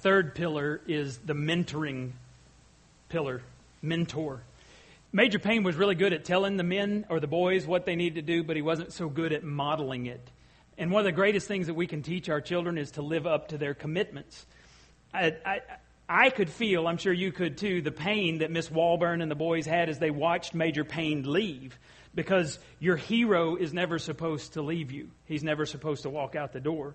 Third 0.00 0.34
pillar 0.34 0.80
is 0.86 1.18
the 1.18 1.34
mentoring 1.34 2.12
pillar, 3.08 3.42
mentor. 3.82 4.42
Major 5.12 5.38
Payne 5.38 5.62
was 5.62 5.76
really 5.76 5.94
good 5.94 6.12
at 6.12 6.24
telling 6.24 6.56
the 6.56 6.62
men 6.62 7.04
or 7.08 7.20
the 7.20 7.26
boys 7.26 7.66
what 7.66 7.84
they 7.84 7.96
needed 7.96 8.26
to 8.26 8.32
do, 8.32 8.44
but 8.44 8.56
he 8.56 8.62
wasn't 8.62 8.92
so 8.92 9.08
good 9.08 9.32
at 9.32 9.42
modeling 9.42 10.06
it. 10.06 10.20
And 10.78 10.90
one 10.90 11.00
of 11.00 11.04
the 11.04 11.12
greatest 11.12 11.48
things 11.48 11.66
that 11.66 11.74
we 11.74 11.86
can 11.86 12.02
teach 12.02 12.28
our 12.28 12.40
children 12.40 12.78
is 12.78 12.92
to 12.92 13.02
live 13.02 13.26
up 13.26 13.48
to 13.48 13.58
their 13.58 13.74
commitments. 13.74 14.46
I, 15.12 15.34
I, 15.44 15.60
I 16.08 16.30
could 16.30 16.48
feel, 16.48 16.86
I'm 16.86 16.96
sure 16.96 17.12
you 17.12 17.32
could 17.32 17.58
too, 17.58 17.82
the 17.82 17.90
pain 17.92 18.38
that 18.38 18.50
Miss 18.50 18.70
Walburn 18.70 19.20
and 19.20 19.30
the 19.30 19.36
boys 19.36 19.66
had 19.66 19.88
as 19.88 19.98
they 19.98 20.10
watched 20.10 20.54
Major 20.54 20.84
Payne 20.84 21.30
leave. 21.30 21.78
Because 22.12 22.58
your 22.80 22.96
hero 22.96 23.54
is 23.54 23.72
never 23.72 23.98
supposed 23.98 24.54
to 24.54 24.62
leave 24.62 24.90
you. 24.90 25.10
He's 25.26 25.44
never 25.44 25.66
supposed 25.66 26.02
to 26.02 26.10
walk 26.10 26.34
out 26.34 26.52
the 26.52 26.60
door. 26.60 26.94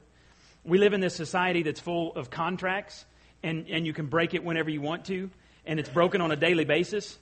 We 0.66 0.80
live 0.80 0.94
in 0.94 1.00
this 1.00 1.16
society 1.16 1.62
that's 1.62 1.80
full 1.80 2.14
of 2.16 2.32
contracts, 2.32 3.06
and, 3.44 3.68
and 3.70 3.86
you 3.86 3.94
can 3.94 4.08
break 4.08 4.34
it 4.34 4.44
whenever 4.44 4.72
you 4.72 4.82
want 4.82 5.06
to, 5.06 5.30
and 5.64 5.80
it's 5.80 5.90
broken 5.90 6.22
on 6.22 6.32
a 6.32 6.36
daily 6.36 6.66
basis. 6.66 7.20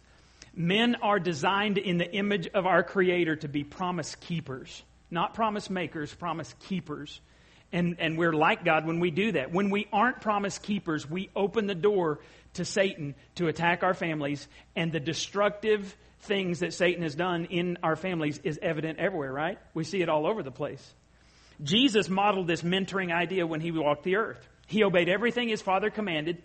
Men 0.56 0.96
are 1.02 1.20
designed 1.20 1.78
in 1.78 1.98
the 1.98 2.10
image 2.10 2.48
of 2.54 2.66
our 2.66 2.84
Creator 2.84 3.38
to 3.38 3.50
be 3.50 3.66
promise 3.66 4.16
keepers, 4.16 4.84
not 5.12 5.34
promise 5.34 5.70
makers, 5.70 6.14
promise 6.14 6.56
keepers. 6.68 7.20
And, 7.74 7.98
and 8.00 8.18
we're 8.18 8.34
like 8.34 8.64
God 8.64 8.86
when 8.86 9.02
we 9.02 9.12
do 9.12 9.34
that. 9.34 9.52
When 9.52 9.72
we 9.72 9.88
aren't 9.92 10.22
promise 10.22 10.58
keepers, 10.60 11.10
we 11.10 11.30
open 11.36 11.68
the 11.68 11.76
door 11.76 12.20
to 12.54 12.64
Satan 12.64 13.16
to 13.36 13.48
attack 13.48 13.84
our 13.84 13.94
families, 13.94 14.48
and 14.76 14.92
the 14.94 15.00
destructive 15.02 15.98
things 16.22 16.60
that 16.60 16.74
Satan 16.74 17.04
has 17.04 17.16
done 17.16 17.46
in 17.46 17.78
our 17.84 17.98
families 17.98 18.40
is 18.44 18.58
evident 18.62 19.00
everywhere, 19.00 19.34
right? 19.34 19.58
We 19.74 19.84
see 19.84 20.02
it 20.02 20.08
all 20.08 20.26
over 20.26 20.44
the 20.44 20.52
place. 20.52 20.94
Jesus 21.62 22.10
modeled 22.10 22.48
this 22.48 22.62
mentoring 22.62 23.14
idea 23.14 23.46
when 23.46 23.62
he 23.62 23.72
walked 23.72 24.04
the 24.04 24.16
earth. 24.16 24.48
He 24.68 24.84
obeyed 24.84 25.10
everything 25.10 25.50
his 25.50 25.62
father 25.62 25.90
commanded, 25.90 26.42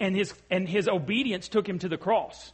and 0.00 0.16
his, 0.16 0.32
and 0.50 0.68
his 0.68 0.88
obedience 0.88 1.48
took 1.48 1.68
him 1.68 1.78
to 1.80 1.88
the 1.88 1.98
cross. 1.98 2.52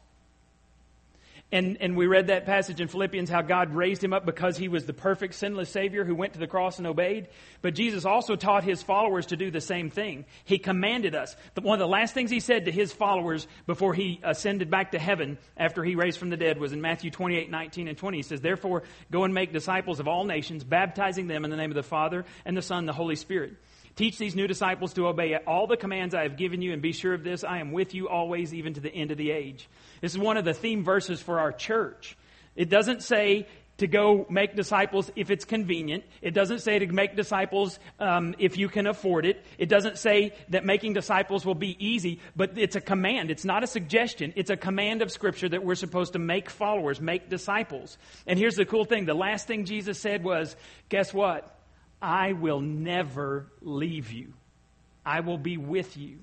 And, 1.53 1.77
and 1.83 1.99
we 1.99 2.07
read 2.07 2.29
that 2.29 2.47
passage 2.47 2.81
in 2.81 2.89
Philippians 2.89 3.29
how 3.29 3.43
God 3.43 3.75
raised 3.75 4.03
him 4.03 4.15
up 4.15 4.25
because 4.25 4.57
he 4.57 4.69
was 4.69 4.87
the 4.87 4.95
perfect 4.95 5.35
sinless 5.35 5.69
Savior 5.69 6.03
who 6.03 6.15
went 6.15 6.33
to 6.33 6.39
the 6.39 6.47
cross 6.47 6.79
and 6.79 6.87
obeyed. 6.87 7.29
But 7.61 7.75
Jesus 7.75 8.07
also 8.07 8.37
taught 8.37 8.65
his 8.65 8.83
followers 8.83 9.27
to 9.27 9.37
do 9.37 9.51
the 9.51 9.61
same 9.61 9.91
thing. 9.91 10.25
He 10.45 10.59
commanded 10.59 11.15
us. 11.15 11.37
One 11.61 11.75
of 11.75 11.87
the 11.87 11.93
last 11.93 12.15
things 12.15 12.31
he 12.31 12.41
said 12.41 12.65
to 12.65 12.73
his 12.73 12.91
followers 12.91 13.47
before 13.67 13.93
he 13.93 14.19
ascended 14.23 14.71
back 14.71 14.93
to 14.93 14.99
heaven 14.99 15.37
after 15.55 15.85
he 15.85 15.95
raised 15.95 16.19
from 16.19 16.31
the 16.31 16.39
dead 16.39 16.59
was 16.59 16.73
in 16.73 16.81
Matthew 16.81 17.11
28, 17.11 17.51
19 17.51 17.87
and 17.87 17.99
20. 17.99 18.17
He 18.17 18.23
says, 18.23 18.41
Therefore, 18.41 18.85
go 19.11 19.25
and 19.25 19.35
make 19.35 19.53
disciples 19.53 20.01
of 20.01 20.09
all 20.09 20.25
nations, 20.25 20.65
baptizing 20.65 21.27
them 21.27 21.45
in 21.45 21.51
the 21.51 21.59
name 21.59 21.71
of 21.71 21.77
the 21.77 21.83
Father 21.83 22.25
and 22.47 22.57
the 22.57 22.63
Son 22.63 22.79
and 22.79 22.89
the 22.89 22.95
Holy 22.95 23.17
Spirit. 23.17 23.53
Teach 23.95 24.17
these 24.19 24.35
new 24.35 24.47
disciples 24.47 24.95
to 24.95 25.07
obey 25.07 25.37
all 25.37 25.67
the 25.67 25.77
commands 25.77 26.15
I 26.15 26.23
have 26.23 26.37
given 26.37 26.63
you, 26.63 26.73
and 26.73 26.81
be 26.81 26.93
sure 26.93 27.13
of 27.13 27.25
this 27.25 27.45
I 27.45 27.59
am 27.59 27.73
with 27.73 27.95
you 27.95 28.09
always, 28.09 28.55
even 28.55 28.75
to 28.75 28.81
the 28.81 28.93
end 28.93 29.11
of 29.11 29.19
the 29.19 29.31
age. 29.31 29.69
This 30.01 30.13
is 30.13 30.19
one 30.19 30.37
of 30.37 30.45
the 30.45 30.55
theme 30.55 30.83
verses 30.83 31.21
for 31.21 31.41
our 31.41 31.53
church. 31.53 32.17
It 32.57 32.69
doesn't 32.69 33.03
say 33.03 33.47
to 33.79 33.87
go 33.87 34.27
make 34.29 34.55
disciples 34.55 35.11
if 35.17 35.31
it's 35.31 35.45
convenient. 35.45 36.05
It 36.21 36.35
doesn't 36.35 36.61
say 36.61 36.79
to 36.79 36.87
make 36.87 37.17
disciples 37.17 37.79
um, 37.99 38.35
if 38.39 38.57
you 38.57 38.69
can 38.69 38.87
afford 38.87 39.27
it. 39.27 39.45
It 39.59 39.69
doesn't 39.69 39.99
say 39.99 40.35
that 40.51 40.65
making 40.65 40.93
disciples 40.93 41.45
will 41.45 41.55
be 41.55 41.77
easy, 41.85 42.21
but 42.37 42.57
it's 42.59 42.77
a 42.77 42.81
command. 42.81 43.31
It's 43.31 43.45
not 43.45 43.65
a 43.65 43.67
suggestion. 43.67 44.35
It's 44.37 44.51
a 44.51 44.57
command 44.57 45.03
of 45.03 45.11
Scripture 45.11 45.49
that 45.49 45.65
we're 45.65 45.75
supposed 45.75 46.13
to 46.13 46.19
make 46.19 46.51
followers, 46.51 47.01
make 47.01 47.29
disciples. 47.29 47.99
And 48.27 48.39
here's 48.39 48.57
the 48.57 48.67
cool 48.67 48.85
thing 48.85 49.05
the 49.05 49.15
last 49.15 49.47
thing 49.47 49.65
Jesus 49.65 49.99
said 49.99 50.23
was, 50.23 50.55
guess 50.89 51.13
what? 51.13 51.59
I 52.03 52.33
will 52.33 52.61
never 52.61 53.47
leave 53.63 54.11
you. 54.13 54.33
I 55.07 55.21
will 55.21 55.39
be 55.39 55.57
with 55.57 55.97
you. 55.97 56.19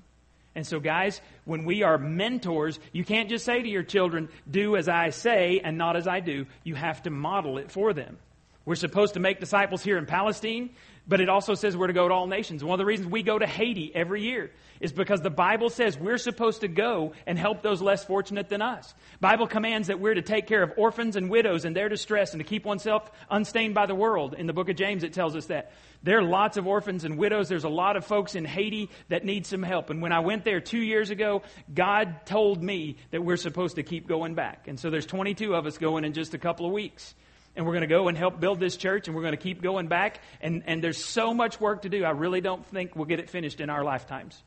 And 0.54 0.66
so, 0.66 0.80
guys, 0.80 1.20
when 1.44 1.64
we 1.64 1.82
are 1.82 1.96
mentors, 1.96 2.78
you 2.92 3.04
can't 3.04 3.28
just 3.28 3.44
say 3.44 3.62
to 3.62 3.68
your 3.68 3.82
children, 3.82 4.28
do 4.50 4.76
as 4.76 4.88
I 4.88 5.10
say 5.10 5.60
and 5.62 5.78
not 5.78 5.96
as 5.96 6.06
I 6.06 6.20
do. 6.20 6.46
You 6.64 6.74
have 6.74 7.02
to 7.04 7.10
model 7.10 7.58
it 7.58 7.70
for 7.70 7.92
them. 7.92 8.18
We're 8.64 8.74
supposed 8.74 9.14
to 9.14 9.20
make 9.20 9.40
disciples 9.40 9.82
here 9.82 9.96
in 9.96 10.06
Palestine, 10.06 10.70
but 11.06 11.20
it 11.20 11.28
also 11.28 11.54
says 11.54 11.76
we're 11.76 11.88
to 11.88 11.92
go 11.92 12.08
to 12.08 12.14
all 12.14 12.26
nations. 12.26 12.62
One 12.62 12.74
of 12.74 12.78
the 12.78 12.86
reasons 12.86 13.10
we 13.10 13.22
go 13.22 13.38
to 13.38 13.46
Haiti 13.46 13.90
every 13.94 14.22
year 14.22 14.50
is 14.80 14.92
because 14.92 15.20
the 15.20 15.30
Bible 15.30 15.68
says 15.68 15.98
we're 15.98 16.18
supposed 16.18 16.62
to 16.62 16.68
go 16.68 17.12
and 17.26 17.38
help 17.38 17.62
those 17.62 17.82
less 17.82 18.04
fortunate 18.04 18.48
than 18.48 18.62
us. 18.62 18.94
Bible 19.20 19.46
commands 19.46 19.88
that 19.88 20.00
we're 20.00 20.14
to 20.14 20.22
take 20.22 20.46
care 20.46 20.62
of 20.62 20.72
orphans 20.76 21.16
and 21.16 21.28
widows 21.28 21.64
in 21.64 21.74
their 21.74 21.88
distress 21.88 22.32
and 22.32 22.40
to 22.40 22.48
keep 22.48 22.64
oneself 22.64 23.10
unstained 23.30 23.74
by 23.74 23.86
the 23.86 23.94
world. 23.94 24.34
In 24.34 24.46
the 24.46 24.52
book 24.52 24.68
of 24.68 24.76
James 24.76 25.02
it 25.02 25.12
tells 25.12 25.36
us 25.36 25.46
that. 25.46 25.72
There 26.02 26.18
are 26.18 26.22
lots 26.22 26.56
of 26.56 26.66
orphans 26.66 27.04
and 27.04 27.18
widows. 27.18 27.50
There's 27.50 27.64
a 27.64 27.68
lot 27.68 27.96
of 27.96 28.06
folks 28.06 28.34
in 28.34 28.46
Haiti 28.46 28.88
that 29.10 29.22
need 29.22 29.44
some 29.44 29.62
help. 29.62 29.90
And 29.90 30.00
when 30.00 30.12
I 30.12 30.20
went 30.20 30.44
there 30.44 30.60
2 30.60 30.78
years 30.78 31.10
ago, 31.10 31.42
God 31.74 32.24
told 32.24 32.62
me 32.62 32.96
that 33.10 33.22
we're 33.22 33.36
supposed 33.36 33.76
to 33.76 33.82
keep 33.82 34.08
going 34.08 34.34
back. 34.34 34.66
And 34.66 34.80
so 34.80 34.88
there's 34.88 35.04
22 35.04 35.54
of 35.54 35.66
us 35.66 35.76
going 35.76 36.04
in 36.04 36.14
just 36.14 36.32
a 36.32 36.38
couple 36.38 36.64
of 36.64 36.72
weeks 36.72 37.14
and 37.56 37.66
we're 37.66 37.72
going 37.72 37.82
to 37.82 37.86
go 37.88 38.08
and 38.08 38.16
help 38.16 38.40
build 38.40 38.60
this 38.60 38.76
church 38.76 39.08
and 39.08 39.16
we're 39.16 39.22
going 39.22 39.36
to 39.36 39.42
keep 39.42 39.62
going 39.62 39.88
back 39.88 40.20
and, 40.40 40.62
and 40.66 40.82
there's 40.82 41.02
so 41.04 41.34
much 41.34 41.60
work 41.60 41.82
to 41.82 41.88
do 41.88 42.04
i 42.04 42.10
really 42.10 42.40
don't 42.40 42.66
think 42.66 42.94
we'll 42.96 43.04
get 43.04 43.20
it 43.20 43.28
finished 43.30 43.60
in 43.60 43.70
our 43.70 43.84
lifetimes 43.84 44.42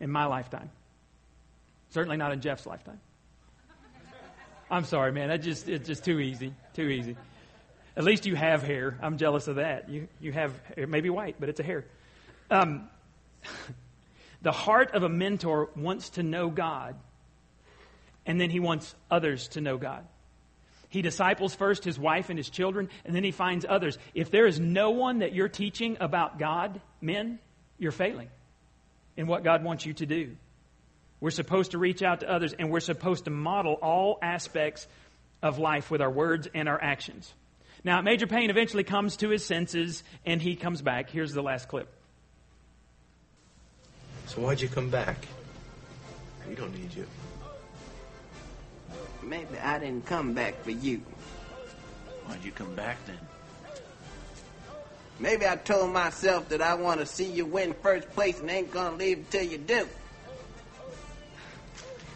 in 0.00 0.10
my 0.10 0.24
lifetime. 0.26 0.70
Certainly 1.90 2.16
not 2.16 2.32
in 2.32 2.40
Jeff's 2.40 2.66
lifetime. 2.66 3.00
I'm 4.70 4.84
sorry, 4.84 5.12
man. 5.12 5.28
That 5.28 5.42
just 5.42 5.68
it's 5.68 5.86
just 5.86 6.04
too 6.04 6.20
easy. 6.20 6.54
Too 6.74 6.88
easy. 6.88 7.16
At 7.96 8.04
least 8.04 8.24
you 8.24 8.36
have 8.36 8.62
hair. 8.62 8.96
I'm 9.02 9.18
jealous 9.18 9.48
of 9.48 9.56
that. 9.56 9.88
You 9.88 10.08
you 10.20 10.32
have 10.32 10.52
it 10.76 10.88
may 10.88 11.00
be 11.00 11.10
white, 11.10 11.36
but 11.38 11.48
it's 11.48 11.60
a 11.60 11.64
hair. 11.64 11.84
Um, 12.50 12.88
the 14.42 14.52
heart 14.52 14.92
of 14.92 15.02
a 15.02 15.08
mentor 15.08 15.70
wants 15.76 16.10
to 16.10 16.22
know 16.22 16.48
God, 16.48 16.94
and 18.24 18.40
then 18.40 18.48
he 18.48 18.60
wants 18.60 18.94
others 19.10 19.48
to 19.48 19.60
know 19.60 19.76
God. 19.76 20.06
He 20.90 21.02
disciples 21.02 21.54
first 21.54 21.84
his 21.84 21.98
wife 21.98 22.28
and 22.28 22.38
his 22.38 22.50
children, 22.50 22.90
and 23.04 23.14
then 23.14 23.24
he 23.24 23.30
finds 23.30 23.64
others. 23.66 23.96
If 24.12 24.30
there 24.30 24.46
is 24.46 24.60
no 24.60 24.90
one 24.90 25.20
that 25.20 25.32
you're 25.32 25.48
teaching 25.48 25.96
about 26.00 26.38
God, 26.38 26.80
men, 27.00 27.38
you're 27.78 27.92
failing 27.92 28.28
in 29.16 29.26
what 29.26 29.44
God 29.44 29.64
wants 29.64 29.86
you 29.86 29.94
to 29.94 30.06
do. 30.06 30.36
We're 31.20 31.30
supposed 31.30 31.72
to 31.72 31.78
reach 31.78 32.02
out 32.02 32.20
to 32.20 32.30
others, 32.30 32.54
and 32.58 32.70
we're 32.70 32.80
supposed 32.80 33.26
to 33.26 33.30
model 33.30 33.74
all 33.74 34.18
aspects 34.20 34.88
of 35.42 35.58
life 35.58 35.90
with 35.90 36.00
our 36.00 36.10
words 36.10 36.48
and 36.52 36.68
our 36.68 36.82
actions. 36.82 37.32
Now, 37.84 38.00
Major 38.02 38.26
Payne 38.26 38.50
eventually 38.50 38.84
comes 38.84 39.16
to 39.18 39.28
his 39.28 39.44
senses, 39.44 40.02
and 40.26 40.42
he 40.42 40.56
comes 40.56 40.82
back. 40.82 41.08
Here's 41.08 41.32
the 41.32 41.42
last 41.42 41.68
clip. 41.68 41.88
So 44.26 44.40
why'd 44.40 44.60
you 44.60 44.68
come 44.68 44.90
back? 44.90 45.16
We 46.48 46.54
don't 46.54 46.74
need 46.74 46.94
you. 46.94 47.06
Maybe 49.30 49.60
I 49.62 49.78
didn't 49.78 50.06
come 50.06 50.32
back 50.34 50.60
for 50.64 50.72
you. 50.72 51.02
Why'd 52.26 52.42
you 52.42 52.50
come 52.50 52.74
back 52.74 52.96
then? 53.06 53.18
Maybe 55.20 55.46
I 55.46 55.54
told 55.54 55.92
myself 55.92 56.48
that 56.48 56.60
I 56.60 56.74
want 56.74 56.98
to 56.98 57.06
see 57.06 57.30
you 57.30 57.46
win 57.46 57.72
first 57.74 58.10
place 58.10 58.40
and 58.40 58.50
ain't 58.50 58.72
gonna 58.72 58.96
leave 58.96 59.18
until 59.18 59.44
you 59.44 59.58
do. 59.58 59.86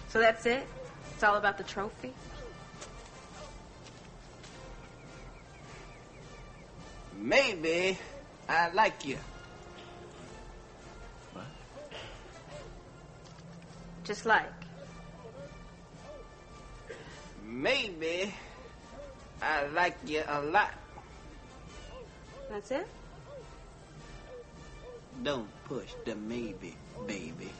So 0.08 0.18
that's 0.18 0.44
it? 0.44 0.66
It's 1.14 1.22
all 1.22 1.36
about 1.36 1.56
the 1.56 1.62
trophy? 1.62 2.12
Maybe 7.16 7.96
I 8.48 8.70
like 8.70 9.04
you. 9.06 9.18
What? 11.32 11.44
Just 14.02 14.26
like. 14.26 14.63
Maybe 17.54 18.34
I 19.40 19.66
like 19.68 19.96
you 20.04 20.24
a 20.26 20.42
lot. 20.42 20.72
That's 22.50 22.72
it? 22.72 22.86
Don't 25.22 25.48
push 25.66 25.94
the 26.04 26.16
maybe, 26.16 26.74
baby. 27.06 27.52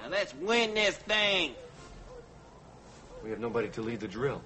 Now 0.00 0.08
let's 0.08 0.34
win 0.36 0.72
this 0.72 0.96
thing. 0.96 1.52
We 3.22 3.28
have 3.30 3.38
nobody 3.38 3.68
to 3.68 3.82
lead 3.82 4.00
the 4.00 4.08
drill. 4.08 4.40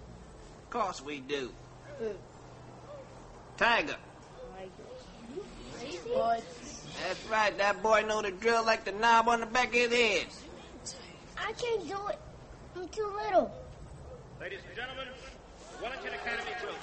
Of 0.65 0.71
course 0.71 1.01
we 1.01 1.21
do. 1.21 1.53
Tiger. 3.57 3.97
That's 7.07 7.25
right. 7.31 7.57
That 7.57 7.81
boy 7.85 8.03
know 8.03 8.21
the 8.21 8.33
drill 8.33 8.65
like 8.67 8.85
the 8.85 8.93
knob 8.93 9.29
on 9.29 9.41
the 9.41 9.47
back 9.47 9.69
of 9.69 9.75
his 9.75 9.93
head. 9.93 10.27
I 11.39 11.53
can't 11.53 11.87
do 11.87 11.99
it. 12.09 12.19
I'm 12.75 12.89
too 12.89 13.13
little. 13.25 13.62
Ladies 14.43 14.59
and 14.67 14.77
gentlemen, 14.77 15.07
Wellington 15.81 16.15
Academy 16.15 16.51
drill 16.61 16.75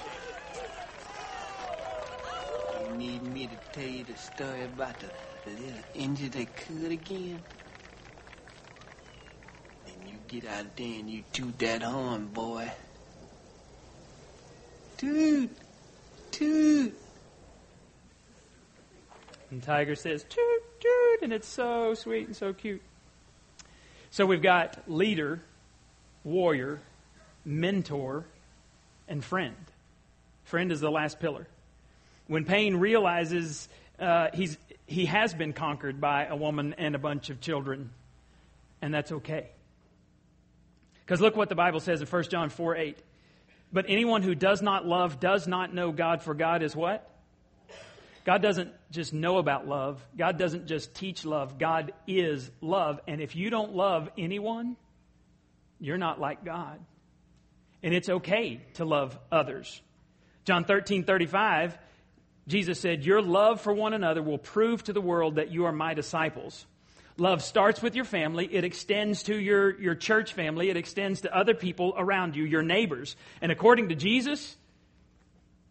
team. 2.80 2.90
You 2.90 2.96
need 2.96 3.22
me 3.34 3.48
to 3.48 3.78
tell 3.78 3.86
you 3.86 4.02
the 4.02 4.16
story 4.16 4.64
about 4.64 4.98
the 4.98 5.10
little 5.50 5.82
engine 5.94 6.30
that 6.30 6.56
could 6.56 6.90
again? 6.90 7.42
Then 9.84 10.08
you 10.08 10.14
get 10.26 10.46
out 10.50 10.74
there 10.74 11.00
and 11.00 11.10
you 11.10 11.22
toot 11.34 11.58
that 11.58 11.82
horn, 11.82 12.28
boy. 12.28 12.72
Toot! 14.96 15.50
Toot! 16.30 16.98
And 19.50 19.62
Tiger 19.62 19.96
says, 19.96 20.24
toot, 20.26 20.80
toot, 20.80 21.20
and 21.20 21.34
it's 21.34 21.48
so 21.48 21.92
sweet 21.92 22.26
and 22.26 22.34
so 22.34 22.54
cute. 22.54 22.80
So 24.10 24.24
we've 24.24 24.40
got 24.40 24.90
leader, 24.90 25.42
warrior, 26.24 26.80
mentor, 27.44 28.24
and 29.08 29.24
friend. 29.24 29.56
Friend 30.44 30.70
is 30.72 30.80
the 30.80 30.90
last 30.90 31.20
pillar. 31.20 31.46
When 32.26 32.44
Payne 32.44 32.76
realizes 32.76 33.68
uh, 33.98 34.28
he's, 34.32 34.56
he 34.86 35.06
has 35.06 35.34
been 35.34 35.52
conquered 35.52 36.00
by 36.00 36.26
a 36.26 36.36
woman 36.36 36.74
and 36.78 36.94
a 36.94 36.98
bunch 36.98 37.30
of 37.30 37.40
children, 37.40 37.90
and 38.80 38.94
that's 38.94 39.12
okay. 39.12 39.48
Because 41.04 41.20
look 41.20 41.36
what 41.36 41.48
the 41.48 41.54
Bible 41.54 41.80
says 41.80 42.00
in 42.00 42.06
1 42.06 42.22
John 42.24 42.50
4 42.50 42.76
8. 42.76 42.98
But 43.72 43.86
anyone 43.88 44.22
who 44.22 44.34
does 44.34 44.62
not 44.62 44.86
love 44.86 45.20
does 45.20 45.46
not 45.46 45.74
know 45.74 45.92
God, 45.92 46.22
for 46.22 46.34
God 46.34 46.62
is 46.62 46.74
what? 46.74 47.08
God 48.24 48.42
doesn't 48.42 48.72
just 48.90 49.12
know 49.12 49.38
about 49.38 49.66
love. 49.66 50.04
God 50.16 50.38
doesn't 50.38 50.66
just 50.66 50.94
teach 50.94 51.24
love. 51.24 51.58
God 51.58 51.92
is 52.06 52.50
love. 52.60 53.00
And 53.06 53.20
if 53.20 53.34
you 53.34 53.50
don't 53.50 53.74
love 53.74 54.10
anyone, 54.18 54.76
you're 55.80 55.98
not 55.98 56.20
like 56.20 56.44
God. 56.44 56.78
And 57.82 57.94
it's 57.94 58.08
okay 58.08 58.60
to 58.74 58.84
love 58.84 59.18
others. 59.32 59.80
John 60.44 60.64
13, 60.64 61.04
35, 61.04 61.78
Jesus 62.48 62.80
said, 62.80 63.04
Your 63.04 63.22
love 63.22 63.60
for 63.60 63.72
one 63.72 63.92
another 63.92 64.22
will 64.22 64.38
prove 64.38 64.82
to 64.84 64.92
the 64.92 65.00
world 65.00 65.36
that 65.36 65.50
you 65.50 65.66
are 65.66 65.72
my 65.72 65.94
disciples. 65.94 66.66
Love 67.16 67.42
starts 67.42 67.82
with 67.82 67.94
your 67.94 68.04
family. 68.04 68.48
It 68.50 68.64
extends 68.64 69.24
to 69.24 69.38
your, 69.38 69.78
your 69.80 69.94
church 69.94 70.32
family. 70.32 70.70
It 70.70 70.76
extends 70.76 71.22
to 71.22 71.36
other 71.36 71.54
people 71.54 71.94
around 71.96 72.34
you, 72.34 72.44
your 72.44 72.62
neighbors. 72.62 73.14
And 73.42 73.52
according 73.52 73.90
to 73.90 73.94
Jesus, 73.94 74.56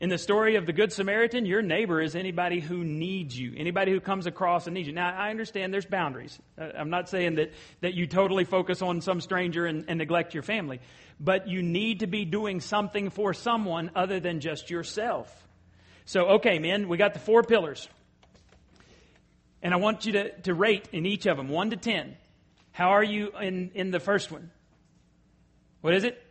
In 0.02 0.08
the 0.08 0.18
story 0.18 0.56
of 0.56 0.66
the 0.66 0.72
Good 0.72 0.94
Samaritan, 0.94 1.46
your 1.46 1.62
neighbor 1.62 2.00
is 2.00 2.16
anybody 2.16 2.62
who 2.62 2.86
needs 2.86 3.38
you, 3.38 3.54
anybody 3.58 3.92
who 3.92 4.00
comes 4.00 4.28
across 4.28 4.66
and 4.66 4.74
needs 4.74 4.88
you. 4.88 4.94
Now, 4.94 5.14
I 5.14 5.30
understand 5.30 5.74
there's 5.74 5.86
boundaries. 5.86 6.40
Uh, 6.58 6.70
I'm 6.78 6.90
not 6.90 7.10
saying 7.10 7.36
that, 7.36 7.52
that 7.82 7.96
you 7.96 8.08
totally 8.08 8.46
focus 8.46 8.82
on 8.82 9.02
some 9.02 9.20
stranger 9.20 9.66
and, 9.66 9.84
and 9.90 9.98
neglect 9.98 10.34
your 10.34 10.44
family, 10.44 10.80
but 11.20 11.50
you 11.50 11.62
need 11.62 12.00
to 12.00 12.08
be 12.08 12.24
doing 12.24 12.62
something 12.62 13.10
for 13.10 13.34
someone 13.34 13.92
other 13.94 14.22
than 14.22 14.40
just 14.40 14.70
yourself. 14.70 15.30
So, 16.06 16.28
okay, 16.36 16.60
men, 16.60 16.88
we 16.88 16.96
got 16.96 17.14
the 17.14 17.20
four 17.20 17.44
pillars. 17.44 17.90
And 19.62 19.74
I 19.74 19.78
want 19.78 20.06
you 20.06 20.14
to, 20.14 20.32
to 20.44 20.54
rate 20.54 20.88
in 20.94 21.06
each 21.06 21.26
of 21.26 21.36
them, 21.36 21.50
1 21.50 21.72
to 21.72 21.76
10. 21.76 22.16
How 22.72 22.92
are 22.92 23.04
you 23.04 23.34
in, 23.42 23.72
in 23.74 23.92
the 23.92 24.00
first 24.00 24.32
one? 24.32 24.50
What 25.82 25.94
is 25.94 26.06
it? 26.06 26.26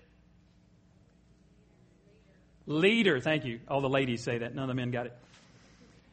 Leader. 2.69 3.19
Thank 3.19 3.47
you. 3.47 3.61
All 3.67 3.81
the 3.81 3.89
ladies 3.89 4.23
say 4.23 4.39
that. 4.39 4.55
None 4.55 4.65
of 4.65 4.69
the 4.69 4.75
men 4.75 4.91
got 4.91 5.07
it. 5.07 5.17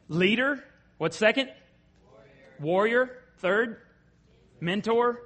Leader. 0.07 0.63
What's 0.97 1.17
second? 1.17 1.49
Warrior. 2.59 3.05
Warrior. 3.05 3.17
Third. 3.39 3.77
Mentor. 4.61 5.21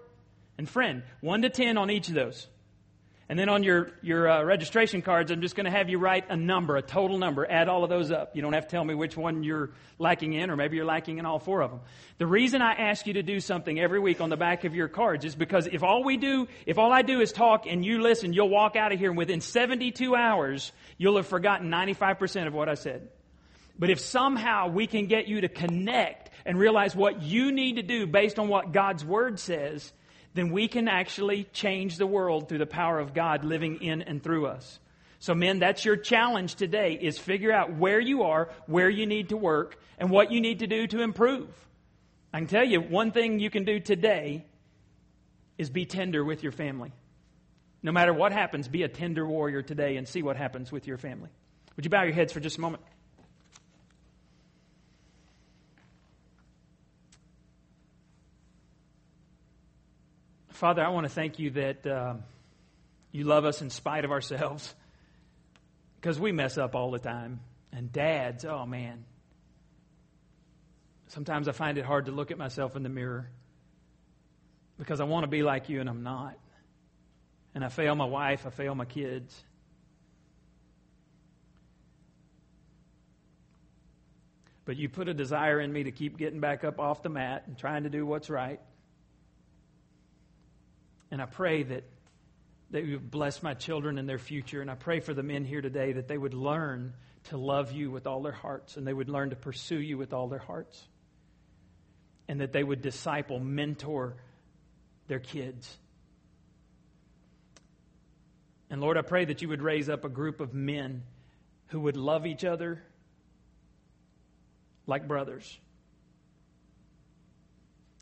And 0.57 0.67
friend. 0.67 1.03
1 1.21 1.43
to 1.43 1.49
10 1.49 1.77
on 1.77 1.91
each 1.91 2.07
of 2.07 2.15
those. 2.15 2.47
And 3.29 3.37
then 3.37 3.47
on 3.47 3.61
your, 3.61 3.91
your 4.01 4.27
uh, 4.27 4.43
registration 4.43 5.03
cards, 5.03 5.29
I'm 5.29 5.41
just 5.41 5.55
going 5.55 5.65
to 5.65 5.71
have 5.71 5.87
you 5.87 5.99
write 5.99 6.25
a 6.29 6.35
number, 6.35 6.77
a 6.77 6.81
total 6.81 7.19
number. 7.19 7.45
Add 7.49 7.69
all 7.69 7.83
of 7.83 7.89
those 7.89 8.09
up. 8.09 8.35
You 8.35 8.41
don't 8.41 8.53
have 8.53 8.65
to 8.65 8.71
tell 8.71 8.83
me 8.83 8.95
which 8.95 9.15
one 9.15 9.43
you're 9.43 9.69
lacking 9.99 10.33
in, 10.33 10.49
or 10.49 10.55
maybe 10.55 10.77
you're 10.77 10.85
lacking 10.85 11.19
in 11.19 11.27
all 11.27 11.37
four 11.37 11.61
of 11.61 11.69
them. 11.69 11.81
The 12.17 12.25
reason 12.25 12.63
I 12.63 12.73
ask 12.73 13.05
you 13.05 13.13
to 13.13 13.21
do 13.21 13.39
something 13.39 13.79
every 13.79 13.99
week 13.99 14.19
on 14.19 14.31
the 14.31 14.35
back 14.35 14.65
of 14.65 14.73
your 14.73 14.87
cards 14.87 15.25
is 15.25 15.35
because 15.35 15.67
if 15.67 15.83
all 15.83 16.03
we 16.03 16.17
do, 16.17 16.47
if 16.65 16.79
all 16.79 16.91
I 16.91 17.03
do 17.03 17.21
is 17.21 17.31
talk 17.31 17.67
and 17.67 17.85
you 17.85 18.01
listen, 18.01 18.33
you'll 18.33 18.49
walk 18.49 18.75
out 18.75 18.91
of 18.91 18.97
here 18.97 19.09
and 19.09 19.17
within 19.17 19.41
72 19.41 20.15
hours, 20.15 20.71
you'll 20.97 21.17
have 21.17 21.27
forgotten 21.27 21.69
95% 21.69 22.47
of 22.47 22.55
what 22.55 22.67
I 22.67 22.73
said. 22.73 23.09
But 23.77 23.91
if 23.91 23.99
somehow 23.99 24.69
we 24.69 24.87
can 24.87 25.05
get 25.05 25.27
you 25.27 25.41
to 25.41 25.49
connect 25.49 26.31
and 26.47 26.57
realize 26.57 26.95
what 26.95 27.21
you 27.21 27.51
need 27.51 27.75
to 27.75 27.83
do 27.83 28.07
based 28.07 28.39
on 28.39 28.47
what 28.47 28.71
God's 28.71 29.05
Word 29.05 29.39
says, 29.39 29.93
then 30.33 30.51
we 30.51 30.67
can 30.67 30.87
actually 30.87 31.45
change 31.53 31.97
the 31.97 32.07
world 32.07 32.47
through 32.47 32.59
the 32.59 32.65
power 32.65 32.99
of 32.99 33.13
God 33.13 33.43
living 33.43 33.81
in 33.81 34.01
and 34.01 34.21
through 34.21 34.47
us. 34.47 34.79
So 35.19 35.33
men, 35.33 35.59
that's 35.59 35.83
your 35.83 35.97
challenge 35.97 36.55
today 36.55 36.97
is 36.99 37.19
figure 37.19 37.51
out 37.51 37.75
where 37.75 37.99
you 37.99 38.23
are, 38.23 38.49
where 38.67 38.89
you 38.89 39.05
need 39.05 39.29
to 39.29 39.37
work, 39.37 39.77
and 39.97 40.09
what 40.09 40.31
you 40.31 40.39
need 40.39 40.59
to 40.59 40.67
do 40.67 40.87
to 40.87 41.01
improve. 41.01 41.49
I 42.33 42.37
can 42.37 42.47
tell 42.47 42.63
you 42.63 42.79
one 42.79 43.11
thing 43.11 43.39
you 43.39 43.49
can 43.49 43.65
do 43.65 43.79
today 43.79 44.45
is 45.57 45.69
be 45.69 45.85
tender 45.85 46.23
with 46.23 46.41
your 46.41 46.53
family. 46.53 46.93
No 47.81 47.91
matter 47.91 48.13
what 48.13 48.31
happens, 48.31 48.67
be 48.67 48.83
a 48.83 48.87
tender 48.87 49.25
warrior 49.25 49.61
today 49.61 49.97
and 49.97 50.07
see 50.07 50.21
what 50.21 50.37
happens 50.37 50.71
with 50.71 50.87
your 50.87 50.97
family. 50.97 51.29
Would 51.75 51.85
you 51.85 51.89
bow 51.89 52.03
your 52.03 52.13
heads 52.13 52.31
for 52.31 52.39
just 52.39 52.57
a 52.57 52.61
moment? 52.61 52.83
Father, 60.59 60.83
I 60.83 60.89
want 60.89 61.05
to 61.05 61.09
thank 61.09 61.39
you 61.39 61.51
that 61.51 61.87
uh, 61.87 62.15
you 63.13 63.23
love 63.23 63.45
us 63.45 63.61
in 63.61 63.69
spite 63.69 64.03
of 64.03 64.11
ourselves 64.11 64.75
because 65.95 66.19
we 66.19 66.33
mess 66.33 66.57
up 66.57 66.75
all 66.75 66.91
the 66.91 66.99
time. 66.99 67.39
And 67.71 67.93
dads, 67.93 68.43
oh 68.43 68.65
man. 68.65 69.05
Sometimes 71.07 71.47
I 71.47 71.53
find 71.53 71.77
it 71.77 71.85
hard 71.85 72.07
to 72.07 72.11
look 72.11 72.31
at 72.31 72.37
myself 72.37 72.75
in 72.75 72.83
the 72.83 72.89
mirror 72.89 73.29
because 74.77 74.99
I 74.99 75.05
want 75.05 75.23
to 75.23 75.29
be 75.29 75.43
like 75.43 75.69
you 75.69 75.79
and 75.79 75.89
I'm 75.89 76.03
not. 76.03 76.37
And 77.55 77.63
I 77.63 77.69
fail 77.69 77.95
my 77.95 78.03
wife, 78.03 78.45
I 78.45 78.49
fail 78.49 78.75
my 78.75 78.83
kids. 78.83 79.33
But 84.65 84.75
you 84.75 84.89
put 84.89 85.07
a 85.07 85.13
desire 85.13 85.61
in 85.61 85.71
me 85.71 85.83
to 85.83 85.91
keep 85.91 86.17
getting 86.17 86.41
back 86.41 86.65
up 86.65 86.81
off 86.81 87.01
the 87.01 87.07
mat 87.07 87.43
and 87.47 87.57
trying 87.57 87.83
to 87.83 87.89
do 87.89 88.05
what's 88.05 88.29
right. 88.29 88.59
And 91.11 91.21
I 91.21 91.25
pray 91.25 91.63
that, 91.63 91.83
that 92.71 92.85
you 92.85 92.99
bless 92.99 93.41
my 93.41 93.53
children 93.53 93.97
and 93.97 94.07
their 94.07 94.19
future. 94.19 94.61
And 94.61 94.69
I 94.69 94.75
pray 94.75 94.99
for 94.99 95.13
the 95.13 95.23
men 95.23 95.45
here 95.45 95.61
today 95.61 95.93
that 95.93 96.07
they 96.07 96.17
would 96.17 96.33
learn 96.33 96.93
to 97.25 97.37
love 97.37 97.71
you 97.71 97.91
with 97.91 98.07
all 98.07 98.21
their 98.21 98.31
hearts 98.31 98.77
and 98.77 98.85
they 98.85 98.93
would 98.93 99.09
learn 99.09 99.31
to 99.31 99.35
pursue 99.35 99.79
you 99.79 99.97
with 99.97 100.13
all 100.13 100.27
their 100.27 100.39
hearts. 100.39 100.81
And 102.27 102.41
that 102.41 102.53
they 102.53 102.63
would 102.63 102.81
disciple, 102.81 103.39
mentor 103.39 104.15
their 105.07 105.19
kids. 105.19 105.77
And 108.69 108.81
Lord, 108.81 108.97
I 108.97 109.01
pray 109.01 109.25
that 109.25 109.41
you 109.41 109.49
would 109.49 109.63
raise 109.63 109.89
up 109.89 110.05
a 110.05 110.09
group 110.09 110.39
of 110.39 110.53
men 110.53 111.03
who 111.67 111.79
would 111.81 111.97
love 111.97 112.27
each 112.27 112.45
other 112.45 112.83
like 114.85 115.07
brothers 115.07 115.59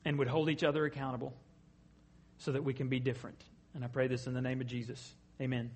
and 0.04 0.20
would 0.20 0.28
hold 0.28 0.50
each 0.50 0.64
other 0.64 0.86
accountable 0.86 1.34
so 2.38 2.52
that 2.52 2.64
we 2.64 2.74
can 2.74 2.88
be 2.88 3.00
different. 3.00 3.42
And 3.74 3.84
I 3.84 3.88
pray 3.88 4.08
this 4.08 4.28
in 4.28 4.34
the 4.34 4.42
name 4.42 4.62
of 4.62 4.68
Jesus. 4.68 5.14
Amen. 5.42 5.72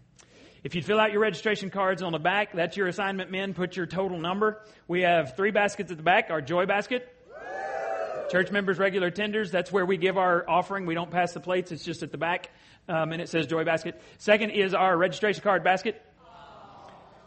If 0.64 0.76
you'd 0.76 0.86
fill 0.86 0.99
out 0.99 1.12
your 1.12 1.22
registration 1.22 1.72
cards 1.72 2.03
on 2.03 2.12
the 2.12 2.20
back, 2.20 2.53
that's 2.53 2.78
your 2.78 2.88
assignment, 2.88 3.32
men. 3.32 3.53
Put 3.53 3.76
your 3.76 3.88
total 3.88 4.20
number. 4.20 4.62
We 4.88 5.01
have 5.01 5.36
three 5.36 5.51
baskets 5.51 5.91
at 5.91 5.97
the 5.97 6.03
back 6.03 6.30
our 6.30 6.41
joy 6.41 6.66
basket. 6.66 7.07
Church 8.32 8.49
members, 8.49 8.80
regular 8.80 9.12
tenders, 9.12 9.51
that's 9.51 9.74
where 9.74 9.86
we 9.86 9.97
give 9.97 10.18
our 10.18 10.49
offering. 10.49 10.86
We 10.86 10.93
don't 10.93 11.12
pass 11.12 11.34
the 11.34 11.41
plates, 11.41 11.74
it's 11.74 11.84
just 11.84 12.01
at 12.01 12.14
the 12.14 12.18
back. 12.18 12.49
Um, 12.88 13.12
and 13.12 13.22
it 13.22 13.28
says 13.28 13.45
joy 13.45 13.66
basket. 13.66 14.01
Second 14.20 14.51
is 14.51 14.74
our 14.74 14.97
registration 14.97 15.43
card 15.43 15.66
basket. 15.66 16.01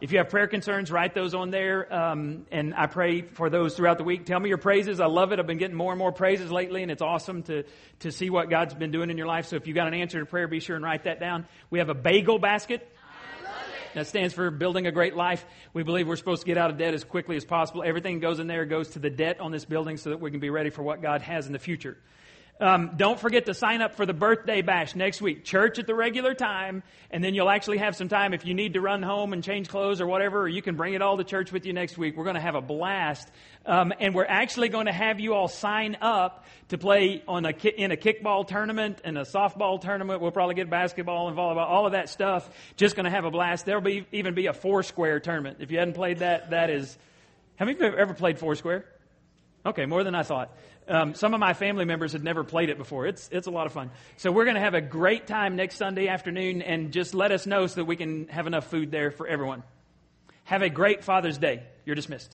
If 0.00 0.12
you 0.12 0.18
have 0.18 0.28
prayer 0.28 0.48
concerns, 0.48 0.90
write 0.90 1.14
those 1.14 1.34
on 1.34 1.50
there. 1.50 1.92
Um, 1.92 2.46
and 2.50 2.74
I 2.74 2.86
pray 2.86 3.22
for 3.22 3.48
those 3.48 3.74
throughout 3.74 3.96
the 3.96 4.04
week. 4.04 4.26
Tell 4.26 4.40
me 4.40 4.48
your 4.48 4.58
praises. 4.58 5.00
I 5.00 5.06
love 5.06 5.32
it. 5.32 5.38
I've 5.38 5.46
been 5.46 5.58
getting 5.58 5.76
more 5.76 5.92
and 5.92 5.98
more 5.98 6.12
praises 6.12 6.50
lately, 6.50 6.82
and 6.82 6.90
it's 6.90 7.00
awesome 7.00 7.42
to, 7.44 7.64
to 8.00 8.10
see 8.10 8.28
what 8.28 8.50
God's 8.50 8.74
been 8.74 8.90
doing 8.90 9.08
in 9.08 9.16
your 9.16 9.28
life. 9.28 9.46
So 9.46 9.56
if 9.56 9.66
you've 9.66 9.76
got 9.76 9.86
an 9.86 9.94
answer 9.94 10.18
to 10.18 10.26
prayer, 10.26 10.48
be 10.48 10.60
sure 10.60 10.76
and 10.76 10.84
write 10.84 11.04
that 11.04 11.20
down. 11.20 11.46
We 11.70 11.78
have 11.78 11.88
a 11.88 11.94
bagel 11.94 12.38
basket. 12.38 12.90
That 13.94 14.08
stands 14.08 14.34
for 14.34 14.50
building 14.50 14.88
a 14.88 14.92
great 14.92 15.14
life. 15.14 15.46
We 15.72 15.84
believe 15.84 16.08
we're 16.08 16.16
supposed 16.16 16.42
to 16.42 16.46
get 16.46 16.58
out 16.58 16.68
of 16.68 16.78
debt 16.78 16.94
as 16.94 17.04
quickly 17.04 17.36
as 17.36 17.44
possible. 17.44 17.84
Everything 17.86 18.18
goes 18.18 18.40
in 18.40 18.48
there 18.48 18.64
goes 18.64 18.88
to 18.90 18.98
the 18.98 19.10
debt 19.10 19.38
on 19.38 19.52
this 19.52 19.64
building 19.64 19.98
so 19.98 20.10
that 20.10 20.20
we 20.20 20.32
can 20.32 20.40
be 20.40 20.50
ready 20.50 20.70
for 20.70 20.82
what 20.82 21.00
God 21.00 21.22
has 21.22 21.46
in 21.46 21.52
the 21.52 21.60
future. 21.60 21.96
Um, 22.60 22.92
don't 22.96 23.18
forget 23.18 23.46
to 23.46 23.54
sign 23.54 23.82
up 23.82 23.96
for 23.96 24.06
the 24.06 24.14
birthday 24.14 24.62
bash 24.62 24.94
next 24.94 25.20
week. 25.20 25.44
Church 25.44 25.80
at 25.80 25.88
the 25.88 25.94
regular 25.94 26.34
time, 26.34 26.84
and 27.10 27.22
then 27.22 27.34
you'll 27.34 27.50
actually 27.50 27.78
have 27.78 27.96
some 27.96 28.08
time 28.08 28.32
if 28.32 28.46
you 28.46 28.54
need 28.54 28.74
to 28.74 28.80
run 28.80 29.02
home 29.02 29.32
and 29.32 29.42
change 29.42 29.68
clothes 29.68 30.00
or 30.00 30.06
whatever, 30.06 30.42
or 30.42 30.48
you 30.48 30.62
can 30.62 30.76
bring 30.76 30.94
it 30.94 31.02
all 31.02 31.16
to 31.16 31.24
church 31.24 31.50
with 31.50 31.66
you 31.66 31.72
next 31.72 31.98
week. 31.98 32.16
We're 32.16 32.22
going 32.22 32.36
to 32.36 32.40
have 32.40 32.54
a 32.54 32.60
blast, 32.60 33.28
um, 33.66 33.92
and 33.98 34.14
we're 34.14 34.24
actually 34.24 34.68
going 34.68 34.86
to 34.86 34.92
have 34.92 35.18
you 35.18 35.34
all 35.34 35.48
sign 35.48 35.96
up 36.00 36.44
to 36.68 36.78
play 36.78 37.24
on 37.26 37.44
a 37.44 37.50
in 37.50 37.90
a 37.90 37.96
kickball 37.96 38.46
tournament 38.46 39.00
and 39.02 39.18
a 39.18 39.22
softball 39.22 39.80
tournament. 39.80 40.20
We'll 40.20 40.30
probably 40.30 40.54
get 40.54 40.70
basketball 40.70 41.26
and 41.26 41.36
volleyball, 41.36 41.66
all 41.66 41.86
of 41.86 41.92
that 41.92 42.08
stuff. 42.08 42.48
Just 42.76 42.94
going 42.94 43.04
to 43.04 43.10
have 43.10 43.24
a 43.24 43.32
blast. 43.32 43.66
There'll 43.66 43.82
be 43.82 44.06
even 44.12 44.34
be 44.34 44.46
a 44.46 44.52
Foursquare 44.52 45.18
tournament. 45.18 45.56
If 45.58 45.72
you 45.72 45.78
hadn't 45.80 45.94
played 45.94 46.20
that, 46.20 46.50
that 46.50 46.70
is. 46.70 46.96
Have 47.56 47.68
you 47.68 47.80
ever 47.80 48.14
played 48.14 48.38
Foursquare? 48.38 48.84
Okay, 49.66 49.86
more 49.86 50.04
than 50.04 50.14
I 50.14 50.22
thought. 50.22 50.54
Um, 50.86 51.14
some 51.14 51.32
of 51.32 51.40
my 51.40 51.54
family 51.54 51.84
members 51.84 52.12
had 52.12 52.22
never 52.22 52.44
played 52.44 52.68
it 52.68 52.76
before. 52.76 53.06
It's, 53.06 53.28
it's 53.32 53.46
a 53.46 53.50
lot 53.50 53.66
of 53.66 53.72
fun. 53.72 53.90
So 54.18 54.30
we're 54.30 54.44
going 54.44 54.56
to 54.56 54.60
have 54.60 54.74
a 54.74 54.80
great 54.80 55.26
time 55.26 55.56
next 55.56 55.76
Sunday 55.76 56.08
afternoon 56.08 56.60
and 56.60 56.92
just 56.92 57.14
let 57.14 57.32
us 57.32 57.46
know 57.46 57.66
so 57.66 57.76
that 57.76 57.86
we 57.86 57.96
can 57.96 58.28
have 58.28 58.46
enough 58.46 58.66
food 58.66 58.90
there 58.90 59.10
for 59.10 59.26
everyone. 59.26 59.62
Have 60.44 60.62
a 60.62 60.68
great 60.68 61.02
Father's 61.02 61.38
Day. 61.38 61.62
You're 61.86 61.96
dismissed. 61.96 62.22